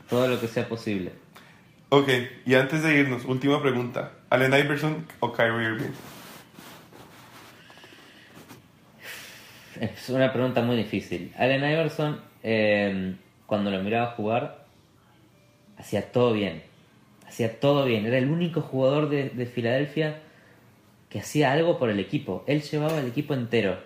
Todo 0.09 0.29
lo 0.29 0.39
que 0.39 0.47
sea 0.47 0.65
posible. 0.69 1.11
Ok, 1.89 2.09
y 2.45 2.55
antes 2.55 2.83
de 2.83 2.95
irnos, 2.99 3.25
última 3.25 3.61
pregunta. 3.61 4.11
¿Allen 4.29 4.53
Iverson 4.53 5.05
o 5.19 5.33
Kyrie 5.33 5.67
Irving? 5.67 5.91
Es 9.81 10.09
una 10.09 10.31
pregunta 10.31 10.61
muy 10.61 10.75
difícil. 10.75 11.33
Allen 11.37 11.63
Iverson, 11.63 12.21
eh, 12.43 13.15
cuando 13.45 13.71
lo 13.71 13.81
miraba 13.81 14.11
jugar, 14.11 14.65
hacía 15.77 16.11
todo 16.11 16.33
bien. 16.33 16.63
Hacía 17.27 17.59
todo 17.59 17.85
bien. 17.85 18.05
Era 18.05 18.17
el 18.17 18.29
único 18.29 18.61
jugador 18.61 19.09
de, 19.09 19.29
de 19.29 19.45
Filadelfia 19.45 20.19
que 21.09 21.19
hacía 21.19 21.51
algo 21.51 21.77
por 21.77 21.89
el 21.89 21.99
equipo. 21.99 22.43
Él 22.47 22.61
llevaba 22.61 22.99
el 22.99 23.07
equipo 23.07 23.33
entero. 23.33 23.77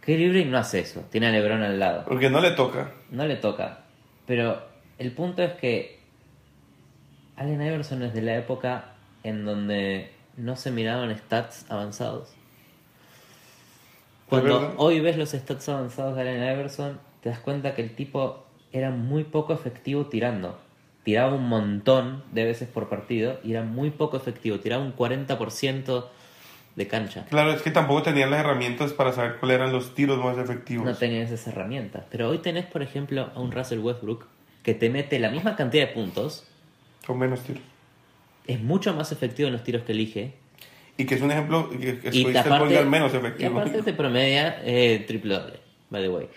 Kyrie 0.00 0.26
Irving 0.26 0.50
no 0.50 0.58
hace 0.58 0.80
eso. 0.80 1.04
Tiene 1.10 1.28
a 1.28 1.30
LeBron 1.30 1.62
al 1.62 1.78
lado. 1.78 2.04
Porque 2.06 2.30
no 2.30 2.40
le 2.40 2.52
toca. 2.52 2.92
No 3.10 3.26
le 3.26 3.36
toca. 3.36 3.80
Pero 4.26 4.62
el 4.98 5.12
punto 5.12 5.42
es 5.42 5.52
que 5.54 6.00
Allen 7.36 7.60
Iverson 7.60 8.02
es 8.02 8.14
de 8.14 8.22
la 8.22 8.36
época 8.36 8.92
en 9.22 9.44
donde 9.44 10.10
no 10.36 10.56
se 10.56 10.70
miraban 10.70 11.16
stats 11.16 11.66
avanzados. 11.70 12.34
Cuando 14.30 14.74
hoy 14.76 15.00
ves 15.00 15.16
los 15.16 15.30
stats 15.30 15.68
avanzados 15.68 16.14
de 16.16 16.22
Allen 16.22 16.42
Iverson, 16.54 16.98
te 17.22 17.28
das 17.28 17.38
cuenta 17.40 17.74
que 17.74 17.82
el 17.82 17.94
tipo 17.94 18.44
era 18.72 18.90
muy 18.90 19.24
poco 19.24 19.52
efectivo 19.52 20.06
tirando. 20.06 20.58
Tiraba 21.04 21.34
un 21.34 21.48
montón 21.48 22.22
de 22.32 22.44
veces 22.44 22.68
por 22.68 22.88
partido 22.88 23.40
y 23.42 23.52
era 23.52 23.62
muy 23.62 23.90
poco 23.90 24.16
efectivo. 24.16 24.60
Tiraba 24.60 24.82
un 24.82 24.94
40% 24.94 26.04
de 26.76 26.86
cancha. 26.86 27.26
Claro, 27.28 27.52
es 27.52 27.62
que 27.62 27.70
tampoco 27.70 28.02
tenían 28.02 28.30
las 28.30 28.40
herramientas 28.40 28.92
para 28.92 29.12
saber 29.12 29.36
cuáles 29.38 29.56
eran 29.56 29.72
los 29.72 29.94
tiros 29.94 30.18
más 30.22 30.38
efectivos. 30.38 30.86
No 30.86 30.94
tenías 30.94 31.30
esas 31.30 31.48
herramientas. 31.48 32.04
Pero 32.10 32.28
hoy 32.28 32.38
tenés, 32.38 32.66
por 32.66 32.82
ejemplo, 32.82 33.30
a 33.34 33.40
un 33.40 33.50
Russell 33.50 33.80
Westbrook 33.80 34.26
que 34.62 34.74
te 34.74 34.90
mete 34.90 35.18
la 35.18 35.30
misma 35.30 35.56
cantidad 35.56 35.88
de 35.88 35.92
puntos, 35.94 36.44
Con 37.06 37.18
menos 37.18 37.40
tiros. 37.40 37.62
es 38.46 38.60
mucho 38.62 38.94
más 38.94 39.10
efectivo 39.10 39.46
en 39.48 39.54
los 39.54 39.64
tiros 39.64 39.82
que 39.82 39.92
elige. 39.92 40.34
Y 41.00 41.06
que 41.06 41.14
es 41.14 41.22
un 41.22 41.30
ejemplo 41.30 41.70
que, 41.70 41.98
que 41.98 42.10
Y 42.12 42.26
el 42.26 42.36
aparte, 42.36 42.84
menos 42.84 43.12
y 43.14 43.16
efectivo. 43.16 43.58
aparte 43.58 43.82
te 43.82 43.92
promedia 43.94 44.60
eh, 44.64 45.04
triple 45.06 45.34
doble, 45.34 45.60
by 45.88 46.02
the 46.02 46.08
way. 46.10 46.28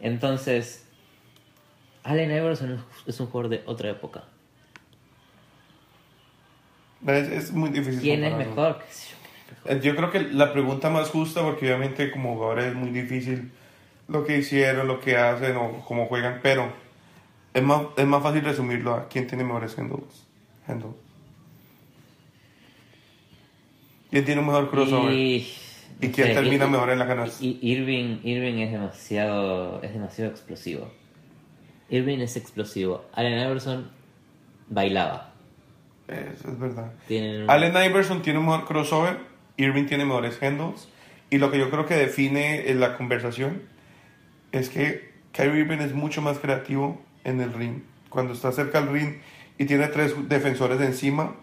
Entonces, 0.00 0.86
Allen 2.02 2.30
Iverson 2.30 2.82
es- 3.06 3.20
un 3.20 3.26
jugador 3.26 3.50
de 3.50 3.62
otra 3.66 3.90
época. 3.90 4.24
Es, 7.06 7.28
es 7.28 7.52
muy 7.52 7.70
difícil. 7.70 8.00
¿Quién 8.00 8.24
es 8.24 8.30
compararlo. 8.30 8.54
mejor? 8.62 8.82
¿Qué 8.84 8.92
sé 8.92 9.10
yo, 9.10 9.16
quién 9.22 9.34
es 9.36 9.64
mejor? 9.64 9.76
Eh, 9.78 9.80
Yo 9.86 9.96
creo 9.96 10.10
que 10.10 10.20
la 10.34 10.52
pregunta 10.52 10.90
más 10.90 11.08
justa, 11.10 11.42
porque 11.42 11.66
obviamente 11.66 12.10
como 12.10 12.34
jugadores 12.34 12.66
es 12.66 12.74
muy 12.74 12.90
difícil 12.90 13.50
lo 14.08 14.24
que 14.24 14.38
hicieron, 14.38 14.86
lo 14.88 15.00
que 15.00 15.16
hacen 15.16 15.56
o 15.56 15.84
cómo 15.86 16.06
juegan, 16.06 16.40
pero 16.42 16.72
es 17.54 17.62
más, 17.62 17.82
es 17.96 18.06
más 18.06 18.22
fácil 18.22 18.42
resumirlo 18.44 18.94
a 18.94 19.08
quién 19.08 19.26
tiene 19.26 19.44
mejores 19.44 19.78
handles. 19.78 20.26
handles. 20.66 20.94
¿Quién 24.10 24.24
tiene 24.24 24.40
un 24.40 24.46
mejor 24.46 24.70
crossover? 24.70 25.12
Y, 25.12 25.48
¿Y 26.00 26.08
quién 26.08 26.28
sé, 26.28 26.34
termina 26.34 26.66
mejor 26.66 26.90
en 26.90 26.98
la 26.98 27.06
canasta? 27.06 27.36
Irving, 27.44 28.18
Irving 28.24 28.54
es 28.60 28.72
demasiado, 28.72 29.82
es 29.82 29.92
demasiado 29.92 30.30
explosivo. 30.30 30.90
Irving 31.88 32.18
es 32.18 32.36
explosivo. 32.36 33.04
Allen 33.12 33.38
Iverson 33.38 33.90
bailaba. 34.68 35.32
Eso 36.08 36.48
es 36.50 36.58
verdad. 36.58 36.92
Tienen- 37.06 37.48
Allen 37.48 37.72
Iverson 37.90 38.22
tiene 38.22 38.38
un 38.38 38.46
mejor 38.46 38.64
crossover, 38.64 39.18
Irving 39.56 39.84
tiene 39.86 40.04
mejores 40.04 40.42
handles, 40.42 40.88
y 41.30 41.38
lo 41.38 41.50
que 41.52 41.58
yo 41.58 41.70
creo 41.70 41.86
que 41.86 41.94
define 41.94 42.70
en 42.70 42.80
la 42.80 42.96
conversación 42.96 43.62
es 44.52 44.68
que 44.70 45.10
Kyrie 45.32 45.60
Irving 45.60 45.78
es 45.78 45.92
mucho 45.94 46.22
más 46.22 46.38
creativo 46.38 47.00
en 47.22 47.40
el 47.40 47.52
ring. 47.52 47.82
Cuando 48.08 48.32
está 48.32 48.50
cerca 48.50 48.78
al 48.78 48.88
ring 48.88 49.18
y 49.58 49.66
tiene 49.66 49.86
tres 49.88 50.14
defensores 50.28 50.80
encima, 50.80 51.36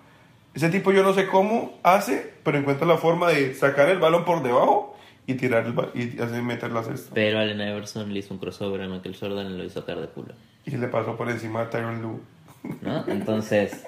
ese 0.57 0.69
tipo 0.69 0.91
yo 0.91 1.03
no 1.03 1.13
sé 1.13 1.27
cómo 1.27 1.77
hace, 1.83 2.33
pero 2.43 2.57
encuentra 2.57 2.87
la 2.87 2.97
forma 2.97 3.29
de 3.29 3.53
sacar 3.53 3.89
el 3.89 3.99
balón 3.99 4.25
por 4.25 4.41
debajo 4.41 4.97
y 5.27 5.35
tirar 5.35 5.67
el 5.67 5.75
y 5.93 6.19
así 6.19 6.41
meter 6.41 6.71
la 6.71 6.81
cesta. 6.81 7.11
Pero 7.13 7.37
Allen 7.37 7.61
Iverson 7.61 8.11
le 8.11 8.19
hizo 8.19 8.33
un 8.33 8.39
crossover 8.39 8.81
a 8.81 8.87
Michael 8.87 9.15
Jordan 9.19 9.51
y 9.51 9.57
lo 9.57 9.63
hizo 9.63 9.85
caer 9.85 9.99
de 9.99 10.07
culo. 10.07 10.33
Y 10.65 10.71
le 10.71 10.87
pasó 10.87 11.15
por 11.15 11.29
encima 11.29 11.61
a 11.61 11.69
Tyron 11.69 12.01
Lue. 12.01 12.19
¿No? 12.81 13.05
Entonces, 13.07 13.85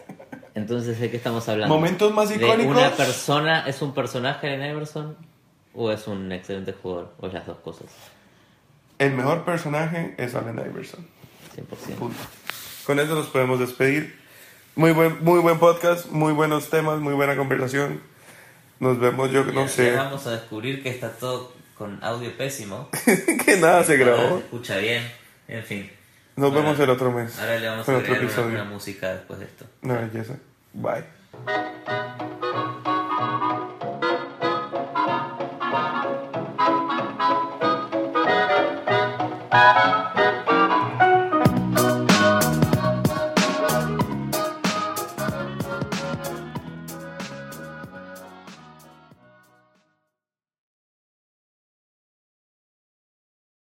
entonces 0.53 0.99
¿de 0.99 1.09
qué 1.09 1.17
estamos 1.17 1.49
hablando? 1.49 1.73
Momentos 1.73 2.13
más 2.13 2.29
¿De 2.29 2.35
icónicos. 2.35 2.77
una 2.77 2.91
persona 2.91 3.67
es 3.67 3.81
un 3.81 3.95
personaje 3.95 4.53
Allen 4.53 4.69
Iverson 4.69 5.17
o 5.73 5.91
es 5.91 6.07
un 6.07 6.31
excelente 6.31 6.73
jugador? 6.73 7.15
O 7.19 7.25
es 7.25 7.33
las 7.33 7.47
dos 7.47 7.57
cosas, 7.57 7.87
El 8.99 9.13
mejor 9.13 9.43
personaje 9.43 10.13
es 10.19 10.35
Allen 10.35 10.59
Iverson. 10.59 11.07
100%. 11.57 11.95
Punto. 11.95 12.19
Con 12.85 12.99
eso 12.99 13.15
nos 13.15 13.25
podemos 13.25 13.59
despedir. 13.59 14.18
Muy 14.79 14.93
buen, 14.93 15.21
muy 15.25 15.41
buen 15.41 15.59
podcast, 15.59 16.05
muy 16.05 16.31
buenos 16.31 16.69
temas, 16.69 17.01
muy 17.01 17.13
buena 17.13 17.35
conversación. 17.35 18.01
Nos 18.79 18.97
vemos, 18.97 19.29
yo 19.29 19.43
no 19.43 19.67
sé. 19.67 19.91
Ya 19.91 20.03
vamos 20.03 20.25
a 20.25 20.31
descubrir 20.31 20.81
que 20.81 20.87
está 20.87 21.11
todo 21.11 21.51
con 21.77 22.01
audio 22.01 22.31
pésimo. 22.37 22.87
que 23.45 23.57
nada 23.57 23.83
se 23.83 23.97
grabó. 23.97 24.37
Se 24.37 24.45
escucha 24.45 24.77
bien, 24.77 25.03
en 25.49 25.65
fin. 25.65 25.91
Nos 26.37 26.53
ahora, 26.53 26.61
vemos 26.61 26.79
el 26.79 26.89
otro 26.91 27.11
mes. 27.11 27.37
Ahora 27.37 27.59
le 27.59 27.67
vamos 27.67 27.89
a 27.89 27.97
otro 27.97 28.15
episodio. 28.15 28.47
Una, 28.47 28.61
una, 28.61 28.71
música 28.71 29.15
después 29.15 29.41
de 29.41 29.47
esto. 29.47 29.65
Una 29.81 29.95
belleza. 29.95 30.37
Bye. 30.71 31.03